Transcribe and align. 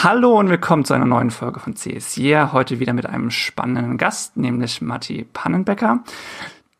Hallo 0.00 0.38
und 0.38 0.48
willkommen 0.48 0.84
zu 0.84 0.94
einer 0.94 1.06
neuen 1.06 1.32
Folge 1.32 1.58
von 1.58 1.74
CS 1.74 2.18
Year. 2.18 2.52
Heute 2.52 2.78
wieder 2.78 2.92
mit 2.92 3.06
einem 3.06 3.32
spannenden 3.32 3.98
Gast, 3.98 4.36
nämlich 4.36 4.80
Matti 4.80 5.26
Pannenbecker. 5.32 6.04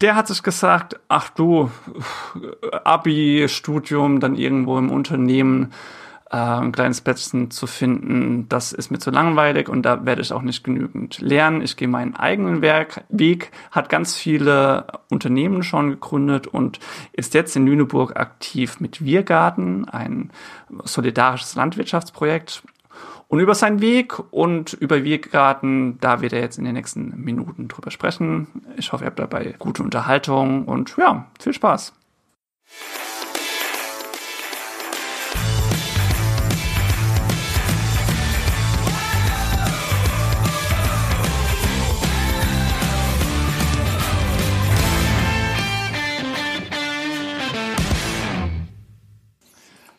Der 0.00 0.14
hat 0.14 0.29
sich 0.29 0.44
gesagt, 0.44 1.00
ach 1.08 1.28
du, 1.31 1.68
Abi, 2.84 3.46
Studium, 3.49 4.20
dann 4.20 4.36
irgendwo 4.36 4.78
im 4.78 4.92
Unternehmen 4.92 5.73
äh, 6.31 6.36
ein 6.36 6.70
kleines 6.70 7.00
Plätzchen 7.00 7.50
zu 7.50 7.67
finden, 7.67 8.48
das 8.48 8.73
ist 8.73 8.93
mir 8.93 9.00
zu 9.00 9.11
langweilig 9.11 9.69
und 9.69 9.82
da 9.82 10.07
werde 10.07 10.23
ich 10.23 10.32
auch 10.32 10.43
nicht 10.43 10.62
genügend 10.62 11.19
lernen. 11.19 11.61
Ich 11.61 11.77
gehe 11.77 11.89
meinen 11.89 12.14
eigenen 12.14 12.62
Werk, 12.62 13.03
Weg, 13.09 13.50
hat 13.73 13.89
ganz 13.89 14.14
viele 14.14 14.87
Unternehmen 15.11 15.64
schon 15.64 15.91
gegründet 15.91 16.46
und 16.46 16.79
ist 17.11 17.35
jetzt 17.35 17.57
in 17.57 17.66
Lüneburg 17.66 18.16
aktiv 18.16 18.79
mit 18.79 19.05
Wirgarten, 19.05 19.89
ein 19.89 20.30
solidarisches 20.85 21.57
Landwirtschaftsprojekt. 21.57 22.62
Und 23.31 23.41
über 23.41 23.55
seinen 23.55 23.83
Weg 23.83 24.19
und 24.33 24.73
über 24.73 25.05
Wirgarten, 25.05 25.99
da 26.00 26.23
wird 26.23 26.32
er 26.32 26.41
jetzt 26.41 26.57
in 26.57 26.64
den 26.64 26.73
nächsten 26.73 27.23
Minuten 27.23 27.69
drüber 27.69 27.91
sprechen. 27.91 28.46
Ich 28.79 28.91
hoffe, 28.91 29.05
ihr 29.05 29.09
habt 29.09 29.19
dabei 29.19 29.55
gute 29.59 29.82
Unterhaltung 29.82 30.64
und 30.64 30.96
ja, 30.96 31.27
viel 31.39 31.53
Spaß. 31.53 31.93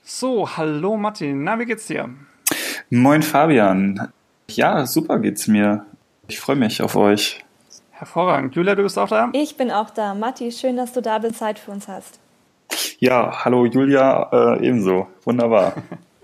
So, 0.04 0.58
hallo 0.58 0.98
Martin, 0.98 1.44
na, 1.44 1.60
wie 1.60 1.66
geht's 1.66 1.86
dir? 1.86 2.10
Moin 2.92 3.22
Fabian. 3.22 4.12
Ja, 4.50 4.88
super 4.88 5.20
geht's 5.20 5.48
mir. 5.48 5.86
Ich 6.28 6.40
freue 6.40 6.56
mich 6.56 6.82
auf 6.82 6.96
euch. 6.96 7.46
Hervorragend. 7.92 8.56
Julia, 8.56 8.74
du 8.74 8.82
bist 8.82 8.98
auch 8.98 9.10
da? 9.10 9.30
Ich 9.34 9.58
bin 9.58 9.70
auch 9.70 9.92
da. 9.92 10.16
Matti, 10.16 10.52
schön, 10.52 10.76
dass 10.76 10.94
du 10.94 11.02
da 11.02 11.20
bist, 11.20 11.36
Zeit 11.36 11.60
für 11.60 11.70
uns 11.70 11.88
hast. 11.88 12.20
Ja, 12.98 13.46
hallo 13.46 13.68
Julia, 13.68 14.30
äh, 14.32 14.68
ebenso. 14.68 15.08
Wunderbar. 15.24 15.74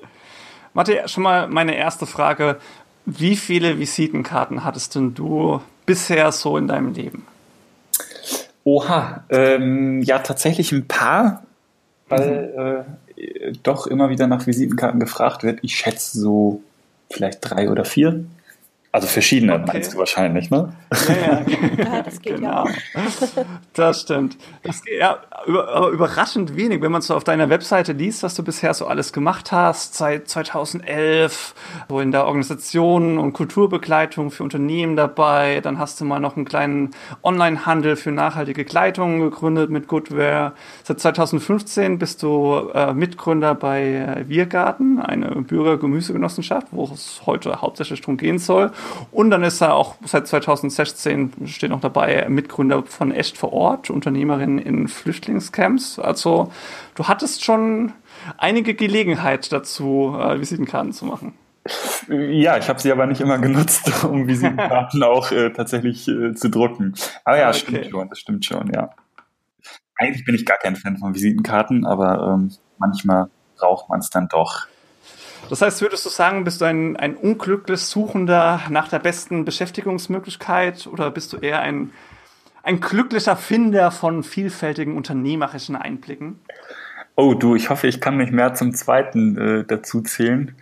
Matti, 0.73 0.97
schon 1.05 1.22
mal 1.22 1.47
meine 1.47 1.75
erste 1.75 2.07
Frage. 2.07 2.57
Wie 3.05 3.35
viele 3.35 3.77
Visitenkarten 3.77 4.63
hattest 4.63 4.95
denn 4.95 5.13
du 5.13 5.61
bisher 5.85 6.31
so 6.31 6.57
in 6.57 6.67
deinem 6.67 6.94
Leben? 6.94 7.27
Oha, 8.63 9.23
ähm, 9.29 10.02
ja, 10.02 10.17
tatsächlich 10.17 10.72
ein 10.72 10.88
paar, 10.88 11.44
weil 12.09 12.53
mhm. 12.57 12.59
äh, 12.59 13.04
doch 13.63 13.87
immer 13.87 14.09
wieder 14.09 14.27
nach 14.27 14.47
Visitenkarten 14.47 14.99
gefragt 14.99 15.43
wird. 15.43 15.59
Ich 15.61 15.75
schätze 15.75 16.19
so 16.19 16.61
vielleicht 17.09 17.39
drei 17.41 17.69
oder 17.69 17.85
vier. 17.85 18.25
Also 18.95 19.07
verschiedene 19.07 19.55
okay. 19.55 19.63
meinst 19.67 19.93
du 19.93 19.97
wahrscheinlich, 19.97 20.49
ne? 20.51 20.69
Ja, 21.09 21.41
ja, 21.45 21.57
ja 21.83 22.01
das 22.01 22.21
geht 22.21 22.38
genau. 22.38 22.65
ja. 22.65 22.73
Das 23.73 23.99
stimmt. 24.03 24.38
Das 24.63 24.85
geht 24.85 25.01
ja 25.01 25.17
aber 25.29 25.89
überraschend 25.89 26.55
wenig, 26.55 26.81
wenn 26.81 26.93
man 26.93 27.01
so 27.01 27.13
auf 27.13 27.25
deiner 27.25 27.49
Webseite 27.49 27.91
liest, 27.91 28.23
was 28.23 28.35
du 28.35 28.43
bisher 28.43 28.73
so 28.73 28.88
alles 28.88 29.11
gemacht 29.11 29.51
hast, 29.51 29.95
seit 29.95 30.29
2011, 30.29 31.55
wo 31.89 31.99
in 31.99 32.13
der 32.13 32.25
Organisation 32.25 33.17
und 33.17 33.33
Kulturbegleitung 33.33 34.31
für 34.31 34.43
Unternehmen 34.43 34.95
dabei, 34.95 35.59
dann 35.59 35.77
hast 35.77 35.99
du 35.99 36.05
mal 36.05 36.21
noch 36.21 36.38
einen 36.38 36.45
kleinen 36.45 36.91
Online-Handel 37.21 37.97
für 37.97 38.13
nachhaltige 38.13 38.63
Kleidung 38.63 39.19
gegründet 39.19 39.71
mit 39.71 39.89
Goodware. 39.89 40.53
Seit 40.83 41.01
2015 41.01 41.99
bist 41.99 42.23
du 42.23 42.69
äh, 42.73 42.93
Mitgründer 42.93 43.55
bei 43.55 44.23
Wirgarten, 44.29 45.01
eine 45.01 45.27
Bürger-Gemüsegenossenschaft, 45.31 46.67
wo 46.71 46.85
es 46.93 47.23
heute 47.25 47.61
hauptsächlich 47.61 47.99
darum 47.99 48.16
gehen 48.16 48.39
soll. 48.39 48.71
Und 49.11 49.30
dann 49.30 49.44
ist 49.44 49.61
er 49.61 49.73
auch 49.73 49.95
seit 50.03 50.28
2016, 50.28 51.33
steht 51.45 51.69
noch 51.69 51.81
dabei, 51.81 52.28
Mitgründer 52.30 52.83
von 52.83 53.11
Echt 53.11 53.38
vor 53.38 53.53
Ort, 53.53 53.89
Unternehmerin 53.89 54.57
in 54.57 54.88
Flüchtlingscamps. 54.88 56.00
Also 56.00 56.51
du 56.95 57.07
hattest 57.07 57.44
schon 57.44 57.94
einige 58.38 58.74
Gelegenheit 58.74 59.51
dazu, 59.51 60.18
äh, 60.19 60.40
Visitenkarten 60.40 60.91
zu 60.91 61.06
machen. 61.06 61.34
Ja, 62.09 62.57
ich 62.57 62.69
habe 62.69 62.79
sie 62.79 62.91
aber 62.91 63.07
nicht 63.07 63.22
immer 63.22 63.40
genutzt, 63.40 63.91
um 64.03 64.28
Visitenkarten 64.28 65.03
auch 65.03 65.31
äh, 65.31 65.51
tatsächlich 65.51 66.07
äh, 66.07 66.34
zu 66.34 66.50
drucken. 66.50 66.94
Aber 67.24 67.38
ja, 67.38 67.50
okay. 67.50 67.59
stimmt 67.59 67.85
schon, 67.88 68.09
das 68.09 68.19
stimmt 68.19 68.45
schon, 68.45 68.72
ja. 68.74 68.90
Eigentlich 69.97 70.25
bin 70.25 70.35
ich 70.35 70.45
gar 70.45 70.57
kein 70.57 70.75
Fan 70.75 70.97
von 70.97 71.16
Visitenkarten, 71.16 71.85
aber 71.85 72.34
ähm, 72.34 72.51
manchmal 72.78 73.29
braucht 73.57 73.90
man 73.90 74.00
es 74.00 74.09
dann 74.09 74.28
doch. 74.28 74.68
Das 75.50 75.61
heißt, 75.61 75.81
würdest 75.81 76.06
du 76.06 76.09
sagen, 76.09 76.44
bist 76.44 76.61
du 76.61 76.66
ein, 76.66 76.97
ein 76.97 77.16
unglücklich 77.16 77.81
Suchender 77.81 78.61
nach 78.69 78.88
der 78.88 79.00
besten 79.00 79.45
Beschäftigungsmöglichkeit 79.45 80.88
oder 80.88 81.11
bist 81.11 81.33
du 81.33 81.38
eher 81.38 81.61
ein, 81.61 81.91
ein 82.63 82.79
glücklicher 82.79 83.35
Finder 83.35 83.91
von 83.91 84.23
vielfältigen 84.23 84.97
unternehmerischen 84.97 85.75
Einblicken? 85.75 86.39
Oh 87.16 87.33
du, 87.33 87.56
ich 87.56 87.69
hoffe, 87.69 87.88
ich 87.88 88.01
kann 88.01 88.17
mich 88.17 88.31
mehr 88.31 88.56
zum 88.56 88.73
zweiten 88.73 89.38
äh, 89.38 89.63
dazu 89.63 90.01
zählen. 90.01 90.56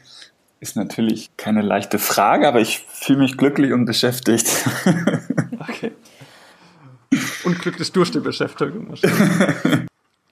Ist 0.59 0.75
natürlich 0.75 1.31
keine 1.35 1.61
leichte 1.61 2.00
Frage, 2.00 2.47
aber 2.47 2.61
ich 2.61 2.85
fühle 2.89 3.19
mich 3.19 3.38
glücklich 3.38 3.73
und 3.73 3.85
beschäftigt. 3.85 4.47
okay. 5.59 5.91
Und 7.44 7.59
glücklich 7.59 7.91
durch 7.91 8.11
die 8.11 8.19
Beschäftigung. 8.19 8.94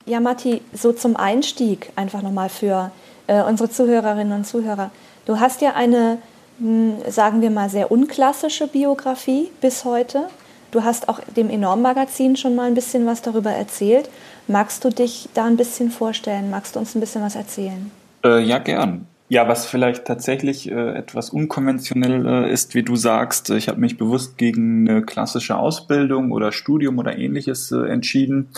ja, 0.06 0.19
Matti, 0.19 0.62
so 0.73 0.94
zum 0.94 1.16
Einstieg 1.16 1.91
einfach 1.95 2.22
nochmal 2.22 2.50
für 2.50 2.91
äh, 3.31 3.42
unsere 3.44 3.69
Zuhörerinnen 3.69 4.34
und 4.34 4.46
Zuhörer. 4.46 4.92
Du 5.25 5.40
hast 5.40 5.62
ja 5.62 5.74
eine, 5.74 6.18
hm, 6.59 6.96
sagen 7.08 7.42
wir 7.42 7.50
mal, 7.50 7.69
sehr 7.69 7.92
unklassische 7.92 8.68
Biografie 8.68 9.50
bis 9.62 9.86
heute. 9.86 10.28
Du 10.72 10.84
hast 10.84 11.08
auch 11.09 11.19
dem 11.36 11.50
Enorm-Magazin 11.50 12.36
schon 12.36 12.56
mal 12.56 12.68
ein 12.68 12.74
bisschen 12.74 13.06
was 13.06 13.22
darüber 13.22 13.52
erzählt. 13.52 14.09
Magst 14.47 14.84
du 14.84 14.90
dich 14.90 15.30
da 15.34 15.46
ein 15.46 15.58
bisschen 15.58 15.92
vorstellen? 15.92 16.50
Magst 16.50 16.75
du 16.75 16.80
uns 16.80 16.96
ein 16.96 17.00
bisschen 17.00 17.22
was 17.22 17.36
erzählen? 17.36 17.92
Äh, 18.24 18.42
ja, 18.44 18.58
gern. 18.58 19.08
Ja, 19.30 19.48
was 19.48 19.66
vielleicht 19.66 20.03
tatsächlich 20.03 20.69
äh, 20.69 20.98
etwas 20.98 21.30
unkonventionell 21.30 22.25
äh, 22.25 22.52
ist, 22.52 22.75
wie 22.75 22.84
du 22.84 22.98
sagst, 22.98 23.50
ich 23.52 23.69
habe 23.69 23.80
mich 23.80 23.98
bewusst 23.98 24.38
gegen 24.38 24.90
eine 24.90 25.03
klassische 25.03 25.56
Ausbildung 25.56 26.34
oder 26.34 26.52
Studium 26.52 27.00
oder 27.00 27.18
ähnliches 27.18 27.72
äh, 27.72 27.88
entschieden 27.88 28.50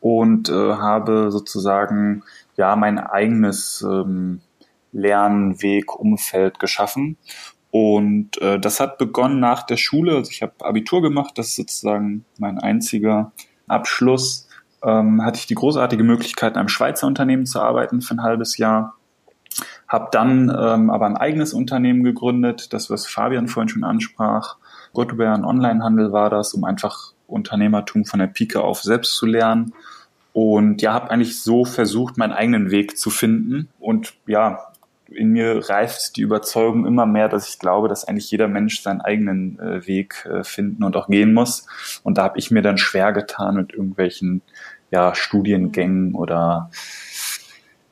und 0.00 0.48
äh, 0.48 0.52
habe 0.52 1.30
sozusagen 1.30 2.22
ja 2.58 2.76
mein 2.76 2.98
eigenes 2.98 3.86
ähm, 3.88 4.40
Lernweg, 4.92 5.86
geschaffen. 6.58 7.16
Und 7.70 8.40
äh, 8.42 8.58
das 8.58 8.80
hat 8.80 8.98
begonnen 8.98 9.40
nach 9.40 9.62
der 9.62 9.76
Schule. 9.76 10.16
Also 10.16 10.30
ich 10.30 10.42
habe 10.42 10.52
Abitur 10.60 11.00
gemacht, 11.00 11.36
das 11.36 11.48
ist 11.48 11.56
sozusagen 11.56 12.24
mein 12.38 12.58
einziger 12.58 13.32
Abschluss. 13.68 14.48
Ähm, 14.82 15.24
hatte 15.24 15.38
ich 15.38 15.46
die 15.46 15.54
großartige 15.54 16.04
Möglichkeit, 16.04 16.54
in 16.54 16.58
einem 16.58 16.68
Schweizer 16.68 17.06
Unternehmen 17.06 17.46
zu 17.46 17.60
arbeiten 17.60 18.00
für 18.00 18.14
ein 18.14 18.22
halbes 18.22 18.58
Jahr. 18.58 18.94
Habe 19.86 20.08
dann 20.12 20.50
ähm, 20.50 20.90
aber 20.90 21.06
ein 21.06 21.16
eigenes 21.16 21.52
Unternehmen 21.52 22.04
gegründet, 22.04 22.72
das 22.72 22.90
was 22.90 23.06
Fabian 23.06 23.48
vorhin 23.48 23.68
schon 23.68 23.84
ansprach. 23.84 24.56
Gottwehr, 24.92 25.34
ein 25.34 25.44
Onlinehandel 25.44 26.12
war 26.12 26.30
das, 26.30 26.54
um 26.54 26.64
einfach 26.64 27.12
Unternehmertum 27.26 28.04
von 28.04 28.20
der 28.20 28.26
Pike 28.28 28.60
auf 28.62 28.82
selbst 28.82 29.16
zu 29.16 29.26
lernen 29.26 29.74
und 30.38 30.82
ja, 30.82 30.92
habe 30.92 31.10
eigentlich 31.10 31.42
so 31.42 31.64
versucht, 31.64 32.16
meinen 32.16 32.32
eigenen 32.32 32.70
Weg 32.70 32.96
zu 32.96 33.10
finden. 33.10 33.68
Und 33.80 34.14
ja, 34.28 34.68
in 35.08 35.30
mir 35.30 35.68
reift 35.68 36.16
die 36.16 36.20
Überzeugung 36.20 36.86
immer 36.86 37.06
mehr, 37.06 37.28
dass 37.28 37.48
ich 37.48 37.58
glaube, 37.58 37.88
dass 37.88 38.04
eigentlich 38.04 38.30
jeder 38.30 38.46
Mensch 38.46 38.80
seinen 38.80 39.00
eigenen 39.00 39.58
äh, 39.58 39.84
Weg 39.88 40.28
äh, 40.30 40.44
finden 40.44 40.84
und 40.84 40.96
auch 40.96 41.08
gehen 41.08 41.34
muss. 41.34 41.66
Und 42.04 42.18
da 42.18 42.22
habe 42.22 42.38
ich 42.38 42.52
mir 42.52 42.62
dann 42.62 42.78
schwer 42.78 43.12
getan 43.12 43.56
mit 43.56 43.72
irgendwelchen 43.72 44.42
ja, 44.92 45.12
Studiengängen 45.12 46.14
oder 46.14 46.70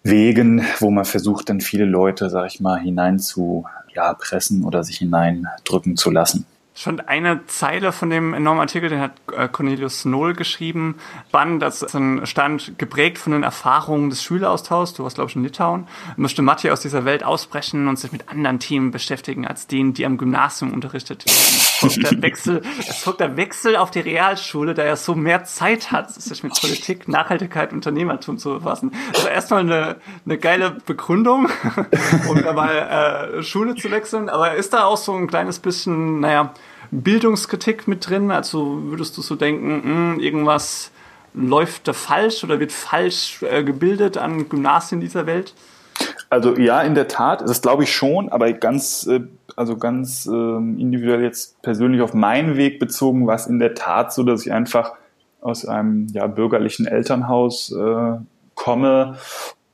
Wegen, 0.05 0.65
wo 0.79 0.93
man 0.93 1.05
versucht, 1.05 1.49
dann 1.49 1.61
viele 1.61 1.85
Leute, 1.85 2.31
sag 2.31 2.47
ich 2.47 2.61
mal, 2.61 2.79
hinein 2.79 3.19
zu 3.19 3.67
ja, 3.93 4.15
pressen 4.15 4.63
oder 4.63 4.85
sich 4.85 4.99
hineindrücken 4.99 5.97
zu 5.97 6.13
lassen 6.13 6.47
schon 6.77 7.01
eine 7.01 7.47
Zeile 7.47 7.91
von 7.91 8.11
dem 8.11 8.35
enormen 8.35 8.61
Artikel, 8.61 8.91
den 8.91 9.01
hat 9.01 9.13
äh, 9.33 9.49
Cornelius 9.49 10.05
Noll 10.05 10.35
geschrieben. 10.35 10.97
Spannend, 11.29 11.63
das 11.63 11.81
ist 11.81 11.95
ein 11.95 12.27
Stand 12.27 12.79
geprägt 12.79 13.17
von 13.17 13.33
den 13.33 13.43
Erfahrungen 13.43 14.11
des 14.11 14.23
Schüleraustauschs. 14.23 14.93
Du 14.93 15.03
warst, 15.03 15.17
glaube 15.17 15.31
ich, 15.31 15.37
in 15.37 15.43
Litauen. 15.43 15.89
Möchte 16.17 16.43
Matti 16.43 16.71
aus 16.71 16.81
dieser 16.81 17.07
Welt 17.07 17.25
ausbrechen 17.25 17.89
und 17.89 17.99
sich 17.99 18.13
mit 18.13 18.29
anderen 18.29 18.59
Themen 18.59 18.91
beschäftigen 18.91 19.47
als 19.47 19.67
denen, 19.67 19.95
die 19.95 20.05
am 20.05 20.19
Gymnasium 20.19 20.75
unterrichtet 20.75 21.25
werden. 21.25 21.37
Es 21.39 21.79
folgt 21.79 22.03
der 22.03 22.23
Wechsel, 22.23 22.63
es 22.79 22.99
folgt 22.99 23.21
der 23.21 23.37
Wechsel 23.39 23.77
auf 23.77 23.91
die 23.91 24.01
Realschule, 24.01 24.75
da 24.75 24.83
er 24.83 24.97
so 24.97 25.15
mehr 25.15 25.45
Zeit 25.45 25.93
hat, 25.93 26.13
sich 26.13 26.43
mit 26.43 26.61
Politik, 26.61 27.09
Nachhaltigkeit, 27.09 27.73
Unternehmertum 27.73 28.37
zu 28.37 28.51
befassen. 28.51 28.93
Also 29.15 29.29
erstmal 29.29 29.61
eine, 29.61 29.97
eine 30.27 30.37
geile 30.37 30.77
Begründung, 30.85 31.49
um 32.29 32.43
da 32.43 32.53
mal 32.53 33.39
äh, 33.39 33.43
Schule 33.43 33.77
zu 33.77 33.91
wechseln. 33.91 34.29
Aber 34.29 34.55
ist 34.55 34.75
da 34.75 34.85
auch 34.85 34.99
so 34.99 35.15
ein 35.15 35.27
kleines 35.27 35.59
bisschen, 35.59 36.21
naja, 36.21 36.53
Bildungskritik 36.91 37.89
mit 37.89 38.09
drin? 38.09 38.31
Also 38.31 38.83
würdest 38.85 39.17
du 39.17 39.23
so 39.23 39.37
denken, 39.37 39.83
hm, 39.83 40.21
irgendwas 40.21 40.91
läuft 41.35 41.87
da 41.87 41.93
falsch 41.93 42.45
oder 42.45 42.61
wird 42.61 42.73
falsch 42.73 43.43
äh, 43.43 43.63
gebildet 43.63 44.17
an 44.17 44.49
Gymnasien 44.49 45.01
dieser 45.01 45.27
Welt? 45.27 45.55
Also 46.29 46.57
ja, 46.57 46.83
in 46.83 46.95
der 46.95 47.09
Tat, 47.09 47.43
das 47.43 47.63
glaube 47.63 47.85
ich 47.85 47.95
schon, 47.95 48.31
aber 48.31 48.53
ganz, 48.53 49.07
äh, 49.07 49.21
also 49.55 49.77
ganz 49.77 50.27
ähm, 50.27 50.79
individuell 50.79 51.23
jetzt 51.23 51.61
persönlich 51.63 52.01
auf 52.01 52.15
meinen 52.15 52.57
Weg 52.57 52.81
bezogen, 52.81 53.27
war 53.27 53.37
es 53.37 53.47
in 53.47 53.59
der 53.59 53.75
Tat 53.75 54.13
so, 54.13 54.23
dass 54.23 54.45
ich 54.45 54.53
einfach 54.53 54.95
aus 55.41 55.67
einem 55.67 56.09
ja, 56.09 56.27
bürgerlichen 56.27 56.87
Elternhaus 56.87 57.71
äh, 57.73 58.19
komme 58.55 59.17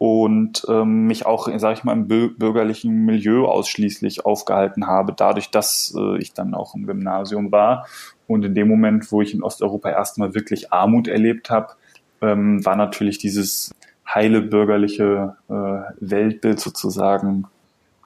und 0.02 0.66
ähm, 0.68 1.06
mich 1.06 1.26
auch, 1.26 1.48
sage 1.58 1.74
ich 1.74 1.84
mal, 1.84 1.92
im 1.92 2.08
bürgerlichen 2.08 3.04
Milieu 3.04 3.44
ausschließlich 3.44 4.26
aufgehalten 4.26 4.88
habe, 4.88 5.12
dadurch, 5.16 5.52
dass 5.52 5.94
äh, 5.96 6.18
ich 6.18 6.32
dann 6.32 6.54
auch 6.54 6.74
im 6.74 6.88
Gymnasium 6.88 7.52
war. 7.52 7.86
Und 8.26 8.44
in 8.44 8.56
dem 8.56 8.66
Moment, 8.66 9.12
wo 9.12 9.22
ich 9.22 9.32
in 9.32 9.44
Osteuropa 9.44 9.90
erstmal 9.90 10.34
wirklich 10.34 10.72
Armut 10.72 11.06
erlebt 11.06 11.50
habe, 11.50 11.74
ähm, 12.20 12.66
war 12.66 12.74
natürlich 12.74 13.18
dieses 13.18 13.72
heile 14.12 14.42
bürgerliche 14.42 15.36
äh, 15.48 15.52
Weltbild 16.00 16.58
sozusagen 16.58 17.46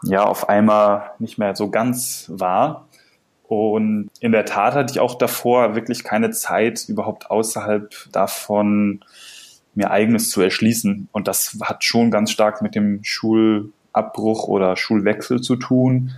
ja 0.03 0.23
auf 0.23 0.51
einmal 0.51 1.13
nicht 1.19 1.39
mehr 1.39 1.57
so 1.57 1.71
ganz 1.71 2.31
wahr. 2.31 2.87
Und 3.45 4.11
in 4.21 4.33
der 4.33 4.45
Tat 4.45 4.75
hatte 4.75 4.93
ich 4.93 5.01
auch 5.01 5.15
davor 5.15 5.75
wirklich 5.75 6.05
keine 6.05 6.31
Zeit, 6.31 6.91
überhaupt 6.91 7.31
außerhalb 7.31 7.95
davon 8.13 9.01
mir 9.77 9.91
eigenes 9.91 10.31
zu 10.31 10.41
erschließen. 10.41 11.09
Und 11.13 11.29
das 11.29 11.59
hat 11.63 11.85
schon 11.85 12.11
ganz 12.11 12.31
stark 12.31 12.63
mit 12.63 12.75
dem 12.75 13.05
Schulabbruch 13.05 14.49
oder 14.49 14.77
Schulwechsel 14.77 15.41
zu 15.41 15.57
tun, 15.57 16.13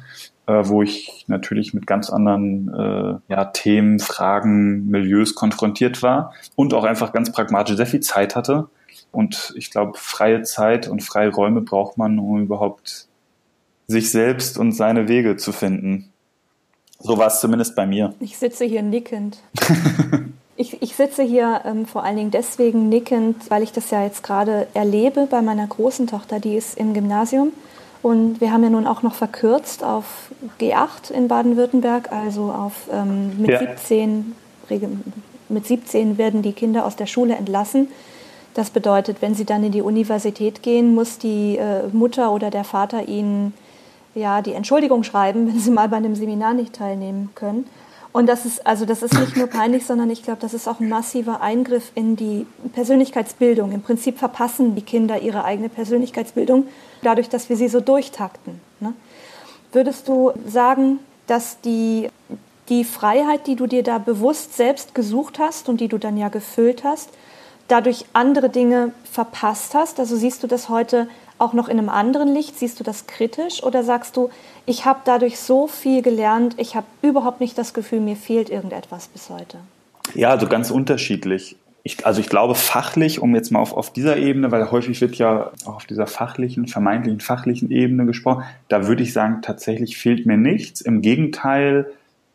äh, 0.47 0.63
wo 0.65 0.83
ich 0.83 1.25
natürlich 1.27 1.75
mit 1.75 1.87
ganz 1.87 2.09
anderen 2.09 2.73
äh, 2.73 3.33
ja, 3.33 3.45
Themen, 3.47 3.99
Fragen, 3.99 4.87
Milieus 4.87 5.35
konfrontiert 5.35 6.03
war 6.03 6.33
und 6.57 6.73
auch 6.73 6.85
einfach 6.85 7.13
ganz 7.13 7.33
pragmatisch 7.33 7.77
sehr 7.77 7.87
viel 7.87 8.01
Zeit 8.01 8.37
hatte. 8.37 8.69
Und 9.11 9.53
ich 9.57 9.71
glaube, 9.71 9.93
freie 9.97 10.43
Zeit 10.43 10.89
und 10.89 11.03
freie 11.03 11.31
Räume 11.31 11.61
braucht 11.61 11.99
man, 11.99 12.19
um 12.19 12.43
überhaupt 12.43 13.09
sich 13.89 14.11
selbst 14.11 14.59
und 14.59 14.73
seine 14.73 15.09
Wege 15.09 15.37
zu 15.37 15.51
finden. 15.53 16.13
So 17.01 17.19
war 17.19 17.29
es 17.29 17.41
zumindest 17.41 17.75
bei 17.75 17.87
mir. 17.87 18.15
Ich 18.21 18.39
sitze 18.39 18.65
hier 18.65 18.83
nickend. 18.83 19.39
ich, 20.59 20.83
ich 20.83 20.97
sitze 20.97 21.23
hier 21.23 21.63
ähm, 21.65 21.87
vor 21.87 22.03
allen 22.03 22.17
Dingen 22.17 22.31
deswegen 22.33 22.89
nickend, 22.89 23.49
weil 23.49 23.63
ich 23.63 23.73
das 23.73 23.91
ja 23.91 24.03
jetzt 24.03 24.25
gerade 24.25 24.67
erlebe 24.75 25.27
bei 25.31 25.41
meiner 25.41 25.67
großen 25.67 26.09
Tochter, 26.09 26.41
die 26.41 26.57
ist 26.57 26.77
im 26.77 26.95
Gymnasium. 26.95 27.53
Und 28.03 28.41
wir 28.41 28.53
haben 28.53 28.65
ja 28.65 28.71
nun 28.71 28.87
auch 28.87 29.03
noch 29.03 29.15
verkürzt 29.15 29.85
auf 29.85 30.33
G8 30.61 31.13
in 31.13 31.29
Baden-Württemberg, 31.29 32.11
also 32.13 32.51
auf 32.51 32.89
ähm, 32.93 33.41
mit, 33.41 33.51
ja. 33.51 33.61
17, 33.61 34.35
mit 35.49 35.67
17 35.67 36.19
werden 36.19 36.43
die 36.43 36.53
Kinder 36.53 36.85
aus 36.85 36.97
der 36.97 37.07
Schule 37.07 37.37
entlassen. 37.37 37.89
Das 38.55 38.71
bedeutet, 38.71 39.19
wenn 39.21 39.35
sie 39.35 39.45
dann 39.45 39.63
in 39.63 39.71
die 39.71 39.83
Universität 39.83 40.63
gehen, 40.63 40.93
muss 40.93 41.19
die 41.19 41.57
äh, 41.57 41.87
Mutter 41.93 42.33
oder 42.33 42.51
der 42.51 42.65
Vater 42.65 43.07
ihnen 43.07 43.55
ja 44.17 44.43
die 44.43 44.55
Entschuldigung 44.55 45.05
schreiben, 45.05 45.47
wenn 45.53 45.61
sie 45.61 45.71
mal 45.71 45.89
bei 45.89 45.99
einem 45.99 46.17
Seminar 46.17 46.55
nicht 46.55 46.73
teilnehmen 46.73 47.31
können. 47.37 47.67
Und 48.13 48.27
das 48.27 48.47
ist 48.47 48.67
also 48.67 48.85
das 48.85 49.03
ist 49.03 49.15
nicht 49.15 49.37
nur 49.37 49.47
peinlich, 49.47 49.87
sondern 49.87 50.11
ich 50.11 50.23
glaube, 50.23 50.41
das 50.41 50.55
ist 50.55 50.67
auch 50.67 50.81
ein 50.81 50.89
massiver 50.89 51.41
Eingriff 51.41 51.93
in 51.95 52.17
die 52.17 52.47
Persönlichkeitsbildung. 52.73 53.73
Im 53.73 53.83
Prinzip 53.83 54.19
verpassen 54.19 54.75
die 54.75 54.83
Kinder 54.83 55.21
ihre 55.21 55.45
eigene 55.45 55.69
Persönlichkeitsbildung 55.69 56.67
dadurch, 57.03 57.29
dass 57.29 57.49
wir 57.49 57.57
sie 57.57 57.69
so 57.69 57.81
durchtakten. 57.81 58.61
Ne? 58.81 58.95
Würdest 59.73 60.09
du 60.09 60.33
sagen, 60.47 61.01
dass 61.27 61.61
die 61.61 62.09
die 62.69 62.85
Freiheit, 62.85 63.47
die 63.47 63.57
du 63.57 63.67
dir 63.67 63.83
da 63.83 63.99
bewusst 63.99 64.57
selbst 64.57 64.95
gesucht 64.95 65.39
hast 65.39 65.69
und 65.69 65.81
die 65.81 65.89
du 65.89 65.99
dann 65.99 66.17
ja 66.17 66.29
gefüllt 66.29 66.85
hast, 66.85 67.11
dadurch 67.67 68.05
andere 68.13 68.51
Dinge 68.51 68.93
verpasst 69.11 69.75
hast? 69.75 69.99
Also 70.01 70.17
siehst 70.17 70.43
du 70.43 70.47
das 70.47 70.69
heute 70.69 71.09
auch 71.38 71.52
noch 71.52 71.69
in 71.69 71.79
einem 71.79 71.88
anderen 71.88 72.32
Licht? 72.32 72.58
Siehst 72.58 72.79
du 72.81 72.85
das 72.85 73.06
kritisch 73.06 73.62
oder 73.62 73.82
sagst 73.82 74.17
du, 74.17 74.31
ich 74.67 74.85
habe 74.85 75.00
dadurch 75.05 75.38
so 75.38 75.67
viel 75.67 76.02
gelernt, 76.02 76.55
ich 76.58 76.75
habe 76.75 76.87
überhaupt 77.02 77.40
nicht 77.40 77.56
das 77.56 77.75
Gefühl, 77.75 78.00
mir 78.00 78.17
fehlt 78.17 78.50
irgendetwas 78.50 79.08
bis 79.08 79.31
heute? 79.31 79.58
Ja, 80.14 80.31
also 80.31 80.46
ganz 80.46 80.70
unterschiedlich. 80.70 81.56
Ich, 81.85 82.05
also 82.05 82.20
ich 82.20 82.29
glaube 82.29 82.55
fachlich, 82.55 83.20
um 83.20 83.35
jetzt 83.35 83.50
mal 83.50 83.61
auf, 83.61 83.73
auf 83.73 83.93
dieser 83.93 84.17
Ebene, 84.17 84.50
weil 84.50 84.70
häufig 84.70 85.00
wird 85.00 85.17
ja 85.17 85.52
auch 85.64 85.76
auf 85.76 85.87
dieser 85.87 86.06
fachlichen, 86.06 86.67
vermeintlichen 86.67 87.20
fachlichen 87.20 87.70
Ebene 87.70 88.05
gesprochen, 88.05 88.44
da 88.69 88.87
würde 88.87 89.02
ich 89.02 89.12
sagen, 89.12 89.40
tatsächlich 89.43 89.96
fehlt 89.96 90.26
mir 90.26 90.37
nichts. 90.37 90.81
Im 90.81 91.00
Gegenteil, 91.00 91.87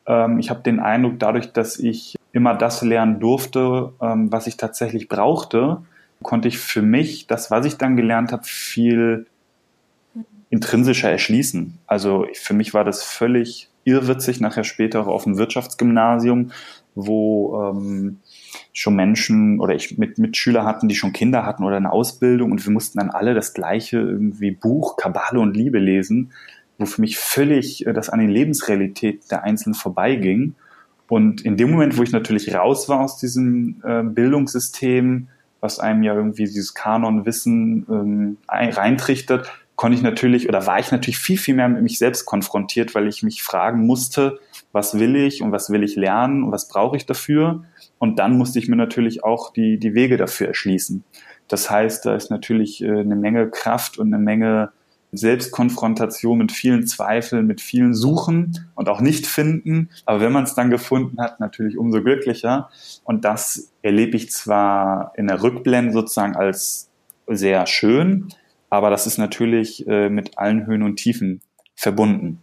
ähm, 0.08 0.40
ich 0.40 0.50
habe 0.50 0.62
den 0.62 0.80
Eindruck, 0.80 1.20
dadurch, 1.20 1.52
dass 1.52 1.78
ich 1.78 2.16
immer 2.32 2.56
das 2.56 2.82
lernen 2.82 3.20
durfte, 3.20 3.94
ähm, 4.02 4.32
was 4.32 4.48
ich 4.48 4.58
tatsächlich 4.58 5.08
brauchte, 5.08 5.78
konnte 6.24 6.48
ich 6.48 6.58
für 6.58 6.82
mich 6.82 7.28
das, 7.28 7.52
was 7.52 7.66
ich 7.66 7.78
dann 7.78 7.96
gelernt 7.96 8.32
habe, 8.32 8.44
viel 8.44 9.28
intrinsischer 10.50 11.10
erschließen. 11.10 11.80
Also 11.88 12.28
für 12.34 12.54
mich 12.54 12.74
war 12.74 12.84
das 12.84 13.04
völlig 13.04 13.70
irrwitzig, 13.86 14.40
nachher 14.40 14.64
später 14.64 15.02
auch 15.02 15.08
auf 15.08 15.24
dem 15.24 15.38
Wirtschaftsgymnasium, 15.38 16.52
wo 16.96 17.72
ähm, 17.72 18.20
schon 18.72 18.96
Menschen 18.96 19.60
oder 19.60 19.74
ich 19.74 19.98
mit 19.98 20.18
Mitschüler 20.20 20.64
hatten, 20.64 20.88
die 20.88 20.96
schon 20.96 21.12
Kinder 21.12 21.46
hatten 21.46 21.64
oder 21.64 21.78
eine 21.78 21.92
Ausbildung 21.92 22.52
und 22.52 22.64
wir 22.66 22.72
mussten 22.72 23.00
dann 23.00 23.10
alle 23.10 23.34
das 23.34 23.54
gleiche 23.54 23.98
irgendwie 23.98 24.52
Buch 24.52 24.96
Kabale 24.96 25.40
und 25.40 25.58
Liebe 25.58 25.80
lesen, 25.80 26.32
wo 26.78 26.86
für 26.86 27.02
mich 27.02 27.18
völlig 27.18 27.86
äh, 27.88 27.94
das 27.94 28.10
an 28.10 28.20
die 28.20 28.28
Lebensrealität 28.28 29.32
der 29.32 29.44
Einzelnen 29.44 29.74
vorbeiging. 29.74 30.56
Und 31.10 31.42
in 31.42 31.58
dem 31.58 31.72
Moment, 31.72 31.98
wo 31.98 32.04
ich 32.04 32.12
natürlich 32.12 32.54
raus 32.54 32.90
war 32.90 33.02
aus 33.02 33.18
diesem 33.18 33.82
äh, 33.84 34.04
Bildungssystem, 34.04 35.28
was 35.64 35.80
einem 35.80 36.04
ja 36.04 36.14
irgendwie 36.14 36.44
dieses 36.44 36.74
Kanonwissen 36.74 37.86
ähm, 37.90 38.38
reintrichtert, 38.50 39.50
konnte 39.78 39.98
ich 39.98 40.04
natürlich 40.04 40.50
oder 40.50 40.68
war 40.68 40.78
ich 40.78 40.92
natürlich 40.92 41.18
viel, 41.18 41.38
viel 41.38 41.56
mehr 41.56 41.70
mit 41.70 41.82
mich 41.82 41.98
selbst 41.98 42.26
konfrontiert, 42.26 42.94
weil 42.96 43.08
ich 43.08 43.24
mich 43.24 43.44
fragen 43.44 43.86
musste, 43.86 44.40
was 44.74 45.00
will 45.00 45.16
ich 45.16 45.42
und 45.42 45.54
was 45.54 45.70
will 45.70 45.82
ich 45.84 45.96
lernen 45.96 46.44
und 46.44 46.52
was 46.52 46.68
brauche 46.68 46.98
ich 46.98 47.06
dafür. 47.06 47.64
Und 47.98 48.20
dann 48.20 48.38
musste 48.38 48.60
ich 48.60 48.68
mir 48.68 48.76
natürlich 48.76 49.24
auch 49.24 49.54
die, 49.54 49.80
die 49.80 49.94
Wege 49.96 50.18
dafür 50.18 50.50
erschließen. 50.50 51.06
Das 51.48 51.70
heißt, 51.70 52.06
da 52.06 52.14
ist 52.14 52.30
natürlich 52.30 52.84
äh, 52.84 53.00
eine 53.00 53.16
Menge 53.16 53.50
Kraft 53.50 53.98
und 53.98 54.14
eine 54.14 54.22
Menge 54.22 54.74
Selbstkonfrontation 55.14 56.38
mit 56.40 56.52
vielen 56.52 56.88
Zweifeln, 56.88 57.46
mit 57.46 57.62
vielen 57.62 57.94
Suchen 57.94 58.68
und 58.76 58.90
auch 58.90 59.00
nicht 59.00 59.28
finden. 59.28 59.90
Aber 60.06 60.20
wenn 60.20 60.32
man 60.32 60.44
es 60.44 60.56
dann 60.56 60.70
gefunden 60.72 61.22
hat, 61.22 61.40
natürlich 61.40 61.78
umso 61.78 62.02
glücklicher. 62.02 62.70
Und 63.04 63.24
das 63.24 63.72
erlebe 63.84 64.18
ich 64.18 64.32
zwar 64.32 65.14
in 65.16 65.28
der 65.28 65.42
Rückblende 65.42 65.94
sozusagen 65.94 66.36
als 66.36 66.90
sehr 67.28 67.66
schön, 67.68 68.28
aber 68.70 68.90
das 68.90 69.06
ist 69.06 69.18
natürlich 69.18 69.88
äh, 69.88 70.10
mit 70.10 70.38
allen 70.38 70.66
Höhen 70.66 70.82
und 70.82 70.96
Tiefen 70.96 71.42
verbunden. 71.76 72.42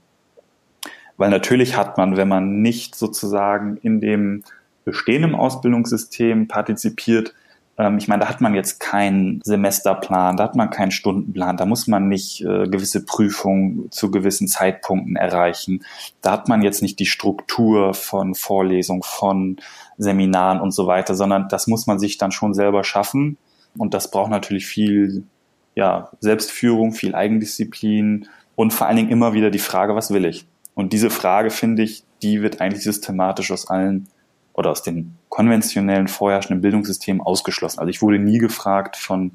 Weil 1.16 1.30
natürlich 1.30 1.76
hat 1.76 1.98
man, 1.98 2.16
wenn 2.16 2.28
man 2.28 2.62
nicht 2.62 2.94
sozusagen 2.94 3.76
in 3.78 4.00
dem 4.00 4.44
bestehenden 4.84 5.34
Ausbildungssystem 5.34 6.48
partizipiert, 6.48 7.34
ich 7.98 8.08
meine, 8.08 8.20
da 8.20 8.28
hat 8.28 8.40
man 8.40 8.54
jetzt 8.54 8.78
keinen 8.78 9.40
Semesterplan, 9.42 10.36
da 10.36 10.44
hat 10.44 10.54
man 10.54 10.70
keinen 10.70 10.90
Stundenplan, 10.90 11.56
da 11.56 11.64
muss 11.64 11.86
man 11.86 12.08
nicht 12.08 12.42
äh, 12.42 12.66
gewisse 12.66 13.04
Prüfungen 13.04 13.90
zu 13.90 14.10
gewissen 14.10 14.48
Zeitpunkten 14.48 15.16
erreichen. 15.16 15.84
Da 16.20 16.32
hat 16.32 16.48
man 16.48 16.62
jetzt 16.62 16.82
nicht 16.82 16.98
die 16.98 17.06
Struktur 17.06 17.94
von 17.94 18.34
Vorlesungen, 18.34 19.02
von 19.02 19.56
Seminaren 19.96 20.60
und 20.60 20.72
so 20.72 20.86
weiter, 20.86 21.14
sondern 21.14 21.48
das 21.48 21.66
muss 21.66 21.86
man 21.86 21.98
sich 21.98 22.18
dann 22.18 22.32
schon 22.32 22.52
selber 22.52 22.84
schaffen. 22.84 23.38
Und 23.78 23.94
das 23.94 24.10
braucht 24.10 24.30
natürlich 24.30 24.66
viel 24.66 25.24
ja, 25.74 26.10
Selbstführung, 26.20 26.92
viel 26.92 27.14
Eigendisziplin 27.14 28.28
und 28.56 28.72
vor 28.72 28.86
allen 28.86 28.96
Dingen 28.96 29.10
immer 29.10 29.32
wieder 29.32 29.50
die 29.50 29.58
Frage, 29.58 29.94
was 29.94 30.10
will 30.10 30.26
ich? 30.26 30.46
Und 30.74 30.92
diese 30.92 31.10
Frage, 31.10 31.50
finde 31.50 31.82
ich, 31.82 32.04
die 32.22 32.42
wird 32.42 32.60
eigentlich 32.60 32.82
systematisch 32.82 33.50
aus 33.52 33.68
allen 33.68 34.08
oder 34.60 34.70
aus 34.70 34.82
den 34.82 35.16
konventionellen 35.28 36.06
vorherrschenden 36.06 36.60
Bildungssystemen 36.60 37.20
ausgeschlossen. 37.20 37.80
Also 37.80 37.90
ich 37.90 38.02
wurde 38.02 38.18
nie 38.18 38.38
gefragt 38.38 38.96
von 38.96 39.32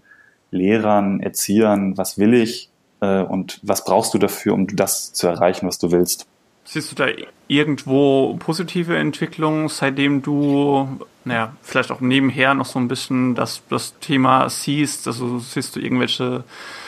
Lehrern, 0.52 1.20
Erziehern, 1.20 1.98
was 1.98 2.18
will 2.18 2.34
ich 2.34 2.70
äh, 3.02 3.22
und 3.22 3.60
was 3.64 3.84
brauchst 3.84 4.14
du 4.14 4.20
dafür, 4.20 4.54
um 4.54 4.68
das 4.68 5.14
zu 5.14 5.28
erreichen, 5.28 5.68
was 5.68 5.80
du 5.80 5.92
willst. 5.92 6.28
Siehst 6.64 6.92
du 6.92 6.96
da 6.96 7.08
irgendwo 7.48 8.36
positive 8.40 8.98
Entwicklungen, 8.98 9.68
seitdem 9.68 10.22
du, 10.22 10.88
naja, 11.24 11.54
vielleicht 11.62 11.92
auch 11.92 12.02
nebenher 12.02 12.54
noch 12.54 12.66
so 12.66 12.80
ein 12.80 12.88
bisschen 12.88 13.36
das, 13.36 13.62
das 13.70 14.00
Thema 14.00 14.50
siehst? 14.50 15.08
Also 15.08 15.40
siehst 15.40 15.76
du 15.76 15.80
irgendwelche 15.80 16.44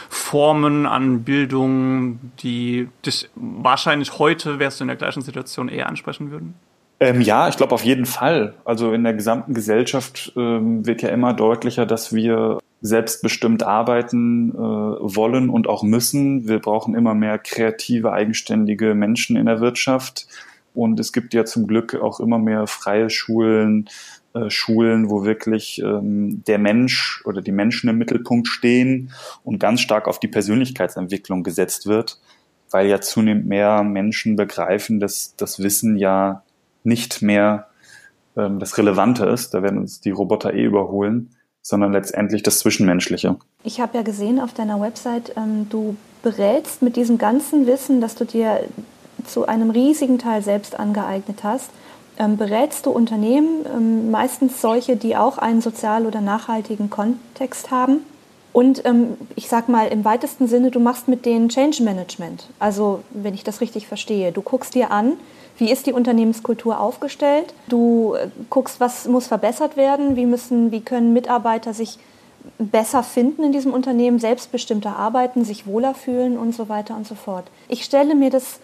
Formen 0.10 0.86
an 0.86 1.24
Bildung, 1.24 2.20
die 2.42 2.88
dich 3.06 3.30
wahrscheinlich 3.36 4.18
heute, 4.20 4.60
wärst 4.60 4.80
du 4.80 4.84
in 4.84 4.88
der 4.88 4.98
gleichen 4.98 5.22
Situation, 5.22 5.70
eher 5.70 5.88
ansprechen 5.88 6.32
würden? 6.32 6.56
Ähm, 7.00 7.22
ja, 7.22 7.48
ich 7.48 7.58
glaube 7.58 7.76
auf 7.76 7.84
jeden 7.84 8.06
Fall. 8.06 8.56
Also 8.66 8.92
in 8.92 9.04
der 9.04 9.14
gesamten 9.14 9.54
Gesellschaft 9.54 10.34
ähm, 10.36 10.86
wird 10.86 11.02
ja 11.02 11.10
immer 11.10 11.34
deutlicher, 11.34 11.86
dass 11.86 12.14
wir 12.14 12.60
selbstbestimmt 12.82 13.64
arbeiten 13.64 14.52
äh, 14.52 14.58
wollen 14.58 15.50
und 15.50 15.68
auch 15.68 15.84
müssen. 15.84 16.48
Wir 16.48 16.60
brauchen 16.60 16.96
immer 16.96 17.14
mehr 17.14 17.38
kreative, 17.38 18.14
eigenständige 18.14 18.96
Menschen 18.96 19.36
in 19.36 19.46
der 19.46 19.60
Wirtschaft. 19.60 20.28
Und 20.74 21.00
es 21.00 21.12
gibt 21.12 21.34
ja 21.34 21.46
zum 21.46 21.68
Glück 21.68 21.96
auch 21.96 22.20
immer 22.20 22.40
mehr 22.40 22.68
freie 22.68 23.10
Schulen, 23.10 23.90
äh, 24.34 24.50
Schulen, 24.50 25.10
wo 25.10 25.24
wirklich 25.24 25.82
ähm, 25.84 26.44
der 26.46 26.60
Mensch 26.60 27.22
oder 27.26 27.42
die 27.42 27.52
Menschen 27.52 27.90
im 27.90 27.98
Mittelpunkt 27.98 28.48
stehen 28.48 29.12
und 29.44 29.60
ganz 29.60 29.82
stark 29.82 30.08
auf 30.08 30.20
die 30.20 30.28
Persönlichkeitsentwicklung 30.28 31.44
gesetzt 31.44 31.88
wird, 31.88 32.20
weil 32.70 32.88
ja 32.88 33.02
zunehmend 33.02 33.48
mehr 33.48 33.84
Menschen 33.84 34.36
begreifen, 34.36 35.00
dass 35.00 35.36
das 35.36 35.60
Wissen 35.60 35.98
ja 35.98 36.44
nicht 36.88 37.22
mehr 37.22 37.68
ähm, 38.36 38.60
das 38.60 38.78
Relevante 38.78 39.26
ist. 39.26 39.54
Da 39.54 39.62
werden 39.62 39.78
uns 39.78 40.02
die 40.02 40.12
Roboter 40.12 40.54
eh 40.54 40.64
überholen 40.64 41.30
sondern 41.68 41.92
letztendlich 41.92 42.44
das 42.44 42.60
Zwischenmenschliche. 42.60 43.36
Ich 43.66 43.82
habe 43.82 43.98
ja 43.98 44.02
gesehen 44.02 44.40
auf 44.40 44.54
deiner 44.54 44.80
Website, 44.80 45.34
ähm, 45.36 45.68
du 45.70 45.98
berätst 46.24 46.82
mit 46.82 46.96
diesem 46.96 47.18
ganzen 47.18 47.68
Wissen, 47.68 48.00
das 48.00 48.16
du 48.16 48.24
dir 48.24 48.62
zu 49.26 49.48
einem 49.48 49.70
riesigen 49.72 50.18
Teil 50.18 50.42
selbst 50.42 50.80
angeeignet 50.80 51.44
hast, 51.44 51.70
ähm, 52.18 52.38
berätst 52.38 52.86
du 52.86 52.92
Unternehmen, 52.92 53.66
ähm, 53.66 54.12
meistens 54.12 54.62
solche, 54.62 54.96
die 54.96 55.18
auch 55.18 55.38
einen 55.38 55.60
sozial- 55.60 56.06
oder 56.06 56.22
nachhaltigen 56.22 56.90
Kontext 56.90 57.70
haben. 57.70 58.00
Und 58.58 58.84
ähm, 58.86 59.18
ich 59.36 59.50
sage 59.50 59.72
mal 59.72 59.88
im 59.90 60.04
weitesten 60.04 60.48
Sinne, 60.48 60.72
du 60.72 60.80
machst 60.80 61.08
mit 61.08 61.28
denen 61.28 61.48
Change 61.48 61.84
Management. 61.84 62.48
Also 62.58 63.02
wenn 63.12 63.36
ich 63.36 63.44
das 63.44 63.62
richtig 63.62 63.86
verstehe, 63.86 64.32
du 64.32 64.42
guckst 64.42 64.74
dir 64.74 64.90
an, 64.90 65.14
wie 65.60 65.70
ist 65.72 65.86
die 65.86 65.94
Unternehmenskultur 65.94 66.80
aufgestellt? 66.80 67.54
Du 67.68 68.16
äh, 68.16 68.30
guckst, 68.50 68.80
was 68.80 69.08
muss 69.08 69.28
verbessert 69.28 69.78
werden? 69.78 70.16
Wie, 70.16 70.26
müssen, 70.26 70.72
wie 70.72 70.82
können 70.82 71.14
Mitarbeiter 71.14 71.76
sich 71.76 72.00
besser 72.58 73.04
finden 73.04 73.44
in 73.44 73.52
diesem 73.52 73.76
Unternehmen, 73.76 74.18
selbstbestimmter 74.18 74.96
arbeiten, 74.96 75.46
sich 75.46 75.68
wohler 75.68 75.94
fühlen 75.94 76.36
und 76.36 76.56
so 76.56 76.68
weiter 76.68 76.96
und 76.96 77.06
so 77.06 77.14
fort. 77.14 77.46
Ich 77.68 77.84
stelle 77.84 78.16
mir 78.16 78.32
das 78.32 78.60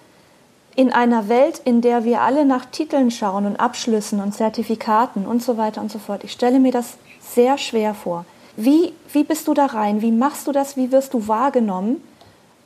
in 0.75 0.91
einer 0.91 1.29
Welt, 1.29 1.61
in 1.65 1.81
der 1.81 2.03
wir 2.03 2.21
alle 2.21 2.45
nach 2.45 2.65
Titeln 2.65 3.11
schauen 3.11 3.45
und 3.45 3.59
Abschlüssen 3.59 4.21
und 4.21 4.33
Zertifikaten 4.33 5.27
und 5.27 5.43
so 5.43 5.57
weiter 5.57 5.81
und 5.81 5.91
so 5.91 5.99
fort. 5.99 6.23
Ich 6.23 6.31
stelle 6.31 6.59
mir 6.59 6.71
das 6.71 6.97
sehr 7.21 7.59
schwer 7.59 7.93
vor. 7.93 8.25
Wie, 8.55 8.93
wie 9.11 9.23
bist 9.23 9.47
du 9.47 9.53
da 9.53 9.65
rein? 9.65 10.01
Wie 10.01 10.11
machst 10.11 10.47
du 10.47 10.51
das? 10.51 10.77
Wie 10.77 10.91
wirst 10.91 11.13
du 11.13 11.27
wahrgenommen? 11.27 11.97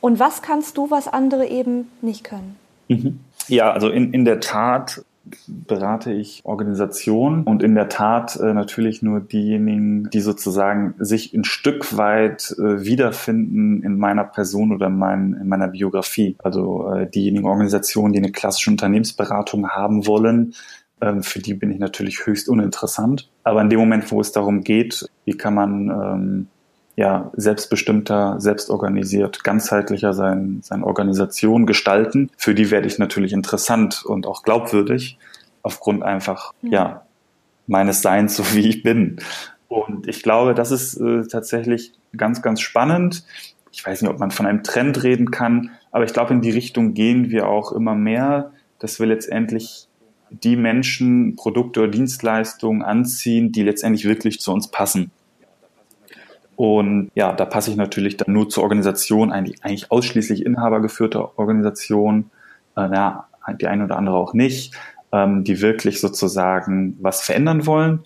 Und 0.00 0.18
was 0.18 0.42
kannst 0.42 0.76
du, 0.76 0.90
was 0.90 1.08
andere 1.08 1.46
eben 1.46 1.88
nicht 2.02 2.24
können? 2.24 2.56
Mhm. 2.88 3.20
Ja, 3.48 3.72
also 3.72 3.88
in, 3.88 4.12
in 4.12 4.24
der 4.24 4.40
Tat 4.40 5.02
berate 5.46 6.12
ich 6.12 6.40
Organisationen 6.44 7.44
und 7.44 7.62
in 7.62 7.74
der 7.74 7.88
Tat 7.88 8.36
äh, 8.36 8.54
natürlich 8.54 9.02
nur 9.02 9.20
diejenigen, 9.20 10.08
die 10.10 10.20
sozusagen 10.20 10.94
sich 10.98 11.34
ein 11.34 11.44
Stück 11.44 11.96
weit 11.96 12.54
äh, 12.58 12.84
wiederfinden 12.84 13.82
in 13.82 13.98
meiner 13.98 14.24
Person 14.24 14.72
oder 14.72 14.86
in, 14.86 14.96
mein, 14.96 15.34
in 15.34 15.48
meiner 15.48 15.68
Biografie. 15.68 16.36
Also 16.42 16.90
äh, 16.92 17.10
diejenigen 17.10 17.46
Organisationen, 17.46 18.12
die 18.12 18.20
eine 18.20 18.32
klassische 18.32 18.70
Unternehmensberatung 18.70 19.68
haben 19.68 20.06
wollen, 20.06 20.54
für 21.22 21.38
die 21.38 21.54
bin 21.54 21.70
ich 21.70 21.78
natürlich 21.78 22.26
höchst 22.26 22.48
uninteressant. 22.48 23.28
Aber 23.44 23.60
in 23.60 23.70
dem 23.70 23.78
Moment, 23.78 24.10
wo 24.10 24.20
es 24.20 24.32
darum 24.32 24.62
geht, 24.62 25.08
wie 25.24 25.36
kann 25.36 25.54
man 25.54 25.88
ähm, 25.90 26.46
ja, 26.98 27.30
selbstbestimmter, 27.36 28.40
selbstorganisiert, 28.40 29.44
ganzheitlicher 29.44 30.14
sein, 30.14 30.58
seine 30.62 30.84
Organisation 30.84 31.64
gestalten. 31.64 32.30
Für 32.36 32.56
die 32.56 32.72
werde 32.72 32.88
ich 32.88 32.98
natürlich 32.98 33.32
interessant 33.32 34.04
und 34.04 34.26
auch 34.26 34.42
glaubwürdig 34.42 35.16
aufgrund 35.62 36.02
einfach, 36.02 36.52
mhm. 36.60 36.72
ja, 36.72 37.02
meines 37.68 38.02
Seins, 38.02 38.34
so 38.36 38.42
wie 38.52 38.68
ich 38.68 38.82
bin. 38.82 39.20
Und 39.68 40.08
ich 40.08 40.22
glaube, 40.22 40.54
das 40.54 40.70
ist 40.72 40.96
äh, 40.96 41.22
tatsächlich 41.28 41.92
ganz, 42.16 42.42
ganz 42.42 42.60
spannend. 42.60 43.24
Ich 43.70 43.86
weiß 43.86 44.02
nicht, 44.02 44.10
ob 44.10 44.18
man 44.18 44.32
von 44.32 44.46
einem 44.46 44.64
Trend 44.64 45.02
reden 45.04 45.30
kann, 45.30 45.70
aber 45.92 46.04
ich 46.04 46.12
glaube, 46.12 46.34
in 46.34 46.40
die 46.40 46.50
Richtung 46.50 46.94
gehen 46.94 47.30
wir 47.30 47.48
auch 47.48 47.70
immer 47.70 47.94
mehr, 47.94 48.50
dass 48.78 48.98
wir 48.98 49.06
letztendlich 49.06 49.87
die 50.30 50.56
Menschen, 50.56 51.36
Produkte 51.36 51.80
oder 51.80 51.90
Dienstleistungen 51.90 52.82
anziehen, 52.82 53.52
die 53.52 53.62
letztendlich 53.62 54.04
wirklich 54.04 54.40
zu 54.40 54.52
uns 54.52 54.68
passen. 54.68 55.10
Und 56.56 57.10
ja, 57.14 57.32
da 57.32 57.44
passe 57.44 57.70
ich 57.70 57.76
natürlich 57.76 58.16
dann 58.16 58.32
nur 58.32 58.48
zur 58.48 58.64
Organisation, 58.64 59.30
eigentlich, 59.30 59.92
ausschließlich 59.92 60.44
inhabergeführte 60.44 61.38
Organisation, 61.38 62.30
äh, 62.76 62.92
ja, 62.92 63.28
die 63.60 63.68
eine 63.68 63.84
oder 63.84 63.96
andere 63.96 64.16
auch 64.16 64.34
nicht, 64.34 64.74
ähm, 65.12 65.44
die 65.44 65.60
wirklich 65.60 66.00
sozusagen 66.00 66.96
was 67.00 67.22
verändern 67.22 67.66
wollen. 67.66 68.00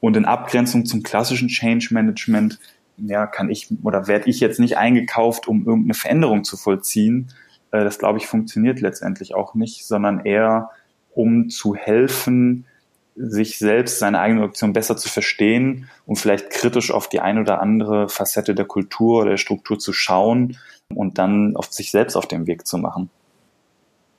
Und 0.00 0.16
in 0.16 0.24
Abgrenzung 0.24 0.84
zum 0.84 1.04
klassischen 1.04 1.46
Change 1.46 1.88
Management, 1.92 2.58
ja, 2.96 3.26
kann 3.28 3.50
ich 3.50 3.68
oder 3.84 4.08
werde 4.08 4.28
ich 4.28 4.40
jetzt 4.40 4.58
nicht 4.58 4.76
eingekauft, 4.76 5.46
um 5.46 5.64
irgendeine 5.64 5.94
Veränderung 5.94 6.42
zu 6.42 6.56
vollziehen. 6.56 7.28
Äh, 7.70 7.84
das 7.84 8.00
glaube 8.00 8.18
ich 8.18 8.26
funktioniert 8.26 8.80
letztendlich 8.80 9.36
auch 9.36 9.54
nicht, 9.54 9.86
sondern 9.86 10.24
eher 10.24 10.70
um 11.14 11.48
zu 11.48 11.74
helfen, 11.74 12.66
sich 13.14 13.58
selbst, 13.58 13.98
seine 13.98 14.20
eigene 14.20 14.42
Option 14.42 14.72
besser 14.72 14.96
zu 14.96 15.08
verstehen 15.08 15.88
und 16.06 16.16
vielleicht 16.16 16.50
kritisch 16.50 16.90
auf 16.90 17.08
die 17.08 17.20
eine 17.20 17.40
oder 17.40 17.60
andere 17.60 18.08
Facette 18.08 18.54
der 18.54 18.64
Kultur 18.64 19.20
oder 19.20 19.30
der 19.30 19.36
Struktur 19.36 19.78
zu 19.78 19.92
schauen 19.92 20.56
und 20.94 21.18
dann 21.18 21.56
auf 21.56 21.72
sich 21.72 21.90
selbst 21.90 22.16
auf 22.16 22.26
den 22.26 22.46
Weg 22.46 22.66
zu 22.66 22.78
machen. 22.78 23.10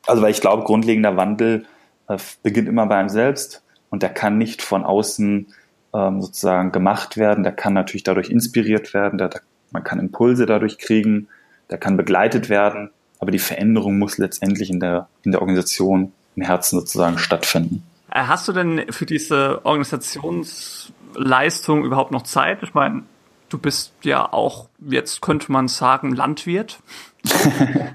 Also 0.05 0.21
weil 0.21 0.31
ich 0.31 0.41
glaube, 0.41 0.63
grundlegender 0.63 1.17
Wandel 1.17 1.65
äh, 2.07 2.17
beginnt 2.43 2.67
immer 2.67 2.85
bei 2.85 2.97
einem 2.97 3.09
selbst 3.09 3.63
und 3.89 4.03
der 4.03 4.09
kann 4.09 4.37
nicht 4.37 4.61
von 4.61 4.83
außen 4.83 5.47
ähm, 5.93 6.21
sozusagen 6.21 6.71
gemacht 6.71 7.17
werden, 7.17 7.43
der 7.43 7.53
kann 7.53 7.73
natürlich 7.73 8.03
dadurch 8.03 8.29
inspiriert 8.29 8.93
werden, 8.93 9.17
der, 9.17 9.29
man 9.71 9.83
kann 9.83 9.99
Impulse 9.99 10.45
dadurch 10.45 10.77
kriegen, 10.77 11.29
der 11.69 11.77
kann 11.77 11.97
begleitet 11.97 12.49
werden, 12.49 12.91
aber 13.19 13.31
die 13.31 13.39
Veränderung 13.39 13.97
muss 13.97 14.17
letztendlich 14.17 14.69
in 14.69 14.79
der, 14.79 15.07
in 15.23 15.31
der 15.31 15.41
Organisation, 15.41 16.11
im 16.35 16.43
Herzen 16.43 16.79
sozusagen 16.79 17.17
stattfinden. 17.17 17.83
Äh, 18.11 18.23
hast 18.27 18.47
du 18.47 18.53
denn 18.53 18.85
für 18.91 19.05
diese 19.05 19.65
Organisationsleistung 19.65 21.83
überhaupt 21.83 22.11
noch 22.11 22.23
Zeit? 22.23 22.63
Ich 22.63 22.73
meine, 22.73 23.03
du 23.49 23.57
bist 23.57 23.91
ja 24.03 24.31
auch, 24.31 24.69
jetzt 24.79 25.21
könnte 25.21 25.51
man 25.51 25.67
sagen, 25.67 26.15
Landwirt. 26.15 26.79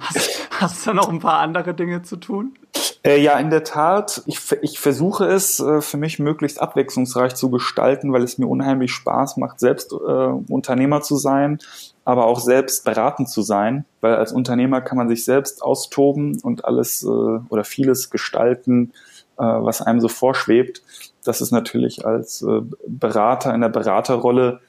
hast, 0.00 0.48
hast 0.58 0.86
du 0.86 0.94
noch 0.94 1.08
ein 1.08 1.20
paar 1.20 1.38
andere 1.38 1.72
Dinge 1.74 2.02
zu 2.02 2.16
tun? 2.16 2.57
Äh, 3.04 3.20
ja, 3.22 3.38
in 3.38 3.50
der 3.50 3.64
Tat. 3.64 4.22
Ich, 4.26 4.40
ich 4.60 4.78
versuche 4.78 5.24
es 5.26 5.60
äh, 5.60 5.80
für 5.80 5.96
mich 5.96 6.18
möglichst 6.18 6.60
abwechslungsreich 6.60 7.34
zu 7.34 7.50
gestalten, 7.50 8.12
weil 8.12 8.22
es 8.22 8.38
mir 8.38 8.46
unheimlich 8.46 8.92
Spaß 8.92 9.36
macht, 9.36 9.60
selbst 9.60 9.92
äh, 9.92 9.96
Unternehmer 9.96 11.00
zu 11.00 11.16
sein, 11.16 11.58
aber 12.04 12.26
auch 12.26 12.40
selbst 12.40 12.84
beratend 12.84 13.30
zu 13.30 13.42
sein, 13.42 13.84
weil 14.00 14.16
als 14.16 14.32
Unternehmer 14.32 14.80
kann 14.80 14.98
man 14.98 15.08
sich 15.08 15.24
selbst 15.24 15.62
austoben 15.62 16.40
und 16.42 16.64
alles 16.64 17.02
äh, 17.02 17.06
oder 17.06 17.64
vieles 17.64 18.10
gestalten, 18.10 18.92
äh, 19.38 19.44
was 19.44 19.80
einem 19.80 20.00
so 20.00 20.08
vorschwebt. 20.08 20.82
Das 21.24 21.40
ist 21.40 21.52
natürlich 21.52 22.04
als 22.04 22.42
äh, 22.42 22.60
Berater 22.86 23.54
in 23.54 23.60
der 23.60 23.68
Beraterrolle 23.68 24.60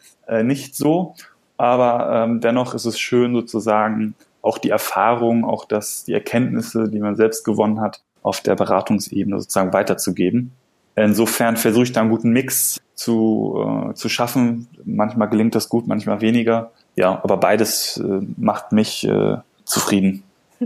nicht 0.43 0.75
so. 0.75 1.15
Aber 1.57 2.23
ähm, 2.23 2.39
dennoch 2.39 2.75
ist 2.75 2.85
es 2.85 2.99
schön 2.99 3.33
sozusagen 3.33 4.13
auch 4.41 4.57
die 4.57 4.69
Erfahrung, 4.69 5.45
auch 5.45 5.65
das, 5.65 6.03
die 6.05 6.13
Erkenntnisse, 6.13 6.89
die 6.89 6.99
man 6.99 7.15
selbst 7.15 7.43
gewonnen 7.43 7.81
hat, 7.81 8.01
auf 8.21 8.41
der 8.41 8.55
Beratungsebene 8.55 9.39
sozusagen 9.39 9.73
weiterzugeben. 9.73 10.51
Insofern 10.95 11.55
versuche 11.55 11.83
ich 11.83 11.91
da 11.93 12.01
einen 12.01 12.09
guten 12.09 12.31
Mix 12.31 12.79
zu, 12.93 13.89
äh, 13.89 13.93
zu 13.93 14.09
schaffen. 14.09 14.67
Manchmal 14.83 15.29
gelingt 15.29 15.55
das 15.55 15.69
gut, 15.69 15.87
manchmal 15.87 16.21
weniger. 16.21 16.71
Ja, 16.95 17.21
aber 17.23 17.37
beides 17.37 17.97
äh, 17.97 18.21
macht 18.37 18.71
mich 18.73 19.07
äh, 19.07 19.37
zufrieden. 19.65 20.23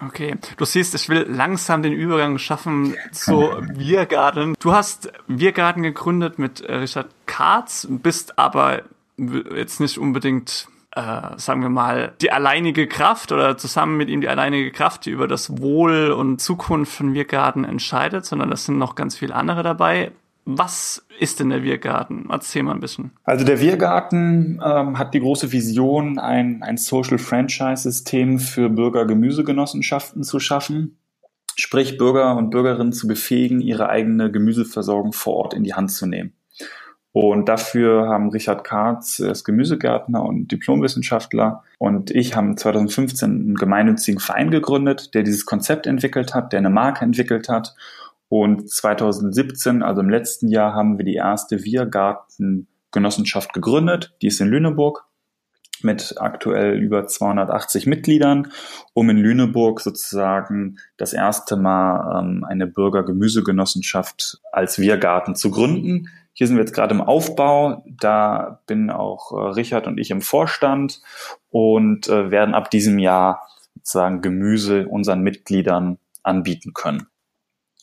Okay, 0.00 0.36
du 0.56 0.64
siehst, 0.64 0.94
ich 0.94 1.08
will 1.08 1.26
langsam 1.28 1.82
den 1.82 1.92
Übergang 1.92 2.38
schaffen 2.38 2.94
zu 3.10 3.50
Biergarten. 3.76 4.54
Du 4.60 4.72
hast 4.72 5.10
Biergarten 5.26 5.82
gegründet 5.82 6.38
mit 6.38 6.60
äh, 6.60 6.76
Richard 6.76 7.08
Katz, 7.26 7.84
bist 7.90 8.38
aber 8.38 8.82
jetzt 9.16 9.80
nicht 9.80 9.98
unbedingt, 9.98 10.68
äh, 10.98 11.38
sagen 11.38 11.62
wir 11.62 11.68
mal, 11.68 12.12
die 12.20 12.32
alleinige 12.32 12.88
Kraft 12.88 13.30
oder 13.30 13.56
zusammen 13.56 13.96
mit 13.96 14.08
ihm 14.08 14.20
die 14.20 14.28
alleinige 14.28 14.72
Kraft, 14.72 15.06
die 15.06 15.10
über 15.10 15.28
das 15.28 15.60
Wohl 15.60 16.10
und 16.10 16.40
Zukunft 16.40 16.92
von 16.92 17.12
Biergarten 17.12 17.64
entscheidet, 17.64 18.26
sondern 18.26 18.50
das 18.50 18.64
sind 18.64 18.78
noch 18.78 18.96
ganz 18.96 19.16
viele 19.16 19.34
andere 19.34 19.62
dabei. 19.62 20.10
Was 20.44 21.06
ist 21.20 21.38
denn 21.38 21.50
der 21.50 21.62
Wirgarten? 21.62 22.26
Erzähl 22.30 22.62
mal 22.64 22.72
ein 22.72 22.80
bisschen. 22.80 23.12
Also 23.22 23.44
der 23.44 23.60
Wirgarten 23.60 24.60
ähm, 24.64 24.98
hat 24.98 25.14
die 25.14 25.20
große 25.20 25.52
Vision, 25.52 26.18
ein, 26.18 26.62
ein 26.62 26.78
Social 26.78 27.18
Franchise-System 27.18 28.40
für 28.40 28.68
Bürger-Gemüsegenossenschaften 28.68 30.24
zu 30.24 30.40
schaffen. 30.40 30.98
Sprich, 31.54 31.98
Bürger 31.98 32.36
und 32.36 32.50
Bürgerinnen 32.50 32.92
zu 32.92 33.06
befähigen, 33.06 33.60
ihre 33.60 33.88
eigene 33.88 34.32
Gemüseversorgung 34.32 35.12
vor 35.12 35.34
Ort 35.34 35.54
in 35.54 35.64
die 35.64 35.74
Hand 35.74 35.92
zu 35.92 36.06
nehmen. 36.06 36.32
Und 37.12 37.48
dafür 37.48 38.08
haben 38.08 38.30
Richard 38.30 38.64
Karz, 38.64 39.18
er 39.18 39.32
ist 39.32 39.44
Gemüsegärtner 39.44 40.22
und 40.22 40.52
Diplomwissenschaftler, 40.52 41.64
und 41.78 42.10
ich 42.10 42.36
haben 42.36 42.56
2015 42.56 43.30
einen 43.30 43.54
gemeinnützigen 43.54 44.20
Verein 44.20 44.50
gegründet, 44.50 45.14
der 45.14 45.22
dieses 45.22 45.46
Konzept 45.46 45.86
entwickelt 45.86 46.34
hat, 46.34 46.52
der 46.52 46.58
eine 46.58 46.70
Marke 46.70 47.04
entwickelt 47.04 47.48
hat 47.48 47.74
und 48.28 48.70
2017, 48.70 49.82
also 49.82 50.00
im 50.02 50.10
letzten 50.10 50.48
Jahr, 50.48 50.74
haben 50.74 50.98
wir 50.98 51.04
die 51.04 51.14
erste 51.14 51.64
Wirgarten-Genossenschaft 51.64 53.52
gegründet. 53.54 54.14
Die 54.22 54.26
ist 54.26 54.40
in 54.40 54.48
Lüneburg. 54.48 55.04
mit 55.80 56.16
aktuell 56.18 56.76
über 56.76 57.06
280 57.06 57.86
Mitgliedern, 57.86 58.50
um 58.94 59.10
in 59.10 59.16
Lüneburg 59.16 59.80
sozusagen 59.80 60.78
das 60.96 61.12
erste 61.12 61.56
Mal 61.56 62.18
ähm, 62.18 62.42
eine 62.42 62.66
Bürgergemüsegenossenschaft 62.66 64.40
als 64.50 64.80
Wirgarten 64.80 65.36
zu 65.36 65.52
gründen. 65.52 66.08
Hier 66.38 66.46
sind 66.46 66.54
wir 66.54 66.62
jetzt 66.62 66.72
gerade 66.72 66.94
im 66.94 67.00
Aufbau. 67.00 67.84
Da 68.00 68.60
bin 68.68 68.90
auch 68.90 69.32
äh, 69.32 69.40
Richard 69.54 69.88
und 69.88 69.98
ich 69.98 70.12
im 70.12 70.20
Vorstand 70.20 71.00
und 71.50 72.06
äh, 72.06 72.30
werden 72.30 72.54
ab 72.54 72.70
diesem 72.70 73.00
Jahr 73.00 73.42
sozusagen 73.74 74.22
Gemüse 74.22 74.86
unseren 74.86 75.22
Mitgliedern 75.22 75.98
anbieten 76.22 76.74
können. 76.74 77.08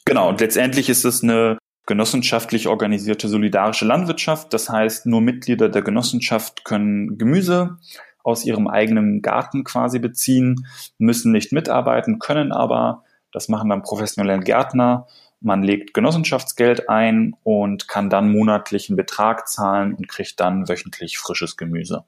Genau, 0.05 0.29
und 0.29 0.39
letztendlich 0.39 0.88
ist 0.88 1.03
es 1.03 1.21
eine 1.21 1.57
genossenschaftlich 1.85 2.69
organisierte 2.69 3.27
solidarische 3.27 3.83
Landwirtschaft. 3.83 4.53
Das 4.53 4.69
heißt, 4.69 5.05
nur 5.05 5.19
Mitglieder 5.19 5.67
der 5.67 5.81
Genossenschaft 5.81 6.63
können 6.63 7.17
Gemüse 7.17 7.77
aus 8.24 8.45
ihrem 8.45 8.69
eigenen 8.69 9.21
Garten 9.21 9.65
quasi 9.65 10.00
beziehen, 10.00 10.65
müssen 10.97 11.33
nicht 11.33 11.51
mitarbeiten, 11.51 12.19
können 12.19 12.53
aber, 12.53 13.03
das 13.33 13.50
machen 13.50 13.69
dann 13.69 13.83
professionelle 13.83 14.39
Gärtner, 14.39 15.07
man 15.46 15.62
legt 15.62 15.94
Genossenschaftsgeld 15.94 16.90
ein 16.90 17.36
und 17.44 17.88
kann 17.88 18.10
dann 18.10 18.32
monatlichen 18.32 18.96
Betrag 18.96 19.48
zahlen 19.48 19.94
und 19.94 20.08
kriegt 20.08 20.40
dann 20.40 20.68
wöchentlich 20.68 21.20
frisches 21.20 21.56
Gemüse. 21.56 22.04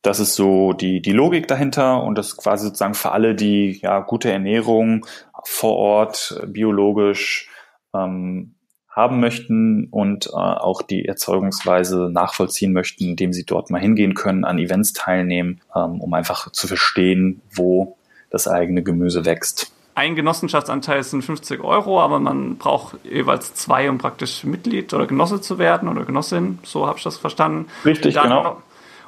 Das 0.00 0.20
ist 0.20 0.36
so 0.36 0.72
die, 0.72 1.02
die 1.02 1.12
Logik 1.12 1.48
dahinter 1.48 2.04
und 2.04 2.16
das 2.16 2.36
quasi 2.36 2.66
sozusagen 2.66 2.94
für 2.94 3.10
alle, 3.10 3.34
die 3.34 3.80
ja 3.82 3.98
gute 3.98 4.30
Ernährung 4.30 5.04
vor 5.42 5.76
Ort, 5.76 6.40
biologisch 6.46 7.50
ähm, 7.92 8.54
haben 8.88 9.18
möchten 9.18 9.88
und 9.90 10.26
äh, 10.26 10.30
auch 10.36 10.82
die 10.82 11.06
Erzeugungsweise 11.06 12.10
nachvollziehen 12.12 12.72
möchten, 12.72 13.04
indem 13.04 13.32
sie 13.32 13.44
dort 13.44 13.70
mal 13.70 13.80
hingehen 13.80 14.14
können, 14.14 14.44
an 14.44 14.58
Events 14.58 14.92
teilnehmen, 14.92 15.60
ähm, 15.74 16.00
um 16.00 16.14
einfach 16.14 16.52
zu 16.52 16.68
verstehen, 16.68 17.42
wo 17.52 17.96
das 18.30 18.46
eigene 18.46 18.84
Gemüse 18.84 19.24
wächst. 19.24 19.72
Ein 19.94 20.16
Genossenschaftsanteil 20.16 21.02
sind 21.02 21.22
50 21.22 21.62
Euro, 21.62 22.00
aber 22.00 22.18
man 22.18 22.56
braucht 22.56 22.96
jeweils 23.04 23.54
zwei, 23.54 23.90
um 23.90 23.98
praktisch 23.98 24.44
Mitglied 24.44 24.92
oder 24.94 25.06
Genosse 25.06 25.40
zu 25.40 25.58
werden 25.58 25.88
oder 25.88 26.04
Genossin. 26.04 26.58
So 26.62 26.86
habe 26.86 26.98
ich 26.98 27.04
das 27.04 27.18
verstanden. 27.18 27.66
Richtig, 27.84 28.14
dann 28.14 28.24
genau. 28.24 28.42
Noch, 28.42 28.56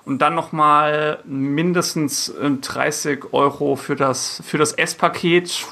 und 0.04 0.20
dann 0.20 0.34
nochmal 0.34 1.20
mindestens 1.24 2.34
30 2.60 3.24
äh, 3.24 3.26
Euro 3.32 3.76
für 3.76 3.96
das, 3.96 4.42
für 4.44 4.58
das 4.58 4.72
S-Paket 4.72 5.66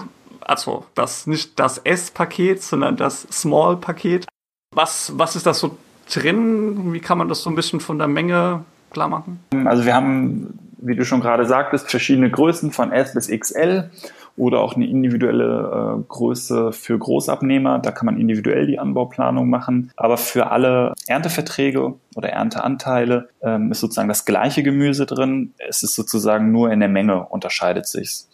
also 0.46 0.84
das 0.94 1.26
nicht 1.26 1.58
das 1.58 1.78
S-Paket, 1.78 2.62
sondern 2.62 2.96
das 2.96 3.22
Small-Paket. 3.30 4.26
Was, 4.74 5.12
was 5.16 5.36
ist 5.36 5.46
das 5.46 5.58
so 5.58 5.76
drin? 6.12 6.92
Wie 6.92 7.00
kann 7.00 7.18
man 7.18 7.28
das 7.28 7.42
so 7.42 7.50
ein 7.50 7.56
bisschen 7.56 7.80
von 7.80 7.98
der 7.98 8.08
Menge 8.08 8.64
klar 8.90 9.08
machen? 9.08 9.40
Also 9.64 9.84
wir 9.84 9.94
haben, 9.94 10.58
wie 10.78 10.96
du 10.96 11.04
schon 11.04 11.20
gerade 11.20 11.46
sagtest, 11.46 11.90
verschiedene 11.90 12.30
Größen 12.30 12.72
von 12.72 12.92
S 12.92 13.14
bis 13.14 13.28
XL 13.28 13.90
oder 14.36 14.60
auch 14.60 14.76
eine 14.76 14.86
individuelle 14.86 15.98
äh, 15.98 16.02
Größe 16.08 16.72
für 16.72 16.98
Großabnehmer. 16.98 17.78
Da 17.78 17.90
kann 17.90 18.06
man 18.06 18.18
individuell 18.18 18.66
die 18.66 18.78
Anbauplanung 18.78 19.48
machen. 19.48 19.90
Aber 19.96 20.16
für 20.16 20.50
alle 20.50 20.94
Ernteverträge 21.06 21.94
oder 22.14 22.28
Ernteanteile 22.30 23.28
ähm, 23.42 23.70
ist 23.70 23.80
sozusagen 23.80 24.08
das 24.08 24.24
gleiche 24.24 24.62
Gemüse 24.62 25.06
drin. 25.06 25.54
Es 25.68 25.82
ist 25.82 25.94
sozusagen 25.94 26.52
nur 26.52 26.70
in 26.70 26.80
der 26.80 26.88
Menge 26.88 27.26
unterscheidet 27.26 27.86
sich's. 27.86 28.28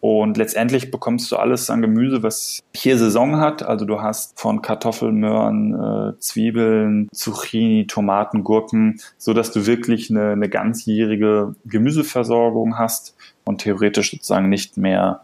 Und 0.00 0.36
letztendlich 0.36 0.90
bekommst 0.90 1.32
du 1.32 1.36
alles 1.36 1.68
an 1.70 1.82
Gemüse, 1.82 2.22
was 2.22 2.60
hier 2.74 2.96
Saison 2.96 3.40
hat. 3.40 3.62
Also 3.64 3.86
du 3.86 4.02
hast 4.02 4.38
von 4.38 4.62
Kartoffeln, 4.62 5.16
Möhren, 5.16 5.74
äh, 5.74 6.18
Zwiebeln, 6.20 7.08
Zucchini, 7.12 7.86
Tomaten, 7.88 8.44
Gurken, 8.44 9.00
so 9.16 9.32
dass 9.32 9.50
du 9.50 9.66
wirklich 9.66 10.10
eine, 10.10 10.30
eine 10.30 10.48
ganzjährige 10.48 11.56
Gemüseversorgung 11.64 12.78
hast 12.78 13.16
und 13.44 13.62
theoretisch 13.62 14.12
sozusagen 14.12 14.48
nicht 14.48 14.76
mehr 14.76 15.22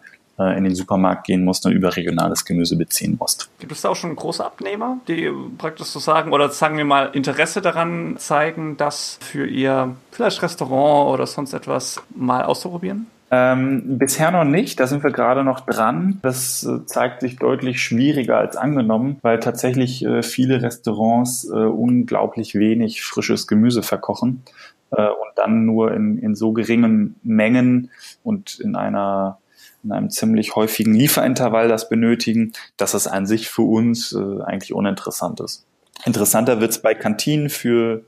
in 0.50 0.64
den 0.64 0.74
Supermarkt 0.74 1.24
gehen 1.26 1.44
musst 1.44 1.64
und 1.66 1.72
überregionales 1.72 2.44
Gemüse 2.44 2.76
beziehen 2.76 3.16
musst. 3.18 3.48
Gibt 3.58 3.72
es 3.72 3.82
da 3.82 3.88
auch 3.90 3.96
schon 3.96 4.14
große 4.14 4.44
Abnehmer, 4.44 4.98
die 5.08 5.30
praktisch 5.58 5.88
so 5.88 5.98
sagen 5.98 6.32
oder 6.32 6.50
sagen 6.50 6.76
wir 6.76 6.84
mal 6.84 7.10
Interesse 7.12 7.60
daran 7.62 8.16
zeigen, 8.18 8.76
das 8.76 9.18
für 9.20 9.46
ihr 9.46 9.94
vielleicht 10.10 10.42
Restaurant 10.42 11.12
oder 11.12 11.26
sonst 11.26 11.52
etwas 11.52 12.00
mal 12.14 12.44
auszuprobieren? 12.44 13.06
Ähm, 13.34 13.96
bisher 13.96 14.30
noch 14.30 14.44
nicht, 14.44 14.78
da 14.78 14.86
sind 14.86 15.02
wir 15.02 15.10
gerade 15.10 15.42
noch 15.42 15.60
dran. 15.60 16.18
Das 16.20 16.64
äh, 16.64 16.84
zeigt 16.84 17.22
sich 17.22 17.36
deutlich 17.36 17.82
schwieriger 17.82 18.36
als 18.36 18.58
angenommen, 18.58 19.16
weil 19.22 19.40
tatsächlich 19.40 20.04
äh, 20.04 20.22
viele 20.22 20.60
Restaurants 20.60 21.48
äh, 21.48 21.54
unglaublich 21.54 22.54
wenig 22.54 23.02
frisches 23.02 23.46
Gemüse 23.46 23.82
verkochen 23.82 24.42
äh, 24.90 25.06
und 25.06 25.32
dann 25.36 25.64
nur 25.64 25.94
in, 25.94 26.18
in 26.18 26.34
so 26.34 26.52
geringen 26.52 27.16
Mengen 27.22 27.90
und 28.22 28.60
in 28.60 28.76
einer 28.76 29.38
in 29.84 29.92
einem 29.92 30.10
ziemlich 30.10 30.54
häufigen 30.56 30.94
Lieferintervall 30.94 31.68
das 31.68 31.88
benötigen, 31.88 32.52
dass 32.76 32.94
es 32.94 33.06
an 33.06 33.26
sich 33.26 33.48
für 33.48 33.62
uns 33.62 34.12
äh, 34.12 34.42
eigentlich 34.42 34.72
uninteressant 34.72 35.40
ist. 35.40 35.64
Interessanter 36.04 36.60
wird 36.60 36.70
es 36.70 36.80
bei 36.80 36.94
Kantinen 36.94 37.48
für 37.48 38.04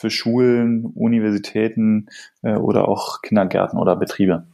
für 0.00 0.10
Schulen, 0.10 0.86
Universitäten 0.94 2.08
äh, 2.42 2.54
oder 2.54 2.88
auch 2.88 3.20
Kindergärten 3.20 3.78
oder 3.78 3.96
Betriebe. 3.96 4.44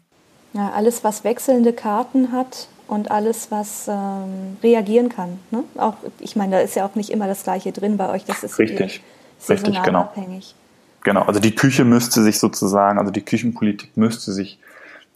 Ja, 0.54 0.72
alles, 0.72 1.04
was 1.04 1.22
wechselnde 1.22 1.72
Karten 1.72 2.32
hat 2.32 2.66
und 2.88 3.12
alles, 3.12 3.52
was 3.52 3.86
ähm, 3.88 4.56
reagieren 4.62 5.08
kann. 5.08 5.38
Ne? 5.52 5.62
Auch, 5.76 5.94
ich 6.18 6.34
meine, 6.34 6.56
da 6.56 6.60
ist 6.62 6.74
ja 6.74 6.84
auch 6.84 6.96
nicht 6.96 7.10
immer 7.10 7.28
das 7.28 7.44
Gleiche 7.44 7.70
drin 7.70 7.96
bei 7.96 8.10
euch. 8.10 8.24
Das 8.24 8.42
ist 8.42 8.58
richtig, 8.58 9.02
saisonal 9.38 9.70
richtig, 9.70 9.84
genau. 9.84 10.00
abhängig. 10.00 10.56
Genau, 11.04 11.22
also 11.22 11.38
die 11.38 11.54
Küche 11.54 11.84
müsste 11.84 12.24
sich 12.24 12.40
sozusagen, 12.40 12.98
also 12.98 13.12
die 13.12 13.22
Küchenpolitik 13.22 13.96
müsste 13.96 14.32
sich 14.32 14.58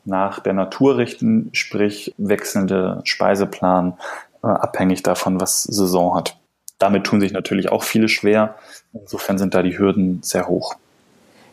nach 0.04 0.40
der 0.40 0.52
Natur 0.52 0.96
richten, 0.96 1.50
sprich 1.52 2.14
wechselnde 2.18 3.00
Speiseplan, 3.04 3.94
äh, 4.42 4.46
abhängig 4.46 5.02
davon, 5.02 5.40
was 5.40 5.64
Saison 5.64 6.14
hat. 6.14 6.38
Damit 6.78 7.04
tun 7.04 7.20
sich 7.20 7.32
natürlich 7.32 7.70
auch 7.70 7.82
viele 7.82 8.08
schwer. 8.08 8.54
Insofern 8.92 9.38
sind 9.38 9.54
da 9.54 9.62
die 9.62 9.78
Hürden 9.78 10.22
sehr 10.22 10.48
hoch 10.48 10.76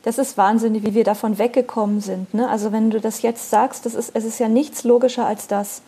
das 0.08 0.18
ist 0.18 0.38
wahnsinnig, 0.38 0.86
wie 0.86 0.94
wir 0.94 1.04
davon 1.04 1.38
weggekommen 1.38 2.00
sind. 2.00 2.34
Ne? 2.34 2.48
Also 2.50 2.72
wenn 2.72 2.90
du 2.90 3.02
das 3.02 3.24
jetzt 3.24 3.50
sagst, 3.50 3.86
das 3.86 3.94
ist, 3.94 4.12
es 4.14 4.24
ist 4.24 4.40
ja 4.40 4.48
nichts 4.48 4.86
logischer 4.86 5.26
als 5.26 5.48
das. 5.48 5.82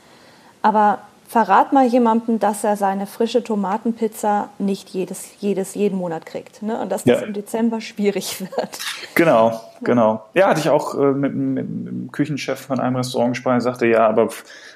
Aber 0.62 1.00
verrat 1.30 1.74
mal 1.74 1.86
jemandem, 1.86 2.39
dass 2.39 2.63
er 2.63 2.76
seine 2.76 3.06
frische 3.06 3.44
Tomatenpizza 3.44 4.50
nicht 4.58 4.89
jedes, 4.89 5.30
jedes, 5.39 5.76
jeden 5.76 5.96
Monat 5.96 6.26
kriegt. 6.26 6.63
Ne? 6.63 6.82
Und 6.82 6.92
dass 6.92 7.04
das 7.04 7.22
ja. 7.22 7.28
im 7.28 7.34
Dezember 7.34 7.82
schwierig 7.82 8.42
wird. 8.42 8.80
Genau, 9.13 9.62
genau. 9.82 10.26
Ja, 10.34 10.48
hatte 10.48 10.60
ich 10.60 10.70
auch 10.70 10.96
äh, 10.96 11.12
mit, 11.12 11.36
mit, 11.36 11.70
mit, 11.70 11.88
dem 11.88 12.12
Küchenchef 12.12 12.60
von 12.60 12.80
einem 12.80 12.96
Restaurant 12.96 13.34
gesprochen, 13.34 13.58
er 13.58 13.62
sagte, 13.62 13.86
ja, 13.86 14.08
aber 14.08 14.30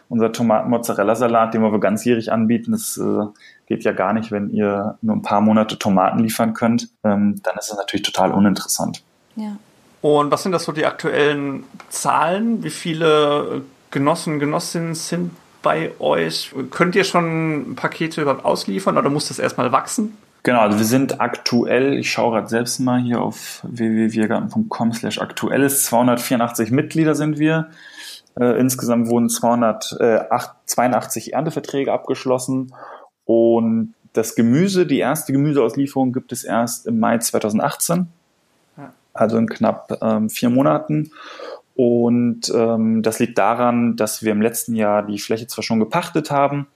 unser 0.10 0.32
Tomaten-Mozzarella-Salat, 0.32 1.56
den 1.56 1.64
wir 1.64 1.80
ganzjährig 1.80 2.32
anbieten, 2.32 2.74
das 2.74 2.98
äh, 2.98 3.26
geht 3.66 3.84
ja 3.84 3.92
gar 3.92 4.14
nicht, 4.14 4.32
wenn 4.32 4.52
ihr 4.52 5.00
nur 5.02 5.16
ein 5.16 5.24
paar 5.24 5.42
Monate 5.42 5.80
Tomaten 5.80 6.20
liefern 6.20 6.54
könnt. 6.54 6.90
Ähm, 7.04 7.42
dann 7.42 7.58
ist 7.58 7.72
das 7.72 7.78
natürlich 7.78 8.06
total 8.06 8.32
uninteressant. 8.32 9.02
Ja. 9.36 9.58
Und 10.04 10.30
was 10.30 10.44
sind 10.44 10.52
das 10.52 10.66
so 10.66 10.72
die 10.72 10.86
aktuellen 10.86 11.64
Zahlen? 11.90 12.64
Wie 12.64 12.70
viele 12.70 13.64
Genossen, 13.90 14.38
Genossinnen 14.38 14.94
sind 14.94 15.32
bei 15.64 15.92
euch? 16.00 16.54
Könnt 16.70 16.96
ihr 16.96 17.04
schon 17.04 17.74
Pakete 17.76 18.22
überhaupt 18.22 18.46
ausliefern 18.46 18.98
oder 18.98 19.10
muss 19.10 19.30
das 19.30 19.40
erstmal 19.40 19.72
wachsen? 19.72 20.16
Genau, 20.44 20.60
also 20.60 20.78
wir 20.78 20.86
sind 20.86 21.22
aktuell, 21.22 21.98
ich 21.98 22.12
schaue 22.12 22.34
gerade 22.34 22.50
selbst 22.50 22.80
mal 22.80 23.02
hier 23.02 23.22
auf 23.22 23.62
www.wirgarten.com 23.64 24.94
slash 24.94 25.20
aktuelles, 25.20 25.86
284 25.86 26.70
Mitglieder 26.70 27.16
sind 27.16 27.40
wir. 27.40 27.72
Äh, 28.40 28.60
insgesamt 28.60 29.08
wurden 29.08 29.30
282 29.30 31.34
Ernteverträge 31.34 31.92
abgeschlossen 31.92 32.76
und 33.26 33.96
das 34.12 34.36
Gemüse, 34.36 34.86
die 34.86 35.00
erste 35.00 35.34
Gemüseauslieferung 35.34 36.14
gibt 36.14 36.32
es 36.32 36.44
erst 36.44 36.86
im 36.86 37.00
Mai 37.00 37.18
2018 37.18 38.10
also 39.14 39.38
in 39.38 39.48
knapp 39.48 39.98
ähm, 40.02 40.30
vier 40.30 40.50
Monaten. 40.50 41.12
Und 41.76 42.52
ähm, 42.54 43.02
das 43.02 43.20
liegt 43.20 43.38
daran, 43.38 43.96
dass 43.96 44.22
wir 44.22 44.32
im 44.32 44.42
letzten 44.42 44.76
Jahr 44.76 45.04
die 45.04 45.20
Fläche 45.20 45.48
zwar 45.48 45.64
schon 45.64 45.80
gepachtet 45.80 46.30
haben, 46.30 46.68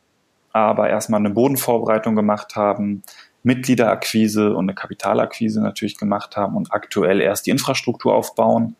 aber 0.54 0.90
erstmal 0.90 1.20
eine 1.20 1.30
Bodenvorbereitung 1.30 2.16
gemacht 2.16 2.56
haben, 2.56 3.04
Mitgliederakquise 3.44 4.54
und 4.56 4.66
eine 4.66 4.74
Kapitalakquise 4.74 5.62
natürlich 5.62 5.98
gemacht 5.98 6.36
haben 6.36 6.56
und 6.56 6.74
aktuell 6.74 7.22
erst 7.22 7.46
die 7.46 7.52
Infrastruktur 7.52 8.16
aufbauen, 8.16 8.76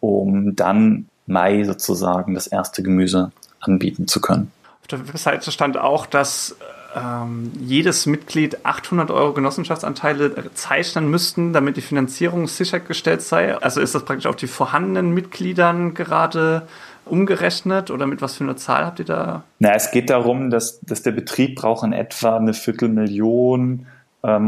um 0.00 0.54
dann 0.54 1.08
Mai 1.26 1.64
sozusagen 1.64 2.34
das 2.34 2.46
erste 2.46 2.82
Gemüse 2.82 3.32
anbieten 3.60 4.06
zu 4.06 4.20
können. 4.20 4.52
Auf 4.82 4.86
der 4.88 5.08
Webseite 5.08 5.50
stand 5.50 5.76
auch, 5.76 6.06
dass 6.06 6.56
ähm, 6.96 7.52
jedes 7.60 8.06
Mitglied 8.06 8.64
800 8.64 9.10
Euro 9.10 9.34
Genossenschaftsanteile 9.34 10.50
zeichnen 10.54 11.10
müssten, 11.10 11.52
damit 11.52 11.76
die 11.76 11.82
Finanzierung 11.82 12.48
sichergestellt 12.48 13.22
sei. 13.22 13.56
Also 13.58 13.80
ist 13.80 13.94
das 13.94 14.04
praktisch 14.04 14.26
auf 14.26 14.36
die 14.36 14.46
vorhandenen 14.46 15.12
Mitgliedern 15.12 15.94
gerade 15.94 16.66
umgerechnet 17.04 17.90
oder 17.90 18.06
mit 18.06 18.22
was 18.22 18.36
für 18.36 18.44
einer 18.44 18.56
Zahl 18.56 18.84
habt 18.84 18.98
ihr 18.98 19.04
da? 19.04 19.44
Na, 19.58 19.74
es 19.74 19.90
geht 19.90 20.10
darum, 20.10 20.50
dass, 20.50 20.80
dass 20.80 21.02
der 21.02 21.12
Betrieb 21.12 21.56
braucht 21.56 21.84
in 21.84 21.92
etwa 21.92 22.36
eine 22.36 22.54
Viertelmillion 22.54 23.86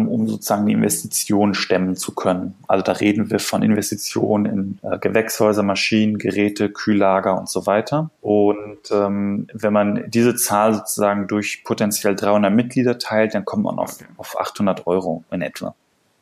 um 0.09 0.29
sozusagen 0.29 0.67
die 0.67 0.73
Investition 0.73 1.55
stemmen 1.55 1.97
zu 1.97 2.15
können. 2.15 2.55
Also 2.67 2.83
da 2.83 2.93
reden 2.93 3.31
wir 3.31 3.39
von 3.39 3.63
Investitionen 3.63 4.47
in 4.47 4.79
äh, 4.83 4.99
Gewächshäuser, 4.99 5.63
Maschinen, 5.63 6.19
Geräte, 6.19 6.71
Kühllager 6.71 7.39
und 7.39 7.49
so 7.49 7.67
weiter. 7.67 8.11
Und 8.21 8.79
ähm, 8.91 9.47
wenn 9.53 9.73
man 9.73 10.11
diese 10.11 10.35
Zahl 10.35 10.75
sozusagen 10.75 11.29
durch 11.29 11.63
potenziell 11.65 12.17
300 12.17 12.53
Mitglieder 12.53 12.99
teilt, 12.99 13.35
dann 13.35 13.45
kommt 13.45 13.65
man 13.65 13.79
auf, 13.79 13.99
auf 14.17 14.41
800 14.41 14.87
Euro 14.87 15.25
in 15.31 15.43
etwa. 15.43 15.75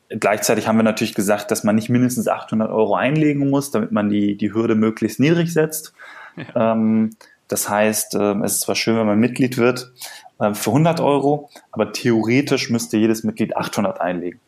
Gleichzeitig 0.08 0.68
haben 0.68 0.76
wir 0.76 0.84
natürlich 0.84 1.14
gesagt, 1.14 1.50
dass 1.50 1.64
man 1.64 1.74
nicht 1.74 1.88
mindestens 1.88 2.28
800 2.28 2.70
Euro 2.70 2.94
einlegen 2.94 3.50
muss, 3.50 3.70
damit 3.70 3.90
man 3.90 4.08
die, 4.08 4.36
die 4.36 4.52
Hürde 4.52 4.74
möglichst 4.74 5.18
niedrig 5.18 5.52
setzt. 5.52 5.94
Ja. 6.36 6.72
Ähm, 6.72 7.16
das 7.48 7.68
heißt, 7.68 8.14
äh, 8.14 8.34
es 8.44 8.54
ist 8.54 8.60
zwar 8.62 8.74
schön, 8.74 8.96
wenn 8.96 9.06
man 9.06 9.18
Mitglied 9.18 9.56
wird 9.56 9.92
äh, 10.38 10.54
für 10.54 10.70
100 10.70 11.00
Euro, 11.00 11.50
aber 11.72 11.92
theoretisch 11.92 12.70
müsste 12.70 12.96
jedes 12.96 13.24
Mitglied 13.24 13.56
800 13.56 14.00
einlegen. 14.00 14.40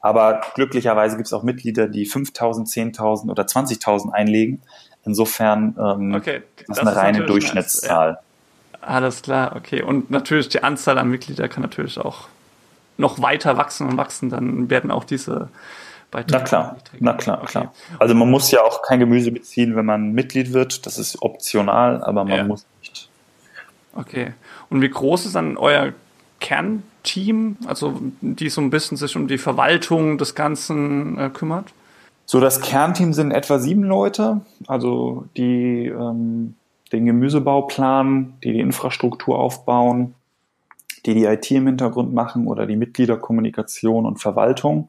Aber 0.00 0.40
glücklicherweise 0.54 1.16
gibt 1.16 1.26
es 1.26 1.32
auch 1.32 1.42
Mitglieder, 1.42 1.86
die 1.86 2.06
5.000, 2.06 2.66
10.000 2.96 3.30
oder 3.30 3.44
20.000 3.44 4.10
einlegen. 4.10 4.62
Insofern 5.04 5.76
ähm, 5.78 6.14
okay, 6.14 6.42
das 6.66 6.78
ist 6.78 6.80
eine 6.80 6.96
reine 6.96 7.24
Durchschnittszahl. 7.24 8.10
Ja. 8.10 8.20
Alles 8.82 9.22
klar, 9.22 9.54
okay. 9.56 9.82
Und 9.82 10.10
natürlich 10.10 10.48
die 10.48 10.62
Anzahl 10.62 10.98
an 10.98 11.08
Mitgliedern 11.08 11.48
kann 11.48 11.62
natürlich 11.62 11.98
auch 11.98 12.28
noch 12.96 13.20
weiter 13.20 13.56
wachsen 13.56 13.88
und 13.88 13.96
wachsen. 13.96 14.30
Dann 14.30 14.70
werden 14.70 14.90
auch 14.90 15.04
diese 15.04 15.48
Beiträge. 16.10 16.38
Na 16.38 16.44
klar, 16.44 16.76
na 16.98 17.12
klar, 17.14 17.38
okay. 17.38 17.50
klar. 17.50 17.74
Also 17.98 18.14
man 18.14 18.30
muss 18.30 18.50
ja 18.50 18.62
auch 18.62 18.82
kein 18.82 19.00
Gemüse 19.00 19.32
beziehen, 19.32 19.76
wenn 19.76 19.86
man 19.86 20.12
Mitglied 20.12 20.52
wird. 20.52 20.86
Das 20.86 20.98
ist 20.98 21.20
optional, 21.22 22.02
aber 22.02 22.24
man 22.24 22.36
ja. 22.36 22.44
muss 22.44 22.66
nicht. 22.80 23.08
Okay. 23.94 24.32
Und 24.70 24.80
wie 24.80 24.88
groß 24.88 25.26
ist 25.26 25.34
dann 25.34 25.56
euer 25.56 25.92
Kernteam, 26.40 27.56
also 27.66 28.00
die 28.20 28.48
so 28.48 28.60
ein 28.60 28.70
bisschen 28.70 28.96
sich 28.96 29.16
um 29.16 29.28
die 29.28 29.38
Verwaltung 29.38 30.16
des 30.16 30.34
Ganzen 30.34 31.18
äh, 31.18 31.28
kümmert? 31.28 31.72
So, 32.24 32.40
das 32.40 32.60
Kernteam 32.60 33.12
sind 33.12 33.32
etwa 33.32 33.58
sieben 33.58 33.82
Leute, 33.82 34.40
also 34.68 35.26
die 35.36 35.86
ähm, 35.86 36.54
den 36.92 37.06
Gemüsebau 37.06 37.62
planen, 37.62 38.34
die 38.42 38.52
die 38.52 38.60
Infrastruktur 38.60 39.38
aufbauen, 39.38 40.14
die 41.06 41.14
die 41.14 41.24
IT 41.24 41.50
im 41.50 41.66
Hintergrund 41.66 42.12
machen 42.12 42.46
oder 42.46 42.66
die 42.66 42.76
Mitgliederkommunikation 42.76 44.06
und 44.06 44.18
Verwaltung. 44.18 44.88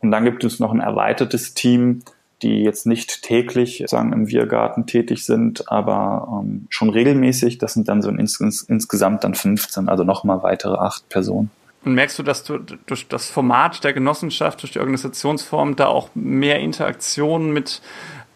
Und 0.00 0.10
dann 0.10 0.24
gibt 0.24 0.44
es 0.44 0.60
noch 0.60 0.72
ein 0.72 0.80
erweitertes 0.80 1.54
Team, 1.54 2.02
die 2.42 2.62
jetzt 2.62 2.86
nicht 2.86 3.22
täglich 3.22 3.84
sagen 3.86 4.12
im 4.12 4.28
Wirgarten 4.28 4.86
tätig 4.86 5.24
sind, 5.24 5.70
aber 5.70 6.42
ähm, 6.42 6.66
schon 6.70 6.90
regelmäßig. 6.90 7.58
Das 7.58 7.74
sind 7.74 7.88
dann 7.88 8.02
so 8.02 8.10
ins, 8.10 8.40
ins, 8.40 8.62
insgesamt 8.62 9.24
dann 9.24 9.34
15, 9.34 9.88
also 9.88 10.04
nochmal 10.04 10.42
weitere 10.42 10.76
acht 10.76 11.08
Personen. 11.08 11.50
Und 11.84 11.94
merkst 11.94 12.18
du, 12.18 12.22
dass 12.22 12.44
du 12.44 12.58
durch 12.86 13.08
das 13.08 13.30
Format 13.30 13.84
der 13.84 13.92
Genossenschaft, 13.92 14.62
durch 14.62 14.72
die 14.72 14.80
Organisationsform 14.80 15.76
da 15.76 15.86
auch 15.86 16.10
mehr 16.14 16.60
Interaktion 16.60 17.52
mit 17.52 17.80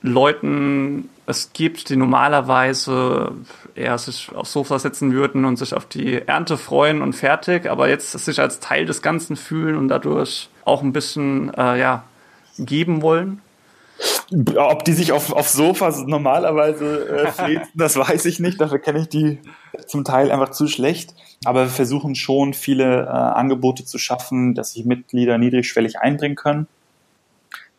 Leuten 0.00 1.08
es 1.26 1.52
gibt, 1.54 1.88
die 1.88 1.96
normalerweise 1.96 3.32
eher 3.74 3.96
sich 3.96 4.30
aufs 4.34 4.52
Sofa 4.52 4.78
setzen 4.78 5.12
würden 5.12 5.44
und 5.44 5.56
sich 5.56 5.74
auf 5.74 5.86
die 5.86 6.20
Ernte 6.26 6.58
freuen 6.58 7.00
und 7.00 7.14
fertig, 7.14 7.70
aber 7.70 7.88
jetzt 7.88 8.12
sich 8.12 8.40
als 8.40 8.60
Teil 8.60 8.84
des 8.84 9.00
Ganzen 9.00 9.36
fühlen 9.36 9.76
und 9.76 9.88
dadurch 9.88 10.50
auch 10.64 10.82
ein 10.82 10.92
bisschen 10.92 11.52
äh, 11.54 11.78
ja, 11.78 12.04
geben 12.58 13.02
wollen? 13.02 13.40
Ob 14.56 14.84
die 14.84 14.92
sich 14.92 15.12
auf, 15.12 15.32
auf 15.32 15.48
Sofas 15.48 16.04
normalerweise 16.06 17.08
äh, 17.08 17.26
fliegen, 17.32 17.62
das 17.74 17.96
weiß 17.96 18.24
ich 18.26 18.40
nicht. 18.40 18.60
Dafür 18.60 18.78
kenne 18.78 19.00
ich 19.00 19.08
die 19.08 19.40
zum 19.86 20.04
Teil 20.04 20.30
einfach 20.30 20.50
zu 20.50 20.66
schlecht. 20.66 21.14
Aber 21.44 21.64
wir 21.64 21.70
versuchen 21.70 22.14
schon, 22.14 22.54
viele 22.54 23.04
äh, 23.04 23.08
Angebote 23.08 23.84
zu 23.84 23.98
schaffen, 23.98 24.54
dass 24.54 24.72
sich 24.72 24.84
Mitglieder 24.84 25.38
niedrigschwellig 25.38 25.98
einbringen 25.98 26.36
können. 26.36 26.66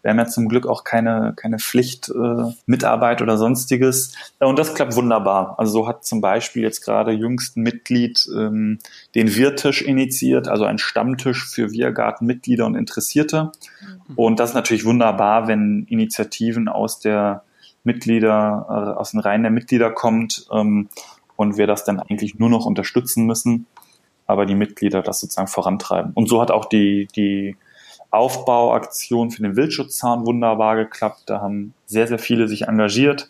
Wir 0.06 0.12
haben 0.12 0.20
ja 0.20 0.28
zum 0.28 0.48
Glück 0.50 0.68
auch 0.68 0.84
keine, 0.84 1.34
keine 1.36 1.58
Pflichtmitarbeit 1.58 3.22
äh, 3.22 3.24
oder 3.24 3.40
sonstiges. 3.40 4.14
Und 4.38 4.60
das 4.60 4.76
klappt 4.76 4.96
wunderbar. 4.96 5.56
Also 5.58 5.72
so 5.72 5.88
hat 5.88 6.06
zum 6.06 6.22
Beispiel 6.22 6.62
jetzt 6.62 6.82
gerade 6.82 7.12
jüngst 7.12 7.58
ein 7.58 7.64
Mitglied 7.64 8.30
ähm, 8.38 8.78
den 9.16 9.36
Wirtisch 9.36 9.82
initiiert, 9.82 10.48
also 10.48 10.64
ein 10.66 10.78
Stammtisch 10.78 11.48
für 11.48 11.72
Wirgarten-Mitglieder 11.72 12.68
und 12.68 12.76
Interessierte. 12.76 13.46
Mhm. 13.82 14.14
Und 14.16 14.40
das 14.40 14.52
ist 14.52 14.54
natürlich 14.54 14.86
wunderbar, 14.86 15.48
wenn 15.48 15.88
Initiativen 15.90 16.68
aus 16.68 17.00
der 17.00 17.42
Mitglieder, 17.84 18.68
äh, 18.70 19.00
aus 19.00 19.10
den 19.10 19.22
Reihen 19.22 19.42
der 19.42 19.52
Mitglieder 19.52 19.90
kommt 19.90 20.46
ähm, 20.52 20.88
und 21.36 21.58
wir 21.58 21.66
das 21.66 21.84
dann 21.84 22.00
eigentlich 22.00 22.38
nur 22.38 22.52
noch 22.52 22.68
unterstützen 22.68 23.26
müssen, 23.26 23.66
aber 24.28 24.46
die 24.46 24.54
Mitglieder 24.54 25.02
das 25.02 25.20
sozusagen 25.20 25.48
vorantreiben. 25.48 26.12
Und 26.14 26.30
so 26.30 26.40
hat 26.44 26.52
auch 26.52 26.66
die, 26.66 27.08
die 27.16 27.56
Aufbauaktion 28.12 29.32
für 29.32 29.42
den 29.42 29.56
Wildschutzzaun 29.56 30.26
wunderbar 30.26 30.76
geklappt. 30.76 31.24
Da 31.28 31.42
haben 31.42 31.74
sehr, 31.86 32.08
sehr 32.08 32.20
viele 32.20 32.48
sich 32.48 32.68
engagiert. 32.68 33.30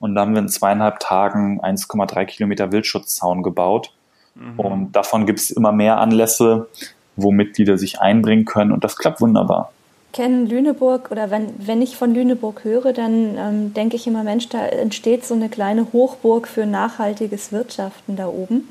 Und 0.00 0.14
da 0.14 0.22
haben 0.22 0.32
wir 0.32 0.40
in 0.40 0.48
zweieinhalb 0.48 1.00
Tagen 1.00 1.60
1,3 1.60 2.24
Kilometer 2.26 2.70
Wildschutzzaun 2.72 3.42
gebaut. 3.42 3.92
Mhm. 4.34 4.60
Und 4.60 4.92
davon 4.92 5.26
gibt 5.26 5.40
es 5.40 5.50
immer 5.50 5.72
mehr 5.72 5.98
Anlässe, 5.98 6.68
wo 7.16 7.32
Mitglieder 7.32 7.78
sich 7.78 8.00
einbringen 8.00 8.44
können. 8.44 8.72
Und 8.72 8.84
das 8.84 8.96
klappt 8.96 9.20
wunderbar. 9.20 9.72
Kennen 10.12 10.46
Lüneburg 10.46 11.10
oder 11.10 11.30
wenn, 11.30 11.54
wenn 11.58 11.82
ich 11.82 11.96
von 11.96 12.14
Lüneburg 12.14 12.64
höre, 12.64 12.92
dann 12.92 13.36
ähm, 13.36 13.74
denke 13.74 13.96
ich 13.96 14.06
immer, 14.06 14.24
Mensch, 14.24 14.48
da 14.48 14.64
entsteht 14.64 15.24
so 15.24 15.34
eine 15.34 15.48
kleine 15.48 15.92
Hochburg 15.92 16.48
für 16.48 16.64
nachhaltiges 16.64 17.52
Wirtschaften 17.52 18.16
da 18.16 18.26
oben. 18.26 18.68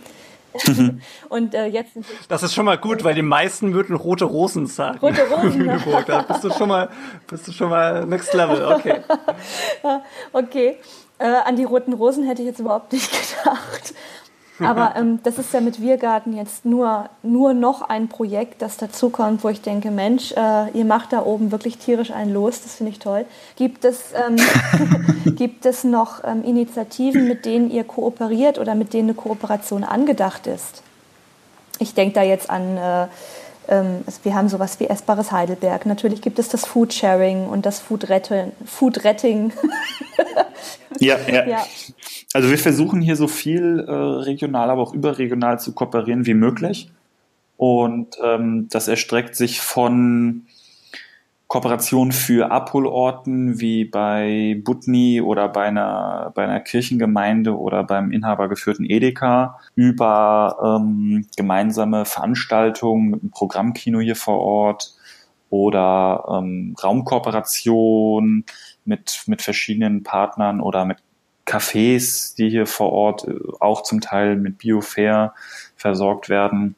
und 1.29 1.53
äh, 1.53 1.65
jetzt 1.65 1.91
Das 2.27 2.43
ist 2.43 2.53
schon 2.53 2.65
mal 2.65 2.77
gut, 2.77 3.03
weil 3.03 3.15
die 3.15 3.21
meisten 3.21 3.73
würden 3.73 3.95
rote 3.95 4.25
Rosen 4.25 4.67
sagen. 4.67 4.99
Rote 4.99 5.23
Rosen. 5.23 5.67
da 6.07 6.21
bist 6.21 6.43
du 6.43 6.51
schon 6.51 6.69
mal, 6.69 6.89
bist 7.27 7.47
du 7.47 7.51
schon 7.51 7.69
mal 7.69 8.05
next 8.05 8.33
level, 8.33 8.65
okay. 8.65 9.01
okay. 10.33 10.77
Äh, 11.19 11.25
an 11.45 11.55
die 11.55 11.63
roten 11.63 11.93
Rosen 11.93 12.25
hätte 12.25 12.43
ich 12.43 12.47
jetzt 12.47 12.59
überhaupt 12.59 12.93
nicht 12.93 13.09
gedacht. 13.43 13.93
Aber 14.59 14.95
ähm, 14.97 15.19
das 15.23 15.37
ist 15.37 15.53
ja 15.53 15.61
mit 15.61 15.81
Wirgarten 15.81 16.35
jetzt 16.35 16.65
nur, 16.65 17.09
nur 17.23 17.53
noch 17.53 17.81
ein 17.81 18.07
Projekt, 18.07 18.61
das 18.61 18.77
dazukommt, 18.77 19.43
wo 19.43 19.49
ich 19.49 19.61
denke, 19.61 19.91
Mensch, 19.91 20.31
äh, 20.31 20.69
ihr 20.73 20.85
macht 20.85 21.13
da 21.13 21.23
oben 21.23 21.51
wirklich 21.51 21.77
tierisch 21.77 22.11
einen 22.11 22.33
los, 22.33 22.61
das 22.61 22.75
finde 22.75 22.91
ich 22.91 22.99
toll. 22.99 23.25
Gibt 23.55 23.85
es, 23.85 24.13
ähm, 24.13 24.37
gibt 25.35 25.65
es 25.65 25.83
noch 25.83 26.23
ähm, 26.23 26.43
Initiativen, 26.43 27.27
mit 27.27 27.45
denen 27.45 27.69
ihr 27.69 27.83
kooperiert 27.83 28.59
oder 28.59 28.75
mit 28.75 28.93
denen 28.93 29.09
eine 29.09 29.15
Kooperation 29.15 29.83
angedacht 29.83 30.47
ist? 30.47 30.83
Ich 31.79 31.93
denke 31.93 32.15
da 32.15 32.23
jetzt 32.23 32.49
an, 32.49 32.77
äh, 32.77 33.07
ähm, 33.67 34.03
wir 34.23 34.33
haben 34.33 34.49
sowas 34.49 34.79
wie 34.79 34.87
Essbares 34.87 35.31
Heidelberg. 35.31 35.85
Natürlich 35.85 36.21
gibt 36.21 36.39
es 36.39 36.49
das 36.49 36.65
Food 36.65 36.93
Sharing 36.93 37.45
und 37.47 37.65
das 37.65 37.79
Food 37.79 38.09
Retting. 38.09 38.51
Food 38.65 39.03
Retting. 39.03 39.51
ja, 40.99 41.17
ja, 41.27 41.47
ja. 41.47 41.65
Also 42.33 42.49
wir 42.49 42.57
versuchen 42.57 43.01
hier 43.01 43.15
so 43.15 43.27
viel 43.27 43.85
äh, 43.87 43.91
regional, 43.91 44.69
aber 44.69 44.81
auch 44.81 44.93
überregional 44.93 45.59
zu 45.59 45.73
kooperieren 45.73 46.25
wie 46.25 46.33
möglich. 46.33 46.89
Und 47.57 48.17
ähm, 48.23 48.67
das 48.69 48.87
erstreckt 48.87 49.35
sich 49.35 49.61
von 49.61 50.43
Kooperationen 51.47 52.11
für 52.11 52.51
Abholorten 52.51 53.59
wie 53.61 53.85
bei 53.85 54.59
Butni 54.63 55.21
oder 55.21 55.47
bei 55.47 55.63
einer, 55.63 56.31
bei 56.35 56.43
einer 56.43 56.59
Kirchengemeinde 56.59 57.57
oder 57.57 57.85
beim 57.85 58.11
inhabergeführten 58.11 58.85
Edeka 58.85 59.59
über 59.73 60.79
ähm, 60.81 61.25
gemeinsame 61.37 62.03
Veranstaltungen 62.03 63.11
mit 63.11 63.21
einem 63.21 63.31
Programmkino 63.31 64.01
hier 64.01 64.17
vor 64.17 64.39
Ort 64.39 64.93
oder 65.49 66.25
ähm, 66.29 66.75
Raumkooperation 66.83 68.43
mit, 68.83 69.23
mit 69.27 69.41
verschiedenen 69.41 70.03
Partnern 70.03 70.59
oder 70.59 70.83
mit 70.83 70.97
Cafés, 71.45 72.35
die 72.35 72.49
hier 72.49 72.65
vor 72.65 72.91
Ort 72.91 73.25
äh, 73.25 73.33
auch 73.61 73.83
zum 73.83 74.01
Teil 74.01 74.35
mit 74.35 74.57
Biofair 74.57 75.33
versorgt 75.77 76.27
werden. 76.27 76.75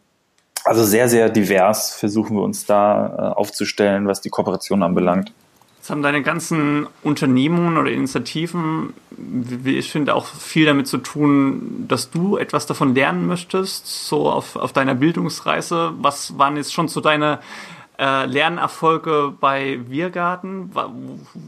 Also 0.66 0.84
sehr, 0.84 1.10
sehr 1.10 1.30
divers 1.30 1.94
versuchen 1.94 2.36
wir 2.36 2.44
uns 2.44 2.66
da 2.66 3.08
äh, 3.08 3.40
aufzustellen, 3.40 4.08
was 4.08 4.22
die 4.22 4.30
Kooperation 4.30 4.84
anbelangt. 4.84 5.32
Jetzt 5.78 5.90
haben 5.90 6.02
deine 6.02 6.22
ganzen 6.22 6.88
Unternehmungen 7.04 7.78
oder 7.78 7.90
Initiativen, 7.90 8.94
wie 9.10 9.78
ich 9.78 9.92
finde, 9.92 10.14
auch 10.14 10.26
viel 10.26 10.66
damit 10.66 10.88
zu 10.88 10.98
tun, 10.98 11.86
dass 11.88 12.12
du 12.12 12.38
etwas 12.38 12.66
davon 12.66 12.94
lernen 12.94 13.28
möchtest, 13.28 13.88
so 13.88 14.30
auf, 14.30 14.58
auf 14.58 14.74
deiner 14.74 14.94
Bildungsreise. 14.94 15.94
Was 16.00 16.38
waren 16.38 16.58
jetzt 16.58 16.74
schon 16.74 16.90
so 16.90 17.00
deine 17.00 17.40
äh, 18.00 18.26
Lernerfolge 18.28 19.34
bei 19.40 19.80
Wirgarten, 19.88 20.72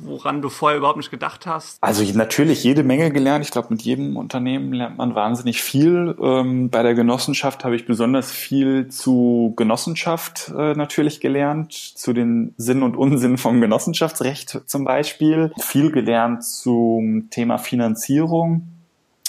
woran 0.04 0.42
du 0.42 0.50
vorher 0.50 0.78
überhaupt 0.78 0.98
nicht 0.98 1.10
gedacht 1.10 1.48
hast? 1.48 1.82
Also 1.82 2.04
natürlich 2.14 2.64
jede 2.64 2.84
Menge 2.84 3.10
gelernt. 3.12 3.46
Ich 3.46 3.52
glaube, 3.52 3.70
mit 3.70 3.82
jedem 3.84 4.18
Unternehmen 4.18 4.74
lernt 4.74 4.98
man 4.98 5.16
wahnsinnig 5.16 5.62
viel. 5.62 6.14
Ähm, 6.22 6.70
bei 6.70 6.84
der 6.84 6.94
Genossenschaft 6.94 7.64
habe 7.64 7.78
ich 7.78 7.86
besonders 7.86 8.32
viel 8.32 8.90
zu 8.90 9.54
Genossenschaft 9.56 10.52
äh, 10.58 10.74
natürlich 10.74 11.22
gelernt, 11.22 11.72
zu 11.74 12.12
den 12.12 12.54
Sinn 12.58 12.84
und 12.84 12.98
Unsinn 12.98 13.38
vom 13.38 13.62
Genossenschaftsrecht 13.62 14.64
zum 14.66 14.84
Beispiel. 14.84 15.54
Viel 15.58 15.90
gelernt 15.92 16.44
zum 16.44 17.30
Thema 17.30 17.60
Finanzierung, 17.60 18.68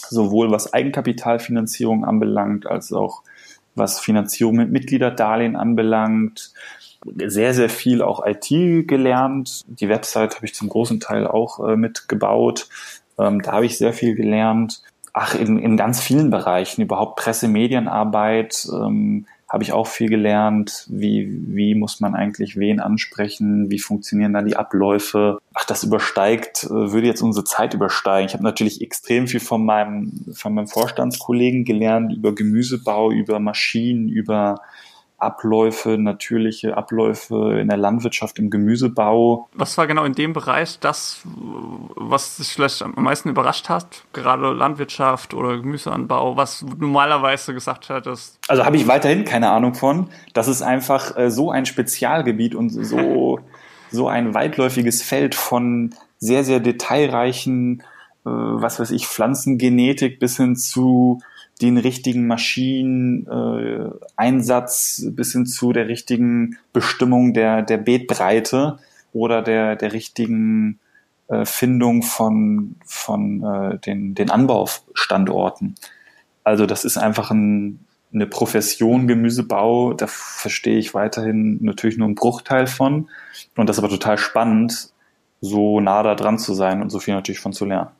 sowohl 0.08 0.50
was 0.50 0.72
Eigenkapitalfinanzierung 0.72 2.04
anbelangt, 2.04 2.66
als 2.66 2.92
auch 2.92 3.22
was 3.74 4.00
Finanzierung 4.00 4.56
mit 4.56 4.70
Mitgliederdarlehen 4.70 5.56
anbelangt. 5.56 6.52
Sehr, 7.04 7.54
sehr 7.54 7.68
viel 7.68 8.02
auch 8.02 8.24
IT 8.24 8.48
gelernt. 8.88 9.62
Die 9.66 9.88
Website 9.88 10.36
habe 10.36 10.46
ich 10.46 10.54
zum 10.54 10.68
großen 10.68 11.00
Teil 11.00 11.26
auch 11.26 11.66
äh, 11.66 11.76
mitgebaut. 11.76 12.68
Ähm, 13.18 13.42
da 13.42 13.52
habe 13.52 13.66
ich 13.66 13.78
sehr 13.78 13.92
viel 13.92 14.14
gelernt. 14.14 14.82
Ach, 15.12 15.34
in, 15.34 15.58
in 15.58 15.76
ganz 15.76 16.00
vielen 16.00 16.30
Bereichen, 16.30 16.82
überhaupt 16.82 17.16
Presse, 17.16 17.48
Medienarbeit, 17.48 18.66
ähm, 18.72 19.26
habe 19.52 19.64
ich 19.64 19.72
auch 19.74 19.86
viel 19.86 20.08
gelernt. 20.08 20.86
Wie, 20.88 21.28
wie 21.48 21.74
muss 21.74 22.00
man 22.00 22.14
eigentlich 22.14 22.56
wen 22.56 22.80
ansprechen? 22.80 23.70
Wie 23.70 23.78
funktionieren 23.78 24.32
da 24.32 24.40
die 24.40 24.56
Abläufe? 24.56 25.40
Ach, 25.52 25.66
das 25.66 25.84
übersteigt, 25.84 26.64
äh, 26.64 26.70
würde 26.70 27.06
jetzt 27.06 27.20
unsere 27.20 27.44
Zeit 27.44 27.74
übersteigen. 27.74 28.26
Ich 28.26 28.32
habe 28.32 28.44
natürlich 28.44 28.80
extrem 28.80 29.26
viel 29.26 29.40
von 29.40 29.62
meinem, 29.66 30.24
von 30.32 30.54
meinem 30.54 30.68
Vorstandskollegen 30.68 31.66
gelernt 31.66 32.14
über 32.14 32.34
Gemüsebau, 32.34 33.10
über 33.10 33.40
Maschinen, 33.40 34.08
über 34.08 34.62
Abläufe, 35.22 35.98
natürliche 35.98 36.76
Abläufe 36.76 37.58
in 37.60 37.68
der 37.68 37.76
Landwirtschaft, 37.76 38.38
im 38.38 38.50
Gemüsebau. 38.50 39.48
Was 39.54 39.78
war 39.78 39.86
genau 39.86 40.04
in 40.04 40.14
dem 40.14 40.32
Bereich 40.32 40.78
das, 40.80 41.22
was 41.24 42.36
dich 42.36 42.48
vielleicht 42.48 42.82
am 42.82 42.94
meisten 42.96 43.28
überrascht 43.28 43.68
hat? 43.68 44.04
Gerade 44.12 44.52
Landwirtschaft 44.52 45.34
oder 45.34 45.56
Gemüseanbau, 45.58 46.36
was 46.36 46.64
normalerweise 46.78 47.54
gesagt 47.54 47.88
hättest? 47.88 48.38
Also 48.48 48.64
habe 48.64 48.76
ich 48.76 48.86
weiterhin 48.86 49.24
keine 49.24 49.50
Ahnung 49.50 49.74
von. 49.74 50.08
Das 50.34 50.48
ist 50.48 50.62
einfach 50.62 51.16
äh, 51.16 51.30
so 51.30 51.50
ein 51.50 51.66
Spezialgebiet 51.66 52.54
und 52.54 52.70
so, 52.70 53.40
so 53.90 54.08
ein 54.08 54.34
weitläufiges 54.34 55.02
Feld 55.02 55.34
von 55.34 55.94
sehr, 56.18 56.44
sehr 56.44 56.60
detailreichen, 56.60 57.82
äh, 58.24 58.30
was 58.30 58.80
weiß 58.80 58.90
ich, 58.90 59.06
Pflanzengenetik 59.06 60.18
bis 60.20 60.36
hin 60.36 60.56
zu 60.56 61.20
den 61.62 61.78
richtigen 61.78 62.26
Maschineneinsatz 62.26 65.06
bis 65.10 65.32
hin 65.32 65.46
zu 65.46 65.72
der 65.72 65.88
richtigen 65.88 66.58
Bestimmung 66.72 67.32
der, 67.32 67.62
der 67.62 67.78
Beetbreite 67.78 68.78
oder 69.12 69.42
der, 69.42 69.76
der 69.76 69.92
richtigen 69.92 70.80
äh, 71.28 71.44
Findung 71.44 72.02
von, 72.02 72.74
von 72.84 73.44
äh, 73.44 73.78
den, 73.78 74.14
den 74.14 74.30
Anbaustandorten. 74.30 75.76
Also 76.44 76.66
das 76.66 76.84
ist 76.84 76.98
einfach 76.98 77.30
ein, 77.30 77.78
eine 78.12 78.26
Profession 78.26 79.06
Gemüsebau, 79.06 79.92
da 79.94 80.08
verstehe 80.08 80.78
ich 80.78 80.94
weiterhin 80.94 81.62
natürlich 81.62 81.96
nur 81.96 82.06
einen 82.06 82.16
Bruchteil 82.16 82.66
von. 82.66 83.08
Und 83.56 83.68
das 83.68 83.76
ist 83.76 83.84
aber 83.84 83.88
total 83.88 84.18
spannend, 84.18 84.90
so 85.40 85.78
nah 85.80 86.02
da 86.02 86.16
dran 86.16 86.38
zu 86.38 86.54
sein 86.54 86.82
und 86.82 86.90
so 86.90 86.98
viel 86.98 87.14
natürlich 87.14 87.40
von 87.40 87.52
zu 87.52 87.64
lernen. 87.64 87.90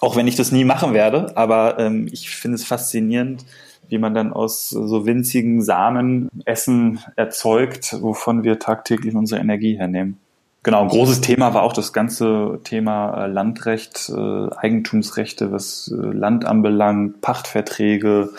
Auch 0.00 0.16
wenn 0.16 0.26
ich 0.26 0.36
das 0.36 0.52
nie 0.52 0.64
machen 0.64 0.92
werde, 0.94 1.36
aber 1.36 1.78
ähm, 1.78 2.08
ich 2.10 2.30
finde 2.30 2.56
es 2.56 2.64
faszinierend, 2.64 3.44
wie 3.88 3.98
man 3.98 4.14
dann 4.14 4.32
aus 4.32 4.68
so 4.68 5.06
winzigen 5.06 5.62
Samen 5.62 6.28
Essen 6.44 7.00
erzeugt, 7.16 7.96
wovon 8.00 8.42
wir 8.44 8.58
tagtäglich 8.58 9.14
unsere 9.14 9.40
Energie 9.40 9.78
hernehmen. 9.78 10.18
Genau, 10.62 10.82
ein 10.82 10.88
großes 10.88 11.20
Thema 11.20 11.54
war 11.54 11.62
auch 11.62 11.72
das 11.72 11.92
ganze 11.92 12.58
Thema 12.64 13.26
äh, 13.26 13.26
Landrecht, 13.28 14.10
äh, 14.10 14.48
Eigentumsrechte, 14.56 15.52
was 15.52 15.92
äh, 15.92 15.94
Land 15.94 16.44
anbelangt, 16.44 17.20
Pachtverträge, 17.20 18.30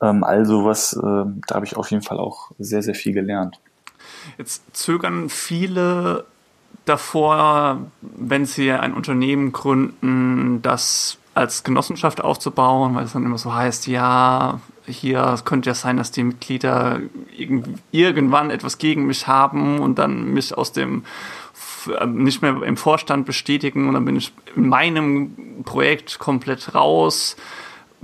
ähm, 0.00 0.22
all 0.22 0.46
sowas. 0.46 0.92
Äh, 0.92 1.00
da 1.02 1.54
habe 1.54 1.66
ich 1.66 1.76
auf 1.76 1.90
jeden 1.90 2.04
Fall 2.04 2.18
auch 2.18 2.52
sehr, 2.60 2.84
sehr 2.84 2.94
viel 2.94 3.12
gelernt. 3.12 3.58
Jetzt 4.38 4.62
zögern 4.76 5.28
viele 5.28 6.24
davor, 6.86 7.82
wenn 8.00 8.46
sie 8.46 8.72
ein 8.72 8.94
Unternehmen 8.94 9.52
gründen, 9.52 10.62
das 10.62 11.18
als 11.34 11.64
Genossenschaft 11.64 12.22
aufzubauen, 12.22 12.94
weil 12.94 13.04
es 13.04 13.12
dann 13.12 13.26
immer 13.26 13.36
so 13.36 13.54
heißt, 13.54 13.86
ja, 13.88 14.60
hier 14.86 15.36
könnte 15.44 15.68
ja 15.68 15.74
sein, 15.74 15.98
dass 15.98 16.10
die 16.10 16.22
Mitglieder 16.22 17.00
irgendwann 17.90 18.50
etwas 18.50 18.78
gegen 18.78 19.06
mich 19.06 19.26
haben 19.26 19.80
und 19.80 19.98
dann 19.98 20.32
mich 20.32 20.56
aus 20.56 20.72
dem 20.72 21.04
nicht 22.06 22.42
mehr 22.42 22.62
im 22.62 22.76
Vorstand 22.76 23.26
bestätigen 23.26 23.86
und 23.86 23.94
dann 23.94 24.04
bin 24.04 24.16
ich 24.16 24.32
in 24.56 24.68
meinem 24.68 25.62
Projekt 25.64 26.18
komplett 26.18 26.74
raus. 26.74 27.36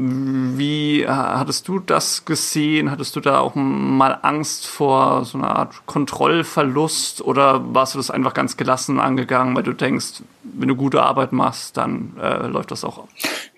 Wie 0.04 1.06
hattest 1.06 1.68
du 1.68 1.78
das 1.78 2.24
gesehen? 2.24 2.90
Hattest 2.90 3.14
du 3.14 3.20
da 3.20 3.38
auch 3.38 3.54
mal 3.54 4.18
Angst 4.22 4.66
vor 4.66 5.24
so 5.24 5.38
einer 5.38 5.54
Art 5.54 5.86
Kontrollverlust 5.86 7.22
oder 7.22 7.74
warst 7.74 7.94
du 7.94 7.98
das 7.98 8.10
einfach 8.10 8.34
ganz 8.34 8.56
gelassen 8.56 8.98
angegangen, 8.98 9.54
weil 9.54 9.62
du 9.62 9.72
denkst, 9.72 10.22
wenn 10.42 10.68
du 10.68 10.74
gute 10.74 11.02
Arbeit 11.02 11.32
machst, 11.32 11.76
dann 11.76 12.14
äh, 12.20 12.46
läuft 12.48 12.72
das 12.72 12.84
auch? 12.84 13.06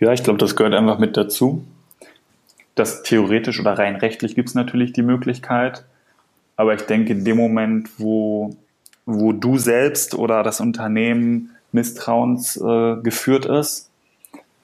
Ja, 0.00 0.12
ich 0.12 0.22
glaube, 0.22 0.38
das 0.38 0.54
gehört 0.54 0.74
einfach 0.74 0.98
mit 0.98 1.16
dazu. 1.16 1.64
Das 2.74 3.02
theoretisch 3.02 3.58
oder 3.58 3.78
rein 3.78 3.96
rechtlich 3.96 4.34
gibt 4.34 4.50
es 4.50 4.54
natürlich 4.54 4.92
die 4.92 5.02
Möglichkeit, 5.02 5.84
aber 6.56 6.74
ich 6.74 6.82
denke, 6.82 7.12
in 7.12 7.24
dem 7.24 7.38
Moment, 7.38 7.88
wo, 7.96 8.54
wo 9.06 9.32
du 9.32 9.56
selbst 9.56 10.14
oder 10.14 10.42
das 10.42 10.60
Unternehmen 10.60 11.50
misstrauens 11.72 12.56
äh, 12.56 13.58
ist, 13.58 13.90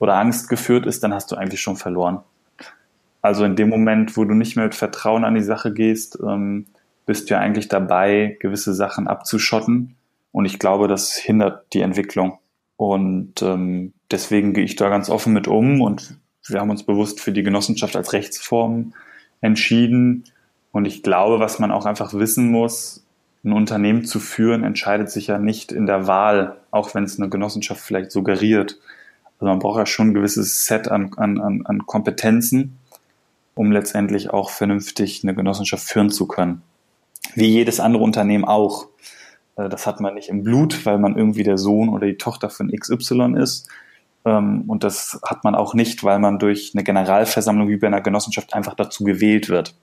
oder 0.00 0.16
Angst 0.16 0.48
geführt 0.48 0.86
ist, 0.86 1.04
dann 1.04 1.14
hast 1.14 1.30
du 1.30 1.36
eigentlich 1.36 1.60
schon 1.60 1.76
verloren. 1.76 2.20
Also 3.22 3.44
in 3.44 3.54
dem 3.54 3.68
Moment, 3.68 4.16
wo 4.16 4.24
du 4.24 4.34
nicht 4.34 4.56
mehr 4.56 4.64
mit 4.64 4.74
Vertrauen 4.74 5.24
an 5.24 5.34
die 5.34 5.42
Sache 5.42 5.72
gehst, 5.72 6.18
ähm, 6.26 6.66
bist 7.06 7.28
du 7.28 7.34
ja 7.34 7.40
eigentlich 7.40 7.68
dabei, 7.68 8.36
gewisse 8.40 8.74
Sachen 8.74 9.06
abzuschotten. 9.06 9.94
Und 10.32 10.44
ich 10.46 10.58
glaube, 10.58 10.88
das 10.88 11.14
hindert 11.14 11.72
die 11.74 11.82
Entwicklung. 11.82 12.38
Und 12.76 13.42
ähm, 13.42 13.92
deswegen 14.10 14.54
gehe 14.54 14.64
ich 14.64 14.76
da 14.76 14.88
ganz 14.88 15.10
offen 15.10 15.34
mit 15.34 15.48
um 15.48 15.82
und 15.82 16.16
wir 16.46 16.60
haben 16.60 16.70
uns 16.70 16.82
bewusst 16.82 17.20
für 17.20 17.32
die 17.32 17.42
Genossenschaft 17.42 17.94
als 17.94 18.14
Rechtsform 18.14 18.94
entschieden. 19.42 20.24
Und 20.72 20.86
ich 20.86 21.02
glaube, 21.02 21.40
was 21.40 21.58
man 21.58 21.70
auch 21.70 21.84
einfach 21.84 22.14
wissen 22.14 22.50
muss, 22.50 23.04
ein 23.44 23.52
Unternehmen 23.52 24.04
zu 24.04 24.18
führen, 24.18 24.64
entscheidet 24.64 25.10
sich 25.10 25.26
ja 25.26 25.38
nicht 25.38 25.72
in 25.72 25.86
der 25.86 26.06
Wahl, 26.06 26.56
auch 26.70 26.94
wenn 26.94 27.04
es 27.04 27.18
eine 27.18 27.28
Genossenschaft 27.28 27.82
vielleicht 27.82 28.12
suggeriert, 28.12 28.78
also 29.40 29.48
man 29.48 29.58
braucht 29.58 29.78
ja 29.78 29.86
schon 29.86 30.08
ein 30.08 30.14
gewisses 30.14 30.66
Set 30.66 30.88
an, 30.88 31.14
an, 31.16 31.64
an 31.64 31.86
Kompetenzen, 31.86 32.78
um 33.54 33.72
letztendlich 33.72 34.30
auch 34.30 34.50
vernünftig 34.50 35.22
eine 35.24 35.34
Genossenschaft 35.34 35.84
führen 35.84 36.10
zu 36.10 36.26
können. 36.26 36.62
Wie 37.34 37.46
jedes 37.46 37.80
andere 37.80 38.02
Unternehmen 38.02 38.44
auch. 38.44 38.88
Äh, 39.56 39.70
das 39.70 39.86
hat 39.86 40.00
man 40.00 40.14
nicht 40.14 40.28
im 40.28 40.42
Blut, 40.42 40.84
weil 40.84 40.98
man 40.98 41.16
irgendwie 41.16 41.42
der 41.42 41.56
Sohn 41.56 41.88
oder 41.88 42.06
die 42.06 42.18
Tochter 42.18 42.50
von 42.50 42.70
XY 42.70 43.34
ist. 43.38 43.66
Ähm, 44.26 44.64
und 44.68 44.84
das 44.84 45.18
hat 45.24 45.42
man 45.42 45.54
auch 45.54 45.72
nicht, 45.72 46.04
weil 46.04 46.18
man 46.18 46.38
durch 46.38 46.72
eine 46.74 46.84
Generalversammlung 46.84 47.68
wie 47.68 47.78
bei 47.78 47.86
einer 47.86 48.02
Genossenschaft 48.02 48.52
einfach 48.52 48.74
dazu 48.74 49.04
gewählt 49.04 49.48
wird. 49.48 49.74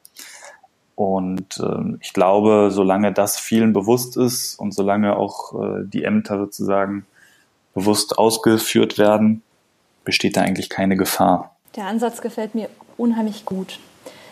Und 0.94 1.60
ähm, 1.64 1.98
ich 2.02 2.14
glaube, 2.14 2.70
solange 2.72 3.12
das 3.12 3.40
vielen 3.40 3.74
bewusst 3.74 4.18
ist 4.18 4.56
und 4.60 4.74
solange 4.74 5.16
auch 5.16 5.54
äh, 5.54 5.84
die 5.84 6.04
Ämter 6.04 6.38
sozusagen 6.38 7.06
bewusst 7.74 8.18
ausgeführt 8.18 8.98
werden, 8.98 9.44
besteht 10.08 10.38
da 10.38 10.42
eigentlich 10.42 10.70
keine 10.70 10.96
Gefahr. 10.96 11.58
Der 11.76 11.86
Ansatz 11.86 12.22
gefällt 12.22 12.56
mir 12.56 12.70
unheimlich 12.96 13.44
gut. 13.46 13.78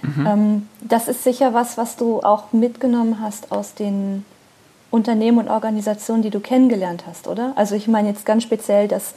Mhm. 0.01 0.25
Ähm, 0.25 0.69
das 0.79 1.09
ist 1.09 1.25
sicher 1.25 1.53
was, 1.53 1.77
was 1.77 1.97
du 1.97 2.21
auch 2.21 2.53
mitgenommen 2.53 3.19
hast 3.19 3.51
aus 3.51 3.75
den 3.75 4.23
Unternehmen 4.89 5.37
und 5.37 5.49
Organisationen, 5.49 6.23
die 6.23 6.29
du 6.29 6.39
kennengelernt 6.39 7.03
hast, 7.05 7.27
oder? 7.27 7.51
Also 7.57 7.75
ich 7.75 7.89
meine 7.89 8.07
jetzt 8.07 8.25
ganz 8.25 8.43
speziell, 8.43 8.87
dass 8.87 9.15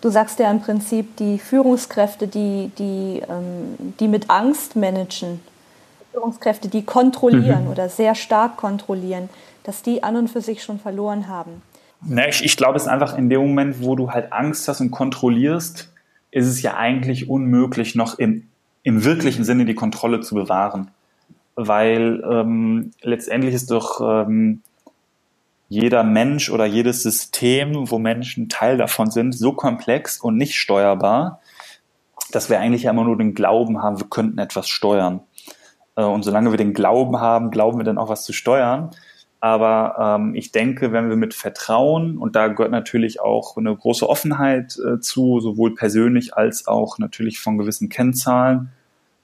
du 0.00 0.10
sagst 0.10 0.40
ja 0.40 0.50
im 0.50 0.60
Prinzip, 0.60 1.16
die 1.18 1.38
Führungskräfte, 1.38 2.26
die, 2.26 2.72
die, 2.78 3.22
ähm, 3.28 3.94
die 4.00 4.08
mit 4.08 4.28
Angst 4.28 4.74
managen, 4.74 5.40
Führungskräfte, 6.12 6.66
die 6.66 6.84
kontrollieren 6.84 7.66
mhm. 7.66 7.70
oder 7.70 7.88
sehr 7.88 8.16
stark 8.16 8.56
kontrollieren, 8.56 9.28
dass 9.62 9.82
die 9.82 10.02
an 10.02 10.16
und 10.16 10.28
für 10.28 10.40
sich 10.40 10.64
schon 10.64 10.80
verloren 10.80 11.28
haben. 11.28 11.62
Na, 12.08 12.28
ich, 12.28 12.44
ich 12.44 12.56
glaube, 12.56 12.76
es 12.76 12.84
ist 12.84 12.88
einfach 12.88 13.18
in 13.18 13.28
dem 13.28 13.40
Moment, 13.40 13.82
wo 13.82 13.96
du 13.96 14.10
halt 14.10 14.32
Angst 14.32 14.68
hast 14.68 14.80
und 14.80 14.90
kontrollierst, 14.90 15.92
ist 16.30 16.46
es 16.46 16.62
ja 16.62 16.76
eigentlich 16.76 17.28
unmöglich, 17.28 17.94
noch 17.94 18.18
im, 18.18 18.48
im 18.82 19.04
wirklichen 19.04 19.44
Sinne 19.44 19.64
die 19.64 19.74
Kontrolle 19.74 20.20
zu 20.20 20.34
bewahren. 20.34 20.90
Weil 21.56 22.22
ähm, 22.30 22.92
letztendlich 23.02 23.54
ist 23.54 23.70
doch 23.70 24.00
ähm, 24.00 24.62
jeder 25.68 26.04
Mensch 26.04 26.50
oder 26.50 26.66
jedes 26.66 27.02
System, 27.02 27.90
wo 27.90 27.98
Menschen 27.98 28.48
Teil 28.48 28.76
davon 28.76 29.10
sind, 29.10 29.32
so 29.32 29.52
komplex 29.52 30.20
und 30.20 30.36
nicht 30.36 30.54
steuerbar, 30.54 31.40
dass 32.30 32.50
wir 32.50 32.60
eigentlich 32.60 32.84
immer 32.84 33.04
nur 33.04 33.18
den 33.18 33.34
Glauben 33.34 33.82
haben, 33.82 33.98
wir 33.98 34.08
könnten 34.08 34.38
etwas 34.38 34.68
steuern. 34.68 35.20
Äh, 35.96 36.04
und 36.04 36.22
solange 36.22 36.52
wir 36.52 36.58
den 36.58 36.74
Glauben 36.74 37.18
haben, 37.18 37.50
glauben 37.50 37.78
wir 37.78 37.84
dann 37.84 37.98
auch 37.98 38.08
was 38.08 38.24
zu 38.24 38.32
steuern. 38.32 38.90
Aber 39.40 40.18
ähm, 40.18 40.34
ich 40.34 40.50
denke, 40.50 40.92
wenn 40.92 41.08
wir 41.08 41.16
mit 41.16 41.34
Vertrauen, 41.34 42.18
und 42.18 42.36
da 42.36 42.48
gehört 42.48 42.70
natürlich 42.70 43.20
auch 43.20 43.56
eine 43.56 43.74
große 43.74 44.08
Offenheit 44.08 44.78
äh, 44.78 44.98
zu, 45.00 45.40
sowohl 45.40 45.74
persönlich 45.74 46.36
als 46.36 46.66
auch 46.66 46.98
natürlich 46.98 47.38
von 47.38 47.58
gewissen 47.58 47.88
Kennzahlen 47.88 48.70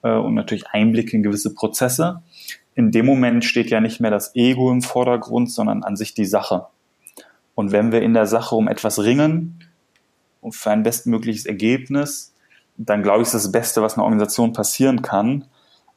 äh, 0.03 0.13
und 0.13 0.35
natürlich 0.35 0.69
Einblicke 0.69 1.17
in 1.17 1.23
gewisse 1.23 1.55
Prozesse, 1.55 2.23
in 2.75 2.91
dem 2.91 3.07
Moment 3.07 3.45
steht 3.45 3.71
ja 3.71 3.81
nicht 3.81 4.01
mehr 4.01 4.11
das 4.11 4.35
Ego 4.35 4.71
im 4.71 4.83
Vordergrund, 4.83 5.51
sondern 5.51 5.83
an 5.83 5.97
sich 5.97 6.15
die 6.15 6.25
Sache. 6.25 6.67
Und 7.55 7.73
wenn 7.73 7.93
wir 7.93 8.03
in 8.03 8.15
der 8.15 8.27
Sache 8.27 8.55
um 8.55 8.69
etwas 8.69 9.03
ringen 9.03 9.65
und 10.41 10.55
für 10.55 10.71
ein 10.71 10.83
bestmögliches 10.83 11.47
Ergebnis, 11.47 12.35
dann 12.77 13.03
glaube 13.03 13.23
ich, 13.23 13.27
ist 13.27 13.35
das 13.35 13.53
Beste, 13.53 13.83
was 13.83 13.95
einer 13.95 14.05
Organisation 14.05 14.53
passieren 14.53 15.03
kann, 15.03 15.45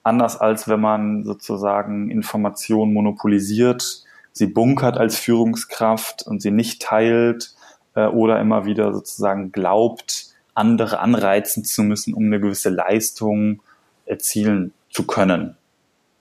anders 0.04 0.38
als 0.40 0.68
wenn 0.68 0.82
man 0.82 1.24
sozusagen 1.24 2.12
Informationen 2.12 2.94
monopolisiert, 2.94 4.04
sie 4.36 4.48
bunkert 4.48 4.98
als 4.98 5.18
Führungskraft 5.18 6.28
und 6.28 6.42
sie 6.42 6.52
nicht 6.52 6.82
teilt 6.82 7.56
äh, 7.96 8.06
oder 8.06 8.40
immer 8.40 8.66
wieder 8.66 8.94
sozusagen 8.94 9.52
glaubt, 9.52 10.28
andere 10.54 11.00
anreizen 11.00 11.64
zu 11.64 11.84
müssen, 11.84 12.14
um 12.14 12.26
eine 12.26 12.40
gewisse 12.40 12.70
Leistung 12.70 13.62
erzielen 14.06 14.74
zu 14.92 15.08
können. 15.08 15.58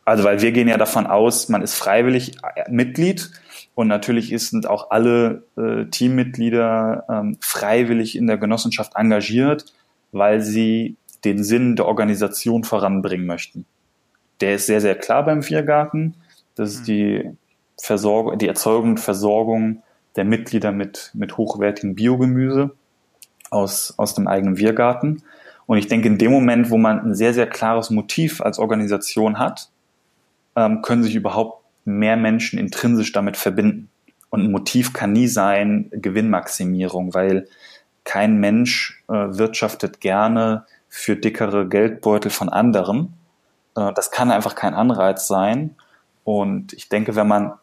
Also 0.04 0.24
weil 0.24 0.40
wir 0.40 0.52
gehen 0.52 0.68
ja 0.68 0.78
davon 0.78 1.06
aus, 1.06 1.48
man 1.48 1.62
ist 1.62 1.74
freiwillig 1.74 2.36
äh, 2.54 2.70
Mitglied 2.70 3.30
und 3.74 3.88
natürlich 3.88 4.30
sind 4.48 4.68
auch 4.68 4.90
alle 4.90 5.44
äh, 5.56 5.86
Teammitglieder 5.86 7.04
ähm, 7.08 7.36
freiwillig 7.40 8.16
in 8.16 8.28
der 8.28 8.38
Genossenschaft 8.38 8.92
engagiert, 8.94 9.66
weil 10.12 10.40
sie 10.40 10.96
den 11.24 11.42
Sinn 11.42 11.74
der 11.74 11.86
Organisation 11.86 12.62
voranbringen 12.62 13.26
möchten. 13.26 13.66
Der 14.40 14.54
ist 14.54 14.66
sehr, 14.66 14.80
sehr 14.80 14.94
klar 14.94 15.24
beim 15.24 15.42
Viergarten. 15.42 16.14
Das 16.54 16.70
ist 16.70 16.80
hm. 16.80 16.84
die 16.84 17.30
Versorgung, 17.80 18.38
die 18.38 18.48
Erzeugung 18.48 18.90
und 18.90 19.00
Versorgung 19.00 19.82
der 20.16 20.24
Mitglieder 20.24 20.72
mit, 20.72 21.10
mit 21.14 21.36
hochwertigem 21.36 21.94
Biogemüse 21.94 22.70
aus, 23.50 23.94
aus 23.96 24.14
dem 24.14 24.28
eigenen 24.28 24.58
Wirgarten. 24.58 25.22
Und 25.66 25.78
ich 25.78 25.88
denke, 25.88 26.08
in 26.08 26.18
dem 26.18 26.30
Moment, 26.30 26.70
wo 26.70 26.76
man 26.76 27.00
ein 27.00 27.14
sehr, 27.14 27.34
sehr 27.34 27.46
klares 27.46 27.90
Motiv 27.90 28.40
als 28.40 28.58
Organisation 28.58 29.38
hat, 29.38 29.70
ähm, 30.56 30.82
können 30.82 31.02
sich 31.02 31.14
überhaupt 31.14 31.64
mehr 31.84 32.16
Menschen 32.16 32.58
intrinsisch 32.58 33.12
damit 33.12 33.36
verbinden. 33.36 33.88
Und 34.30 34.42
ein 34.42 34.50
Motiv 34.50 34.92
kann 34.92 35.12
nie 35.12 35.28
sein 35.28 35.90
Gewinnmaximierung, 35.92 37.14
weil 37.14 37.48
kein 38.04 38.38
Mensch 38.38 39.02
äh, 39.08 39.12
wirtschaftet 39.12 40.00
gerne 40.00 40.66
für 40.88 41.16
dickere 41.16 41.68
Geldbeutel 41.68 42.30
von 42.30 42.48
anderen. 42.48 43.14
Äh, 43.76 43.92
das 43.94 44.10
kann 44.10 44.30
einfach 44.30 44.54
kein 44.54 44.74
Anreiz 44.74 45.26
sein. 45.26 45.76
Und 46.24 46.72
ich 46.72 46.88
denke, 46.88 47.16
wenn 47.16 47.28
man 47.28 47.54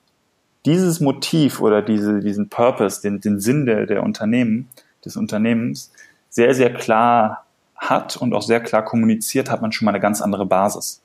dieses 0.65 0.99
Motiv 0.99 1.59
oder 1.59 1.81
diese, 1.81 2.19
diesen 2.19 2.49
Purpose, 2.49 3.01
den, 3.01 3.19
den 3.19 3.39
Sinn 3.39 3.65
der, 3.65 3.85
der 3.85 4.03
Unternehmen, 4.03 4.69
des 5.03 5.17
Unternehmens 5.17 5.91
sehr, 6.29 6.53
sehr 6.53 6.73
klar 6.73 7.45
hat 7.75 8.15
und 8.17 8.33
auch 8.33 8.43
sehr 8.43 8.61
klar 8.61 8.85
kommuniziert, 8.85 9.49
hat 9.49 9.61
man 9.61 9.71
schon 9.71 9.85
mal 9.85 9.91
eine 9.91 9.99
ganz 9.99 10.21
andere 10.21 10.45
Basis. 10.45 11.01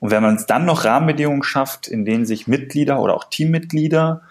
Und 0.00 0.12
wenn 0.12 0.22
man 0.22 0.36
es 0.36 0.46
dann 0.46 0.64
noch 0.64 0.84
Rahmenbedingungen 0.84 1.42
schafft, 1.42 1.88
in 1.88 2.04
denen 2.04 2.24
sich 2.24 2.46
Mitglieder 2.46 3.00
oder 3.00 3.14
auch 3.14 3.24
Teammitglieder 3.24 4.22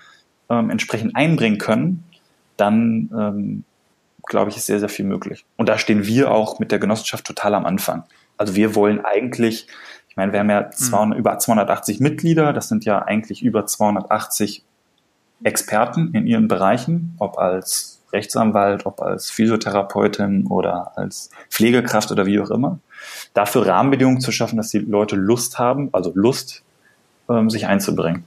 ähm, 0.50 0.70
entsprechend 0.70 1.16
einbringen 1.16 1.58
können, 1.58 2.06
dann 2.56 3.10
ähm, 3.14 3.64
glaube 4.28 4.52
ich, 4.52 4.58
ist 4.58 4.66
sehr, 4.66 4.80
sehr 4.80 4.90
viel 4.90 5.06
möglich. 5.06 5.46
Und 5.56 5.70
da 5.70 5.78
stehen 5.78 6.06
wir 6.06 6.32
auch 6.32 6.60
mit 6.60 6.72
der 6.72 6.80
Genossenschaft 6.80 7.26
total 7.26 7.54
am 7.54 7.66
Anfang. 7.66 8.04
Also 8.38 8.56
wir 8.56 8.76
wollen 8.76 9.04
eigentlich, 9.04 9.68
ich 9.68 9.97
meine, 10.18 10.34
wir 10.34 10.40
haben 10.40 10.50
ja 10.50 10.70
200, 10.70 11.16
mhm. 11.16 11.20
über 11.20 11.40
280 11.40 12.00
Mitglieder, 12.00 12.54
das 12.54 12.68
sind 12.68 12.86
ja 12.86 13.02
eigentlich 13.04 13.44
über 13.44 13.66
280 13.66 14.64
Experten 15.44 16.14
in 16.14 16.28
ihren 16.28 16.48
Bereichen, 16.48 17.16
ob 17.20 17.38
als 17.38 18.02
Rechtsanwalt, 18.12 18.86
ob 18.86 19.02
als 19.02 19.30
Physiotherapeutin 19.30 20.48
oder 20.48 20.98
als 20.98 21.30
Pflegekraft 21.50 22.12
oder 22.12 22.26
wie 22.26 22.40
auch 22.40 22.50
immer. 22.50 22.80
Dafür 23.34 23.68
Rahmenbedingungen 23.68 24.22
zu 24.22 24.32
schaffen, 24.32 24.58
dass 24.58 24.70
die 24.70 24.80
Leute 24.80 25.16
Lust 25.16 25.60
haben, 25.60 25.90
also 25.92 26.12
Lust, 26.16 26.64
ähm, 27.30 27.50
sich 27.50 27.68
einzubringen. 27.68 28.26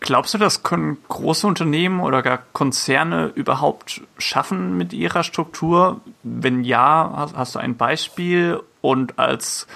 Glaubst 0.00 0.34
du, 0.34 0.38
das 0.38 0.62
können 0.62 0.98
große 1.08 1.46
Unternehmen 1.46 2.00
oder 2.00 2.22
gar 2.22 2.42
Konzerne 2.52 3.32
überhaupt 3.34 4.02
schaffen 4.18 4.76
mit 4.76 4.92
ihrer 4.92 5.24
Struktur? 5.24 6.00
Wenn 6.22 6.62
ja, 6.64 7.12
hast, 7.16 7.36
hast 7.36 7.54
du 7.54 7.58
ein 7.58 7.76
Beispiel? 7.76 8.60
Und 8.82 9.18
als 9.18 9.66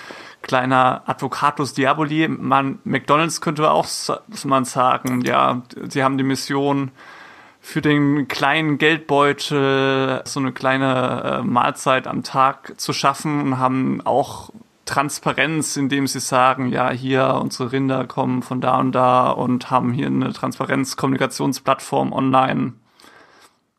kleiner 0.43 1.03
Advocatus 1.07 1.75
Diaboli, 1.75 2.29
man, 2.29 2.79
McDonalds 2.85 3.41
könnte 3.41 3.71
auch 3.71 3.87
man 4.45 4.65
sagen, 4.65 5.23
ja, 5.23 5.63
sie 5.89 6.03
haben 6.03 6.19
die 6.19 6.25
Mission, 6.25 6.91
für 7.61 7.83
den 7.83 8.27
kleinen 8.27 8.79
Geldbeutel 8.79 10.23
so 10.25 10.41
eine 10.41 10.53
kleine 10.53 11.41
äh, 11.41 11.43
Mahlzeit 11.43 12.07
am 12.07 12.23
Tag 12.23 12.81
zu 12.81 12.93
schaffen 12.93 13.43
und 13.43 13.59
haben 13.59 14.01
auch 14.05 14.51
Transparenz, 14.87 15.77
indem 15.77 16.07
sie 16.07 16.21
sagen, 16.21 16.71
ja, 16.71 16.91
hier 16.91 17.39
unsere 17.41 17.71
Rinder 17.71 18.07
kommen 18.07 18.43
von 18.43 18.61
da 18.61 18.79
und 18.79 18.93
da 18.93 19.31
und 19.31 19.71
haben 19.71 19.93
hier 19.93 20.07
eine 20.07 20.33
Transparenz-Kommunikationsplattform 20.33 22.13
online. 22.13 22.73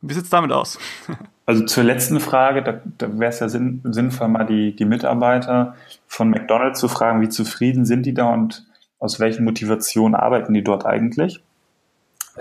Wie 0.01 0.13
sieht's 0.13 0.29
damit 0.29 0.51
aus? 0.51 0.79
Also 1.45 1.65
zur 1.65 1.83
letzten 1.83 2.19
Frage, 2.19 2.63
da, 2.63 2.81
da 2.97 3.19
wäre 3.19 3.29
es 3.29 3.39
ja 3.39 3.49
sinn, 3.49 3.81
sinnvoll, 3.83 4.27
mal 4.27 4.45
die, 4.45 4.75
die 4.75 4.85
Mitarbeiter 4.85 5.75
von 6.07 6.29
McDonald's 6.29 6.79
zu 6.79 6.87
fragen, 6.87 7.21
wie 7.21 7.29
zufrieden 7.29 7.85
sind 7.85 8.05
die 8.05 8.13
da 8.13 8.31
und 8.31 8.65
aus 8.99 9.19
welchen 9.19 9.43
Motivationen 9.43 10.15
arbeiten 10.15 10.53
die 10.53 10.63
dort 10.63 10.85
eigentlich. 10.85 11.41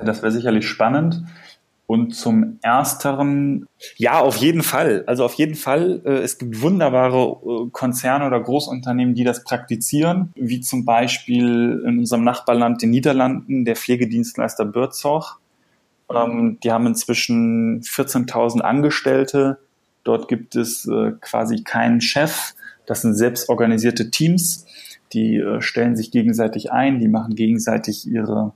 Das 0.04 0.22
wäre 0.22 0.30
sicherlich 0.30 0.68
spannend. 0.68 1.24
Und 1.86 2.14
zum 2.14 2.58
Ersteren, 2.62 3.66
ja, 3.96 4.20
auf 4.20 4.36
jeden 4.36 4.62
Fall. 4.62 5.02
Also 5.08 5.24
auf 5.24 5.34
jeden 5.34 5.56
Fall. 5.56 6.00
Äh, 6.04 6.18
es 6.18 6.38
gibt 6.38 6.62
wunderbare 6.62 7.18
äh, 7.44 7.70
Konzerne 7.72 8.26
oder 8.26 8.38
Großunternehmen, 8.38 9.16
die 9.16 9.24
das 9.24 9.42
praktizieren, 9.42 10.32
wie 10.36 10.60
zum 10.60 10.84
Beispiel 10.84 11.82
in 11.84 11.98
unserem 11.98 12.22
Nachbarland, 12.22 12.80
den 12.80 12.90
Niederlanden, 12.90 13.64
der 13.64 13.74
Pflegedienstleister 13.74 14.66
Bürzog. 14.66 15.39
Ähm, 16.14 16.58
die 16.62 16.72
haben 16.72 16.86
inzwischen 16.86 17.82
14.000 17.82 18.60
Angestellte. 18.60 19.58
Dort 20.04 20.28
gibt 20.28 20.56
es 20.56 20.86
äh, 20.86 21.12
quasi 21.20 21.62
keinen 21.62 22.00
Chef. 22.00 22.54
Das 22.86 23.02
sind 23.02 23.14
selbstorganisierte 23.14 24.10
Teams. 24.10 24.66
Die 25.12 25.42
stellen 25.58 25.96
sich 25.96 26.12
gegenseitig 26.12 26.70
ein, 26.70 27.00
die 27.00 27.08
machen 27.08 27.34
gegenseitig 27.34 28.06
ihre 28.06 28.52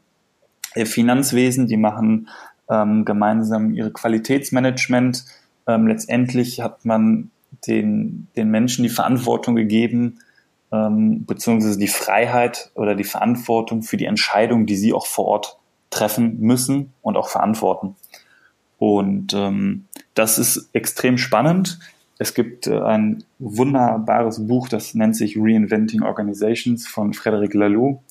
Finanzwesen, 0.85 1.67
die 1.67 1.77
machen 1.77 2.29
ähm, 2.69 3.05
gemeinsam 3.05 3.75
ihre 3.75 3.93
Qualitätsmanagement. 3.93 5.25
Ähm, 5.67 5.87
letztendlich 5.87 6.61
hat 6.61 6.85
man 6.85 7.31
den, 7.67 8.29
den 8.37 8.51
Menschen 8.51 8.83
die 8.83 8.89
Verantwortung 8.89 9.55
gegeben, 9.55 10.19
ähm, 10.73 11.25
beziehungsweise 11.25 11.79
die 11.79 11.89
Freiheit 11.89 12.71
oder 12.75 12.95
die 12.95 13.05
Verantwortung 13.05 13.83
für 13.83 13.97
die 13.97 14.07
Entscheidung, 14.07 14.67
die 14.67 14.77
sie 14.77 14.93
auch 14.93 15.07
vor 15.07 15.27
Ort 15.27 15.59
treffen 15.95 16.41
müssen 16.41 16.93
und 17.03 17.17
auch 17.17 17.29
verantworten. 17.29 17.95
Und 18.79 19.33
ähm, 19.33 19.87
das 20.15 20.39
ist 20.39 20.69
extrem 20.73 21.19
spannend. 21.19 21.79
Es 22.19 22.35
gibt 22.35 22.67
äh, 22.67 22.81
ein 22.81 23.25
wunderbares 23.39 24.47
Buch, 24.47 24.69
das 24.69 24.95
nennt 24.95 25.17
sich 25.17 25.37
Reinventing 25.39 26.03
Organizations 26.03 26.87
von 26.87 27.15
Frederic 27.15 27.55
Laloux, 27.55 28.03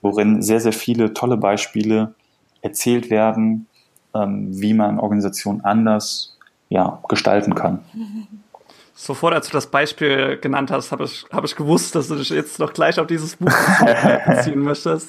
worin 0.00 0.42
sehr, 0.42 0.60
sehr 0.60 0.72
viele 0.72 1.12
tolle 1.12 1.36
Beispiele 1.36 2.14
erzählt 2.62 3.10
werden, 3.10 3.66
ähm, 4.14 4.48
wie 4.50 4.72
man 4.72 4.98
Organisationen 4.98 5.60
anders 5.60 6.36
ja, 6.70 7.00
gestalten 7.08 7.54
kann. 7.54 7.80
Sofort, 9.00 9.32
als 9.32 9.46
du 9.46 9.52
das 9.52 9.68
Beispiel 9.68 10.38
genannt 10.38 10.72
hast, 10.72 10.90
habe 10.90 11.04
ich, 11.04 11.24
hab 11.30 11.44
ich 11.44 11.54
gewusst, 11.54 11.94
dass 11.94 12.08
du 12.08 12.16
dich 12.16 12.30
jetzt 12.30 12.58
noch 12.58 12.72
gleich 12.72 12.98
auf 12.98 13.06
dieses 13.06 13.36
Buch 13.36 13.54
beziehen 14.26 14.58
möchtest. 14.64 15.08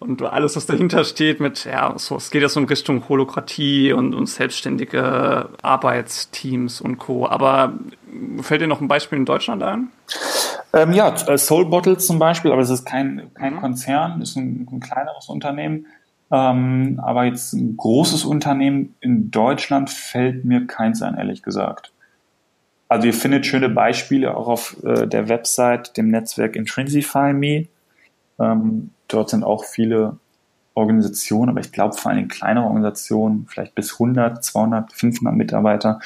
Und 0.00 0.22
alles, 0.22 0.56
was 0.56 0.66
dahinter 0.66 1.04
steht 1.04 1.38
mit, 1.38 1.64
ja, 1.64 1.94
so, 1.98 2.16
es 2.16 2.32
geht 2.32 2.42
ja 2.42 2.48
so 2.48 2.58
in 2.58 2.66
Richtung 2.66 3.08
Holokratie 3.08 3.92
und, 3.92 4.12
und 4.12 4.26
selbstständige 4.26 5.50
Arbeitsteams 5.62 6.80
und 6.80 6.98
Co. 6.98 7.28
Aber 7.28 7.74
fällt 8.40 8.60
dir 8.60 8.66
noch 8.66 8.80
ein 8.80 8.88
Beispiel 8.88 9.18
in 9.18 9.24
Deutschland 9.24 9.62
ein? 9.62 9.92
Ähm, 10.72 10.92
ja, 10.92 11.14
äh, 11.28 11.38
Soul 11.38 11.66
Bottles 11.66 12.04
zum 12.04 12.18
Beispiel, 12.18 12.50
aber 12.50 12.62
es 12.62 12.70
ist 12.70 12.84
kein, 12.84 13.30
kein 13.34 13.54
mhm. 13.54 13.60
Konzern, 13.60 14.20
ist 14.20 14.34
ein, 14.34 14.66
ein 14.68 14.80
kleineres 14.80 15.28
Unternehmen. 15.28 15.86
Ähm, 16.32 17.00
aber 17.00 17.22
jetzt 17.26 17.52
ein 17.52 17.76
großes 17.76 18.24
Unternehmen 18.24 18.96
in 19.00 19.30
Deutschland 19.30 19.90
fällt 19.90 20.44
mir 20.44 20.66
keins 20.66 21.02
ein, 21.02 21.14
ehrlich 21.16 21.44
gesagt. 21.44 21.92
Also 22.92 23.06
ihr 23.06 23.14
findet 23.14 23.46
schöne 23.46 23.70
Beispiele 23.70 24.36
auch 24.36 24.48
auf 24.48 24.76
äh, 24.84 25.06
der 25.06 25.30
Website, 25.30 25.96
dem 25.96 26.10
Netzwerk 26.10 26.56
Intrinsify 26.56 27.32
Me. 27.32 27.68
Ähm, 28.38 28.90
dort 29.08 29.30
sind 29.30 29.44
auch 29.44 29.64
viele 29.64 30.18
Organisationen, 30.74 31.48
aber 31.48 31.60
ich 31.60 31.72
glaube 31.72 31.96
vor 31.96 32.10
allem 32.10 32.28
kleinere 32.28 32.66
Organisationen, 32.66 33.46
vielleicht 33.48 33.74
bis 33.74 33.94
100, 33.94 34.44
200, 34.44 34.92
500 34.92 35.34
Mitarbeiter 35.34 36.00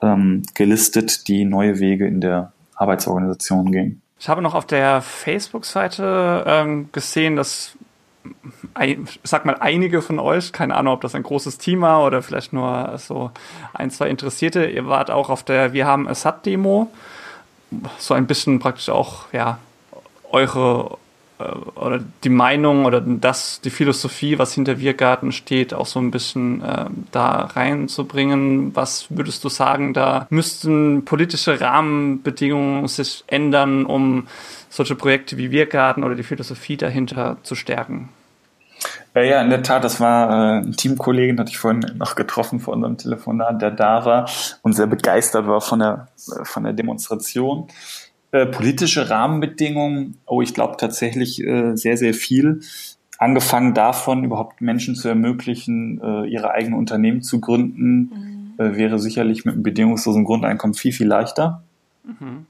ähm, 0.00 0.44
gelistet, 0.54 1.26
die 1.26 1.44
neue 1.44 1.80
Wege 1.80 2.06
in 2.06 2.20
der 2.20 2.52
Arbeitsorganisation 2.76 3.72
gehen. 3.72 4.00
Ich 4.20 4.28
habe 4.28 4.42
noch 4.42 4.54
auf 4.54 4.66
der 4.66 5.02
Facebook-Seite 5.02 6.44
ähm, 6.46 6.88
gesehen, 6.92 7.34
dass 7.34 7.76
ein, 8.74 9.08
sag 9.22 9.44
mal, 9.44 9.56
einige 9.60 10.02
von 10.02 10.18
euch, 10.18 10.52
keine 10.52 10.76
Ahnung, 10.76 10.94
ob 10.94 11.00
das 11.00 11.14
ein 11.14 11.22
großes 11.22 11.58
Team 11.58 11.80
war 11.80 12.04
oder 12.04 12.22
vielleicht 12.22 12.52
nur 12.52 12.96
so 12.98 13.30
ein, 13.74 13.90
zwei 13.90 14.08
Interessierte, 14.08 14.66
ihr 14.66 14.86
wart 14.86 15.10
auch 15.10 15.30
auf 15.30 15.42
der 15.42 15.72
Wir 15.72 15.86
haben 15.86 16.08
Assad-Demo, 16.08 16.90
so 17.98 18.14
ein 18.14 18.26
bisschen 18.26 18.58
praktisch 18.58 18.88
auch, 18.88 19.32
ja, 19.32 19.58
eure 20.30 20.98
oder 21.74 22.00
die 22.24 22.28
Meinung 22.28 22.84
oder 22.84 23.00
das, 23.00 23.60
die 23.60 23.70
Philosophie, 23.70 24.38
was 24.38 24.52
hinter 24.52 24.78
Wirgarten 24.80 25.32
steht, 25.32 25.74
auch 25.74 25.86
so 25.86 25.98
ein 26.00 26.10
bisschen 26.10 26.62
äh, 26.62 26.86
da 27.10 27.46
reinzubringen. 27.46 28.74
Was 28.74 29.06
würdest 29.10 29.44
du 29.44 29.48
sagen, 29.48 29.94
da 29.94 30.26
müssten 30.30 31.04
politische 31.04 31.60
Rahmenbedingungen 31.60 32.88
sich 32.88 33.24
ändern, 33.26 33.84
um 33.86 34.26
solche 34.68 34.94
Projekte 34.94 35.36
wie 35.36 35.50
Wirgarten 35.50 36.04
oder 36.04 36.14
die 36.14 36.22
Philosophie 36.22 36.76
dahinter 36.76 37.36
zu 37.42 37.54
stärken? 37.54 38.08
Ja, 39.14 39.22
ja, 39.22 39.42
in 39.42 39.50
der 39.50 39.62
Tat, 39.62 39.84
das 39.84 40.00
war 40.00 40.30
äh, 40.30 40.58
ein 40.60 40.72
Teamkollegen, 40.72 41.38
hatte 41.38 41.50
ich 41.50 41.58
vorhin 41.58 41.84
noch 41.96 42.14
getroffen 42.14 42.60
vor 42.60 42.72
unserem 42.74 42.96
Telefonat, 42.96 43.60
der 43.60 43.70
da 43.70 44.04
war 44.06 44.28
und 44.62 44.72
sehr 44.72 44.86
begeistert 44.86 45.46
war 45.46 45.60
von 45.60 45.80
der, 45.80 46.08
äh, 46.16 46.44
von 46.44 46.64
der 46.64 46.72
Demonstration. 46.72 47.68
Äh, 48.32 48.46
politische 48.46 49.10
Rahmenbedingungen, 49.10 50.16
oh, 50.26 50.40
ich 50.40 50.54
glaube 50.54 50.78
tatsächlich 50.78 51.44
äh, 51.44 51.76
sehr, 51.76 51.98
sehr 51.98 52.14
viel. 52.14 52.60
Angefangen 53.18 53.74
davon, 53.74 54.24
überhaupt 54.24 54.62
Menschen 54.62 54.94
zu 54.94 55.08
ermöglichen, 55.08 56.00
äh, 56.02 56.26
ihre 56.26 56.50
eigenen 56.50 56.78
Unternehmen 56.78 57.20
zu 57.20 57.40
gründen, 57.40 58.54
mhm. 58.56 58.64
äh, 58.64 58.74
wäre 58.76 58.98
sicherlich 58.98 59.44
mit 59.44 59.54
einem 59.54 59.62
bedingungslosen 59.62 60.24
Grundeinkommen 60.24 60.72
viel, 60.72 60.92
viel 60.92 61.06
leichter. 61.06 61.62
Mhm. 62.04 62.46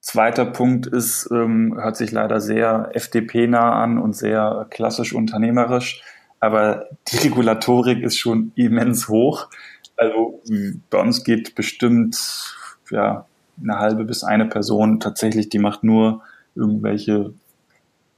Zweiter 0.00 0.44
Punkt 0.44 0.88
ist, 0.88 1.28
ähm, 1.30 1.78
hört 1.80 1.96
sich 1.96 2.10
leider 2.10 2.40
sehr 2.40 2.90
FDP-nah 2.92 3.80
an 3.80 3.98
und 3.98 4.16
sehr 4.16 4.66
klassisch 4.70 5.12
unternehmerisch, 5.12 6.02
aber 6.40 6.86
die 7.06 7.18
Regulatorik 7.18 8.02
ist 8.02 8.18
schon 8.18 8.50
immens 8.56 9.08
hoch. 9.08 9.48
Also 9.96 10.42
bei 10.90 10.98
uns 10.98 11.22
geht 11.22 11.54
bestimmt 11.54 12.18
ja, 12.90 13.26
eine 13.62 13.78
halbe 13.78 14.04
bis 14.04 14.24
eine 14.24 14.46
Person 14.46 15.00
tatsächlich, 15.00 15.48
die 15.48 15.58
macht 15.58 15.84
nur 15.84 16.22
irgendwelche 16.54 17.32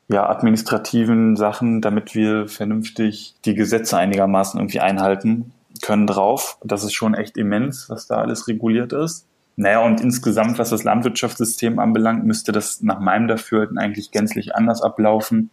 ja, 0.09 0.29
administrativen 0.29 1.37
Sachen, 1.37 1.81
damit 1.81 2.15
wir 2.15 2.49
vernünftig 2.49 3.35
die 3.45 3.55
Gesetze 3.55 3.97
einigermaßen 3.97 4.61
irgendwie 4.61 4.81
einhalten 4.81 5.53
können 5.83 6.07
drauf. 6.07 6.59
Das 6.63 6.85
ist 6.85 6.93
schon 6.93 7.15
echt 7.15 7.37
immens, 7.37 7.89
was 7.89 8.07
da 8.07 8.17
alles 8.17 8.49
reguliert 8.49 8.93
ist. 8.93 9.27
Naja, 9.57 9.81
und 9.85 10.01
insgesamt, 10.01 10.59
was 10.59 10.71
das 10.71 10.85
Landwirtschaftssystem 10.85 11.79
anbelangt, 11.79 12.25
müsste 12.25 12.53
das 12.53 12.83
nach 12.83 12.99
meinem 12.99 13.29
Dafürhalten 13.29 13.79
eigentlich 13.79 14.11
gänzlich 14.11 14.55
anders 14.55 14.83
ablaufen, 14.83 15.51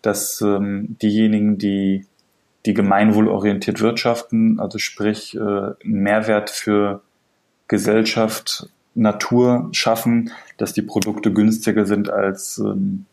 dass 0.00 0.40
ähm, 0.40 0.96
diejenigen, 1.00 1.58
die 1.58 2.06
die 2.64 2.74
gemeinwohlorientiert 2.74 3.80
wirtschaften, 3.80 4.60
also 4.60 4.78
sprich 4.78 5.34
äh, 5.34 5.72
Mehrwert 5.82 6.50
für 6.50 7.02
Gesellschaft, 7.68 8.68
Natur 8.94 9.68
schaffen, 9.72 10.30
dass 10.58 10.72
die 10.72 10.82
Produkte 10.82 11.32
günstiger 11.32 11.86
sind 11.86 12.10
als 12.10 12.58
ähm, 12.58 13.06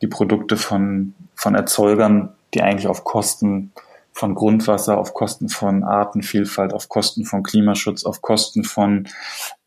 die 0.00 0.06
Produkte 0.06 0.56
von, 0.56 1.14
von 1.34 1.54
Erzeugern, 1.54 2.30
die 2.54 2.62
eigentlich 2.62 2.86
auf 2.86 3.04
Kosten 3.04 3.72
von 4.12 4.34
Grundwasser, 4.34 4.98
auf 4.98 5.14
Kosten 5.14 5.48
von 5.48 5.84
Artenvielfalt, 5.84 6.72
auf 6.72 6.88
Kosten 6.88 7.24
von 7.24 7.42
Klimaschutz, 7.42 8.04
auf 8.04 8.20
Kosten 8.20 8.64
von 8.64 9.06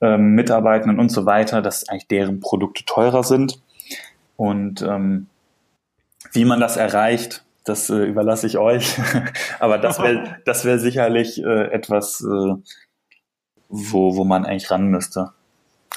ähm, 0.02 0.36
Mitarbeitenden 0.36 1.00
und 1.00 1.10
so 1.10 1.26
weiter, 1.26 1.62
dass 1.62 1.88
eigentlich 1.88 2.08
deren 2.08 2.40
Produkte 2.42 2.84
teurer 2.86 3.24
sind. 3.24 3.62
Und 4.36 4.82
ähm, 4.82 5.28
wie 6.34 6.46
man 6.46 6.60
das 6.60 6.76
erreicht, 6.76 7.46
das 7.64 7.90
äh, 7.90 8.04
überlasse 8.04 8.48
ich 8.48 8.58
euch. 8.58 8.98
Aber 9.60 9.78
das 9.78 10.00
wäre 10.00 10.40
das 10.46 10.66
wäre 10.66 10.80
sicherlich 10.80 11.42
äh, 11.44 11.72
etwas, 11.72 12.22
äh, 12.22 12.56
wo, 13.70 14.16
wo 14.18 14.24
man 14.26 14.46
eigentlich 14.46 14.72
ran 14.72 14.88
müsste. 14.88 15.32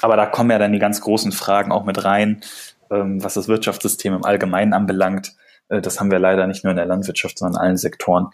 Aber 0.01 0.15
da 0.17 0.25
kommen 0.25 0.51
ja 0.51 0.59
dann 0.59 0.73
die 0.73 0.79
ganz 0.79 1.01
großen 1.01 1.31
Fragen 1.31 1.71
auch 1.71 1.85
mit 1.85 2.03
rein, 2.03 2.41
ähm, 2.91 3.23
was 3.23 3.35
das 3.35 3.47
Wirtschaftssystem 3.47 4.13
im 4.13 4.25
Allgemeinen 4.25 4.73
anbelangt. 4.73 5.35
Äh, 5.69 5.81
das 5.81 5.99
haben 5.99 6.11
wir 6.11 6.19
leider 6.19 6.47
nicht 6.47 6.63
nur 6.63 6.71
in 6.71 6.77
der 6.77 6.85
Landwirtschaft, 6.85 7.37
sondern 7.37 7.61
in 7.61 7.67
allen 7.67 7.77
Sektoren. 7.77 8.27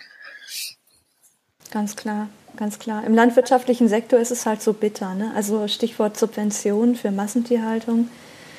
Ganz 1.72 1.96
klar, 1.96 2.28
ganz 2.58 2.80
klar. 2.80 3.04
Im 3.06 3.14
landwirtschaftlichen 3.14 3.88
Sektor 3.88 4.20
ist 4.20 4.32
es 4.32 4.46
halt 4.46 4.62
so 4.62 4.74
bitter. 4.74 5.14
Ne? 5.14 5.32
Also 5.36 5.68
Stichwort 5.68 6.18
Subvention 6.18 6.96
für 6.96 7.12
Massentierhaltung. 7.12 8.10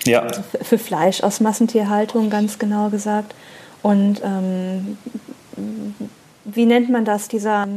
Ja. 0.05 0.21
Also 0.21 0.43
für, 0.43 0.65
für, 0.65 0.79
Fleisch 0.79 1.23
aus 1.23 1.41
Massentierhaltung, 1.41 2.31
ganz 2.31 2.59
genau 2.59 2.89
gesagt. 2.89 3.35
Und 3.83 4.23
ähm, 4.25 4.97
wie 6.45 6.67
nennt 6.67 6.89
man 6.89 7.05
das? 7.05 7.29
Dieser 7.29 7.69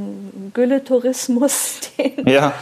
Gülle-Tourismus, 0.53 1.79
den 1.97 2.27
ja. 2.27 2.53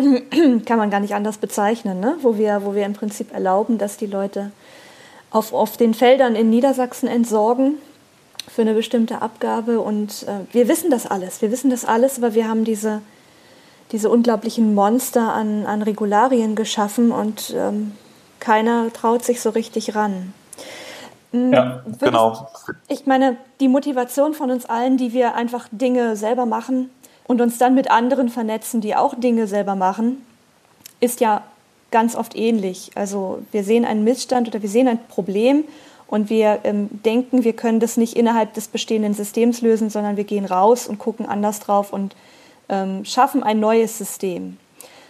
kann 0.66 0.78
man 0.78 0.90
gar 0.90 1.00
nicht 1.00 1.14
anders 1.14 1.38
bezeichnen, 1.38 2.00
ne? 2.00 2.16
wo, 2.22 2.36
wir, 2.36 2.64
wo 2.64 2.74
wir 2.74 2.86
im 2.86 2.92
Prinzip 2.92 3.32
erlauben, 3.32 3.78
dass 3.78 3.96
die 3.96 4.06
Leute 4.06 4.52
auf, 5.30 5.52
auf 5.52 5.76
den 5.76 5.94
Feldern 5.94 6.34
in 6.34 6.50
Niedersachsen 6.50 7.08
entsorgen 7.08 7.74
für 8.48 8.62
eine 8.62 8.74
bestimmte 8.74 9.22
Abgabe. 9.22 9.80
Und 9.80 10.24
äh, 10.24 10.52
wir 10.52 10.68
wissen 10.68 10.90
das 10.90 11.06
alles. 11.06 11.42
Wir 11.42 11.50
wissen 11.50 11.70
das 11.70 11.84
alles, 11.84 12.18
aber 12.18 12.34
wir 12.34 12.48
haben 12.48 12.64
diese, 12.64 13.02
diese 13.92 14.10
unglaublichen 14.10 14.74
Monster 14.74 15.32
an, 15.32 15.66
an 15.66 15.82
Regularien 15.82 16.56
geschaffen 16.56 17.12
und 17.12 17.54
ähm, 17.56 17.92
keiner 18.40 18.92
traut 18.92 19.24
sich 19.24 19.40
so 19.40 19.50
richtig 19.50 19.94
ran. 19.94 20.32
Hm, 21.32 21.52
ja, 21.52 21.82
Würdest, 21.84 22.00
genau. 22.00 22.48
Ich 22.88 23.06
meine, 23.06 23.36
die 23.60 23.68
Motivation 23.68 24.34
von 24.34 24.50
uns 24.50 24.66
allen, 24.66 24.96
die 24.96 25.12
wir 25.12 25.34
einfach 25.34 25.68
Dinge 25.70 26.16
selber 26.16 26.46
machen 26.46 26.90
und 27.30 27.40
uns 27.40 27.58
dann 27.58 27.76
mit 27.76 27.92
anderen 27.92 28.28
vernetzen, 28.28 28.80
die 28.80 28.96
auch 28.96 29.14
Dinge 29.14 29.46
selber 29.46 29.76
machen, 29.76 30.26
ist 30.98 31.20
ja 31.20 31.44
ganz 31.92 32.16
oft 32.16 32.34
ähnlich. 32.34 32.90
Also 32.96 33.38
wir 33.52 33.62
sehen 33.62 33.84
einen 33.84 34.02
Missstand 34.02 34.48
oder 34.48 34.62
wir 34.62 34.68
sehen 34.68 34.88
ein 34.88 34.98
Problem 35.06 35.62
und 36.08 36.28
wir 36.28 36.58
ähm, 36.64 36.88
denken, 36.90 37.44
wir 37.44 37.52
können 37.52 37.78
das 37.78 37.96
nicht 37.96 38.16
innerhalb 38.16 38.54
des 38.54 38.66
bestehenden 38.66 39.14
Systems 39.14 39.62
lösen, 39.62 39.90
sondern 39.90 40.16
wir 40.16 40.24
gehen 40.24 40.44
raus 40.44 40.88
und 40.88 40.98
gucken 40.98 41.24
anders 41.24 41.60
drauf 41.60 41.92
und 41.92 42.16
ähm, 42.68 43.04
schaffen 43.04 43.44
ein 43.44 43.60
neues 43.60 43.96
System. 43.96 44.56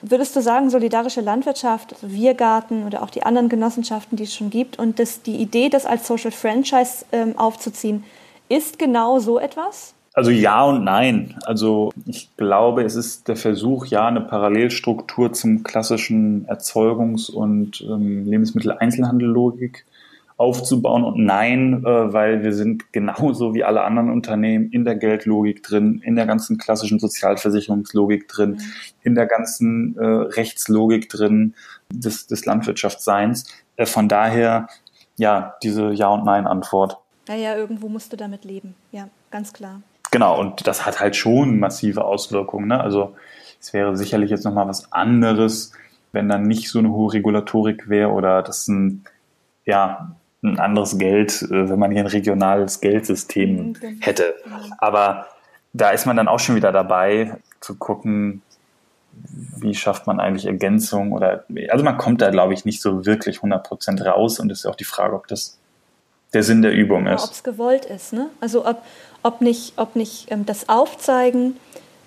Würdest 0.02 0.36
du 0.36 0.42
sagen, 0.42 0.68
solidarische 0.68 1.22
Landwirtschaft, 1.22 1.94
also 1.94 2.12
Wirgarten 2.12 2.86
oder 2.86 3.02
auch 3.02 3.08
die 3.08 3.22
anderen 3.22 3.48
Genossenschaften, 3.48 4.18
die 4.18 4.24
es 4.24 4.34
schon 4.34 4.50
gibt, 4.50 4.78
und 4.78 4.98
das, 4.98 5.22
die 5.22 5.36
Idee, 5.36 5.70
das 5.70 5.86
als 5.86 6.06
Social 6.06 6.32
Franchise 6.32 7.06
ähm, 7.12 7.38
aufzuziehen, 7.38 8.04
ist 8.50 8.78
genau 8.78 9.20
so 9.20 9.38
etwas? 9.38 9.94
Also 10.12 10.30
ja 10.30 10.64
und 10.64 10.84
nein. 10.84 11.36
Also 11.44 11.92
ich 12.06 12.34
glaube, 12.36 12.82
es 12.82 12.96
ist 12.96 13.28
der 13.28 13.36
Versuch, 13.36 13.86
ja, 13.86 14.06
eine 14.06 14.20
Parallelstruktur 14.20 15.32
zum 15.32 15.62
klassischen 15.62 16.46
Erzeugungs- 16.46 17.30
und 17.30 17.80
ähm, 17.82 18.26
Lebensmitteleinzelhandellogik 18.26 19.86
aufzubauen 20.40 21.04
und 21.04 21.22
nein, 21.22 21.84
äh, 21.84 22.12
weil 22.14 22.42
wir 22.42 22.54
sind 22.54 22.94
genauso 22.94 23.52
wie 23.52 23.62
alle 23.62 23.82
anderen 23.82 24.10
Unternehmen 24.10 24.70
in 24.70 24.86
der 24.86 24.96
Geldlogik 24.96 25.62
drin, 25.62 26.00
in 26.02 26.16
der 26.16 26.24
ganzen 26.24 26.56
klassischen 26.56 26.98
Sozialversicherungslogik 26.98 28.26
drin, 28.26 28.52
mhm. 28.52 28.60
in 29.02 29.14
der 29.14 29.26
ganzen 29.26 29.98
äh, 29.98 30.02
Rechtslogik 30.02 31.10
drin 31.10 31.54
des, 31.92 32.26
des 32.26 32.46
Landwirtschaftsseins. 32.46 33.52
Äh, 33.76 33.84
von 33.84 34.08
daher, 34.08 34.68
ja, 35.18 35.56
diese 35.62 35.92
Ja- 35.92 36.08
und 36.08 36.24
Nein-Antwort. 36.24 36.96
Naja, 37.28 37.54
irgendwo 37.54 37.90
musst 37.90 38.10
du 38.10 38.16
damit 38.16 38.46
leben. 38.46 38.74
Ja, 38.92 39.08
ganz 39.30 39.52
klar. 39.52 39.82
Genau, 40.10 40.38
und 40.38 40.66
das 40.66 40.86
hat 40.86 41.00
halt 41.00 41.16
schon 41.16 41.58
massive 41.58 42.04
Auswirkungen. 42.04 42.68
Ne? 42.68 42.80
Also 42.80 43.14
es 43.60 43.72
wäre 43.72 43.96
sicherlich 43.96 44.30
jetzt 44.30 44.44
nochmal 44.44 44.68
was 44.68 44.92
anderes, 44.92 45.72
wenn 46.12 46.28
dann 46.28 46.42
nicht 46.42 46.68
so 46.68 46.78
eine 46.78 46.90
hohe 46.90 47.12
Regulatorik 47.12 47.88
wäre 47.88 48.10
oder 48.10 48.42
das 48.42 48.66
ein, 48.68 49.04
ja, 49.64 50.16
ein 50.42 50.58
anderes 50.58 50.98
Geld, 50.98 51.42
äh, 51.42 51.68
wenn 51.68 51.78
man 51.78 51.90
hier 51.90 52.00
ein 52.00 52.06
regionales 52.06 52.80
Geldsystem 52.80 53.68
mhm, 53.68 53.72
genau. 53.74 54.00
hätte. 54.00 54.34
Aber 54.78 55.26
da 55.72 55.90
ist 55.90 56.06
man 56.06 56.16
dann 56.16 56.28
auch 56.28 56.40
schon 56.40 56.56
wieder 56.56 56.72
dabei, 56.72 57.36
zu 57.60 57.76
gucken, 57.76 58.42
wie 59.12 59.74
schafft 59.74 60.06
man 60.06 60.18
eigentlich 60.18 60.46
Ergänzung 60.46 61.12
oder, 61.12 61.44
also 61.68 61.84
man 61.84 61.98
kommt 61.98 62.22
da, 62.22 62.30
glaube 62.30 62.54
ich, 62.54 62.64
nicht 62.64 62.80
so 62.80 63.04
wirklich 63.04 63.38
100% 63.38 64.02
raus 64.02 64.40
und 64.40 64.50
es 64.50 64.60
ist 64.60 64.66
auch 64.66 64.76
die 64.76 64.84
Frage, 64.84 65.14
ob 65.14 65.26
das 65.26 65.58
der 66.32 66.42
Sinn 66.42 66.62
der 66.62 66.72
Übung 66.72 67.06
ist. 67.06 67.24
Ob 67.24 67.30
es 67.32 67.42
gewollt 67.42 67.84
ist, 67.84 68.12
ne? 68.12 68.30
Also 68.40 68.66
ob, 68.66 68.82
ob 69.22 69.40
nicht, 69.40 69.74
ob 69.76 69.96
nicht 69.96 70.30
ähm, 70.30 70.46
das 70.46 70.68
Aufzeigen, 70.68 71.56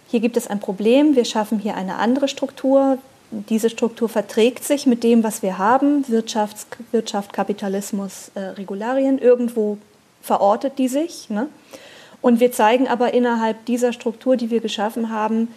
hier 0.07 0.19
gibt 0.19 0.37
es 0.37 0.47
ein 0.47 0.59
Problem, 0.59 1.15
wir 1.15 1.25
schaffen 1.25 1.59
hier 1.59 1.75
eine 1.75 1.95
andere 1.95 2.27
Struktur, 2.27 2.97
diese 3.31 3.69
Struktur 3.69 4.09
verträgt 4.09 4.63
sich 4.63 4.85
mit 4.85 5.03
dem, 5.03 5.23
was 5.23 5.41
wir 5.41 5.57
haben, 5.57 6.07
Wirtschafts, 6.07 6.67
Wirtschaft, 6.91 7.33
Kapitalismus, 7.33 8.31
äh, 8.35 8.41
Regularien, 8.41 9.17
irgendwo 9.17 9.79
verortet 10.21 10.77
die 10.77 10.87
sich. 10.87 11.29
Ne? 11.29 11.47
Und 12.21 12.39
wir 12.39 12.51
zeigen 12.51 12.87
aber 12.87 13.13
innerhalb 13.13 13.65
dieser 13.65 13.91
Struktur, 13.91 14.37
die 14.37 14.51
wir 14.51 14.61
geschaffen 14.61 15.09
haben, 15.09 15.47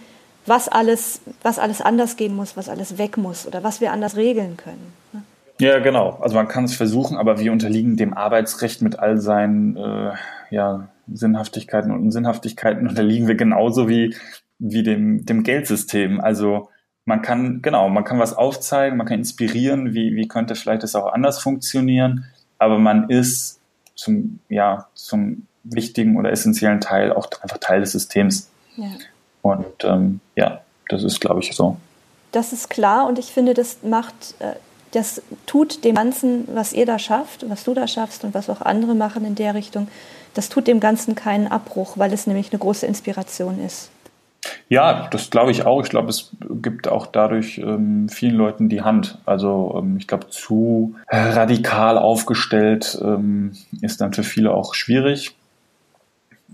was 0.47 0.69
alles, 0.69 1.21
was 1.43 1.59
alles 1.59 1.81
anders 1.81 2.17
gehen 2.17 2.35
muss, 2.35 2.57
was 2.57 2.69
alles 2.69 2.99
weg 2.99 3.17
muss 3.17 3.47
oder 3.47 3.63
was 3.63 3.81
wir 3.81 3.93
anders 3.93 4.17
regeln 4.17 4.57
können. 4.57 4.93
Ne? 5.13 5.23
Ja, 5.59 5.79
genau. 5.79 6.19
Also 6.21 6.35
man 6.35 6.49
kann 6.49 6.65
es 6.65 6.75
versuchen, 6.75 7.17
aber 7.17 7.39
wir 7.39 7.53
unterliegen 7.53 7.97
dem 7.97 8.15
Arbeitsrecht 8.15 8.83
mit 8.83 8.99
all 8.99 9.19
seinen 9.19 9.77
äh, 9.77 10.13
ja, 10.51 10.89
Sinnhaftigkeiten 11.13 11.91
und 11.91 12.01
Unsinnhaftigkeiten 12.03 12.87
unterliegen 12.87 13.27
wir 13.29 13.37
genauso 13.37 13.89
wie, 13.89 14.15
wie 14.59 14.83
dem, 14.83 15.25
dem 15.25 15.43
Geldsystem. 15.43 16.21
Also 16.21 16.69
man 17.07 17.23
kann, 17.23 17.63
genau, 17.63 17.89
man 17.89 18.05
kann 18.05 18.19
was 18.19 18.35
aufzeigen, 18.35 18.99
man 18.99 19.07
kann 19.07 19.21
inspirieren, 19.21 19.95
wie, 19.95 20.17
wie 20.17 20.29
könnte 20.29 20.57
vielleicht 20.57 20.83
das 20.83 20.95
auch 20.95 21.13
anders 21.13 21.39
funktionieren, 21.39 22.27
aber 22.59 22.79
man 22.79 23.09
ist 23.09 23.61
zum, 23.95 24.41
ja, 24.49 24.89
zum 24.95 25.47
wichtigen 25.63 26.17
oder 26.17 26.31
essentiellen 26.31 26.81
Teil 26.81 27.13
auch 27.13 27.29
einfach 27.43 27.59
Teil 27.59 27.81
des 27.81 27.93
Systems. 27.93 28.51
Ja. 28.77 28.91
Und 29.43 29.85
ähm, 29.85 30.21
ja, 30.35 30.61
das 30.89 31.03
ist, 31.03 31.21
glaube 31.21 31.41
ich, 31.41 31.55
so. 31.55 31.77
Das 32.33 32.53
ist 32.53 32.69
klar 32.69 33.07
und 33.07 33.19
ich 33.19 33.27
finde, 33.27 33.55
das 33.55 33.79
macht, 33.83 34.35
äh, 34.41 34.55
das 34.93 35.23
tut 35.47 35.85
dem 35.85 35.95
Ganzen, 35.95 36.49
was 36.53 36.73
ihr 36.73 36.87
da 36.87 36.99
schafft, 36.99 37.49
was 37.49 37.65
du 37.65 37.75
da 37.75 37.87
schaffst 37.87 38.25
und 38.25 38.35
was 38.35 38.49
auch 38.49 38.61
andere 38.61 38.95
machen 38.95 39.25
in 39.25 39.35
der 39.35 39.55
Richtung, 39.55 39.89
das 40.35 40.49
tut 40.49 40.67
dem 40.67 40.81
Ganzen 40.81 41.15
keinen 41.15 41.47
Abbruch, 41.47 41.99
weil 41.99 42.13
es 42.13 42.27
nämlich 42.27 42.53
eine 42.53 42.59
große 42.59 42.87
Inspiration 42.87 43.65
ist. 43.65 43.91
Ja, 44.69 45.09
das 45.11 45.31
glaube 45.31 45.51
ich 45.51 45.65
auch. 45.65 45.83
Ich 45.83 45.91
glaube, 45.91 46.11
es 46.11 46.31
gibt 46.63 46.89
auch 46.89 47.07
dadurch 47.07 47.59
ähm, 47.59 48.09
vielen 48.09 48.37
Leuten 48.37 48.69
die 48.69 48.83
Hand. 48.83 49.19
Also 49.25 49.75
ähm, 49.79 49.97
ich 49.99 50.07
glaube, 50.07 50.29
zu 50.29 50.95
radikal 51.09 51.99
aufgestellt 51.99 52.99
ähm, 53.03 53.53
ist 53.81 54.01
dann 54.01 54.13
für 54.13 54.23
viele 54.23 54.53
auch 54.53 54.75
schwierig. 54.75 55.35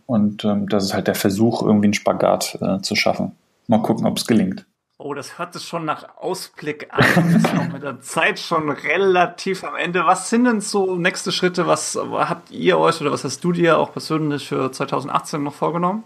Und 0.07 0.45
ähm, 0.45 0.69
das 0.69 0.85
ist 0.85 0.95
halt 0.95 1.07
der 1.07 1.15
Versuch, 1.15 1.63
irgendwie 1.63 1.87
einen 1.87 1.95
Spagat 1.95 2.59
äh, 2.61 2.81
zu 2.81 2.97
schaffen. 2.97 3.33
Mal 3.67 3.83
gucken, 3.83 4.07
ob 4.07 4.19
es 4.19 4.27
gelingt. 4.27 4.67
Oh, 5.05 5.15
das 5.15 5.37
hört 5.37 5.53
sich 5.53 5.65
schon 5.65 5.85
nach 5.85 6.17
Ausblick 6.17 6.87
an. 6.91 7.03
Wir 7.33 7.41
sind 7.41 7.59
auch 7.59 7.73
mit 7.73 7.83
der 7.83 8.01
Zeit 8.03 8.39
schon 8.39 8.71
relativ 8.71 9.65
am 9.65 9.75
Ende. 9.75 10.07
Was 10.07 10.31
sind 10.31 10.45
denn 10.45 10.61
so 10.61 10.95
nächste 10.95 11.33
Schritte? 11.33 11.67
Was 11.67 11.99
habt 12.01 12.53
ihr 12.53 12.79
euch 12.79 13.01
oder 13.01 13.11
was 13.11 13.25
hast 13.25 13.43
du 13.43 13.51
dir 13.51 13.79
auch 13.79 13.93
persönlich 13.93 14.47
für 14.47 14.71
2018 14.71 15.43
noch 15.43 15.55
vorgenommen? 15.55 16.05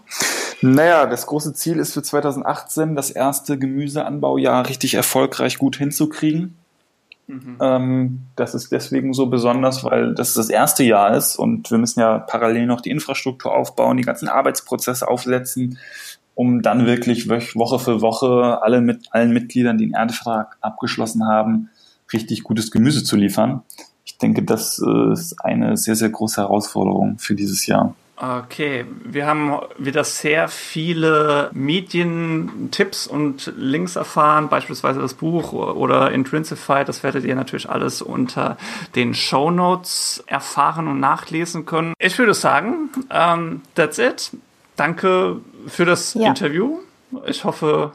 Naja, 0.61 1.05
das 1.05 1.27
große 1.27 1.53
Ziel 1.53 1.77
ist 1.77 1.93
für 1.93 2.01
2018, 2.01 2.95
das 2.95 3.11
erste 3.11 3.59
Gemüseanbaujahr 3.59 4.67
richtig 4.67 4.95
erfolgreich 4.95 5.59
gut 5.59 5.75
hinzukriegen. 5.75 6.57
Mhm. 7.27 7.57
Ähm, 7.59 8.21
das 8.35 8.55
ist 8.55 8.71
deswegen 8.71 9.13
so 9.13 9.27
besonders, 9.27 9.83
weil 9.83 10.15
das 10.15 10.33
das 10.33 10.49
erste 10.49 10.83
Jahr 10.83 11.15
ist 11.15 11.35
und 11.35 11.69
wir 11.69 11.77
müssen 11.77 11.99
ja 11.99 12.17
parallel 12.17 12.65
noch 12.65 12.81
die 12.81 12.89
Infrastruktur 12.89 13.53
aufbauen, 13.53 13.97
die 13.97 14.03
ganzen 14.03 14.29
Arbeitsprozesse 14.29 15.07
aufsetzen, 15.07 15.77
um 16.37 16.61
dann 16.61 16.85
wirklich 16.85 17.27
Woche 17.29 17.79
für 17.79 18.01
Woche 18.01 18.59
alle 18.61 18.79
mit 18.79 19.07
allen 19.09 19.33
Mitgliedern, 19.33 19.79
die 19.79 19.85
den 19.85 19.95
Erntevertrag 19.95 20.55
abgeschlossen 20.61 21.25
haben, 21.25 21.69
richtig 22.13 22.43
gutes 22.43 22.69
Gemüse 22.69 23.03
zu 23.03 23.15
liefern. 23.15 23.63
Ich 24.05 24.19
denke, 24.19 24.43
das 24.43 24.79
äh, 24.79 25.13
ist 25.13 25.43
eine 25.43 25.77
sehr, 25.77 25.95
sehr 25.95 26.09
große 26.09 26.39
Herausforderung 26.39 27.17
für 27.17 27.33
dieses 27.33 27.65
Jahr. 27.65 27.95
Okay, 28.17 28.85
wir 29.03 29.25
haben 29.25 29.59
wieder 29.79 30.03
sehr 30.03 30.47
viele 30.47 31.49
Medientipps 31.53 33.07
und 33.07 33.51
Links 33.57 33.95
erfahren, 33.95 34.47
beispielsweise 34.47 34.99
das 34.99 35.15
Buch 35.15 35.53
oder 35.53 36.11
Intrinsify, 36.11 36.83
das 36.85 37.01
werdet 37.01 37.25
ihr 37.25 37.35
natürlich 37.35 37.69
alles 37.69 38.01
unter 38.01 38.57
den 38.95 39.15
Show 39.15 39.49
Notes 39.49 40.23
erfahren 40.27 40.87
und 40.87 40.99
nachlesen 40.99 41.65
können. 41.65 41.93
Ich 41.99 42.17
würde 42.17 42.35
sagen, 42.35 42.89
um, 42.95 43.05
ähm, 43.09 43.61
that's 43.75 43.97
it. 43.97 44.31
Danke 44.77 45.41
für 45.67 45.83
das 45.83 46.13
ja. 46.13 46.29
Interview. 46.29 46.79
Ich 47.25 47.43
hoffe, 47.43 47.91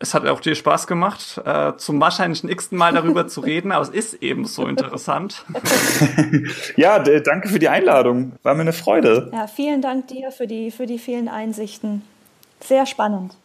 es 0.00 0.14
hat 0.14 0.26
auch 0.26 0.40
dir 0.40 0.54
Spaß 0.54 0.86
gemacht, 0.86 1.40
äh, 1.44 1.72
zum 1.76 2.00
wahrscheinlich 2.00 2.44
nächsten 2.44 2.76
Mal 2.76 2.92
darüber 2.92 3.26
zu 3.26 3.40
reden, 3.40 3.72
aber 3.72 3.82
es 3.82 3.88
ist 3.88 4.14
eben 4.22 4.44
so 4.44 4.66
interessant. 4.66 5.44
ja, 6.76 6.98
danke 6.98 7.48
für 7.48 7.58
die 7.58 7.68
Einladung. 7.68 8.32
War 8.42 8.54
mir 8.54 8.62
eine 8.62 8.72
Freude. 8.72 9.30
Ja, 9.32 9.46
vielen 9.46 9.82
Dank 9.82 10.08
dir 10.08 10.30
für 10.30 10.46
die, 10.46 10.70
für 10.70 10.86
die 10.86 10.98
vielen 10.98 11.28
Einsichten. 11.28 12.02
Sehr 12.60 12.86
spannend. 12.86 13.36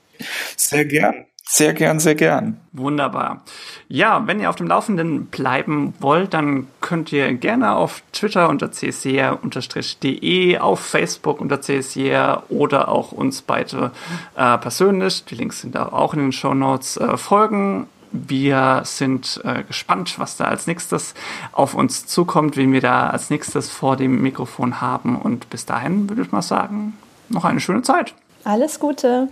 Sehr 0.56 0.86
gern. 0.86 1.26
Sehr 1.56 1.74
gern, 1.74 2.00
sehr 2.00 2.16
gern. 2.16 2.60
Wunderbar. 2.72 3.44
Ja, 3.88 4.26
wenn 4.26 4.40
ihr 4.40 4.50
auf 4.50 4.56
dem 4.56 4.66
Laufenden 4.66 5.28
bleiben 5.28 5.94
wollt, 6.00 6.34
dann 6.34 6.66
könnt 6.82 7.12
ihr 7.12 7.32
gerne 7.36 7.76
auf 7.76 8.02
Twitter 8.12 8.50
unter 8.50 8.72
csr-de, 8.72 10.58
auf 10.58 10.80
Facebook 10.80 11.40
unter 11.40 11.62
csr 11.62 12.42
oder 12.50 12.88
auch 12.90 13.12
uns 13.12 13.44
beide 13.44 13.92
äh, 14.36 14.58
persönlich, 14.58 15.26
die 15.26 15.36
Links 15.36 15.62
sind 15.62 15.76
da 15.76 15.90
auch 15.90 16.16
in 16.16 16.22
den 16.22 16.32
Show 16.32 16.56
Notes, 16.56 16.98
äh, 16.98 17.18
folgen. 17.18 17.86
Wir 18.12 18.82
sind 18.84 19.40
äh, 19.44 19.62
gespannt, 19.62 20.18
was 20.18 20.38
da 20.38 20.46
als 20.46 20.66
nächstes 20.66 21.14
auf 21.52 21.76
uns 21.76 22.08
zukommt, 22.08 22.58
wen 22.58 22.74
wir 22.74 22.82
da 22.82 23.12
als 23.12 23.30
nächstes 23.30 23.70
vor 23.70 23.96
dem 23.96 24.24
Mikrofon 24.24 24.82
haben. 24.82 25.16
Und 25.22 25.52
bis 25.52 25.68
dahin 25.68 26.10
würde 26.10 26.24
ich 26.24 26.32
mal 26.32 26.42
sagen, 26.42 26.98
noch 27.30 27.46
eine 27.46 27.60
schöne 27.60 27.84
Zeit. 27.84 28.16
Alles 28.44 28.80
Gute. 28.80 29.28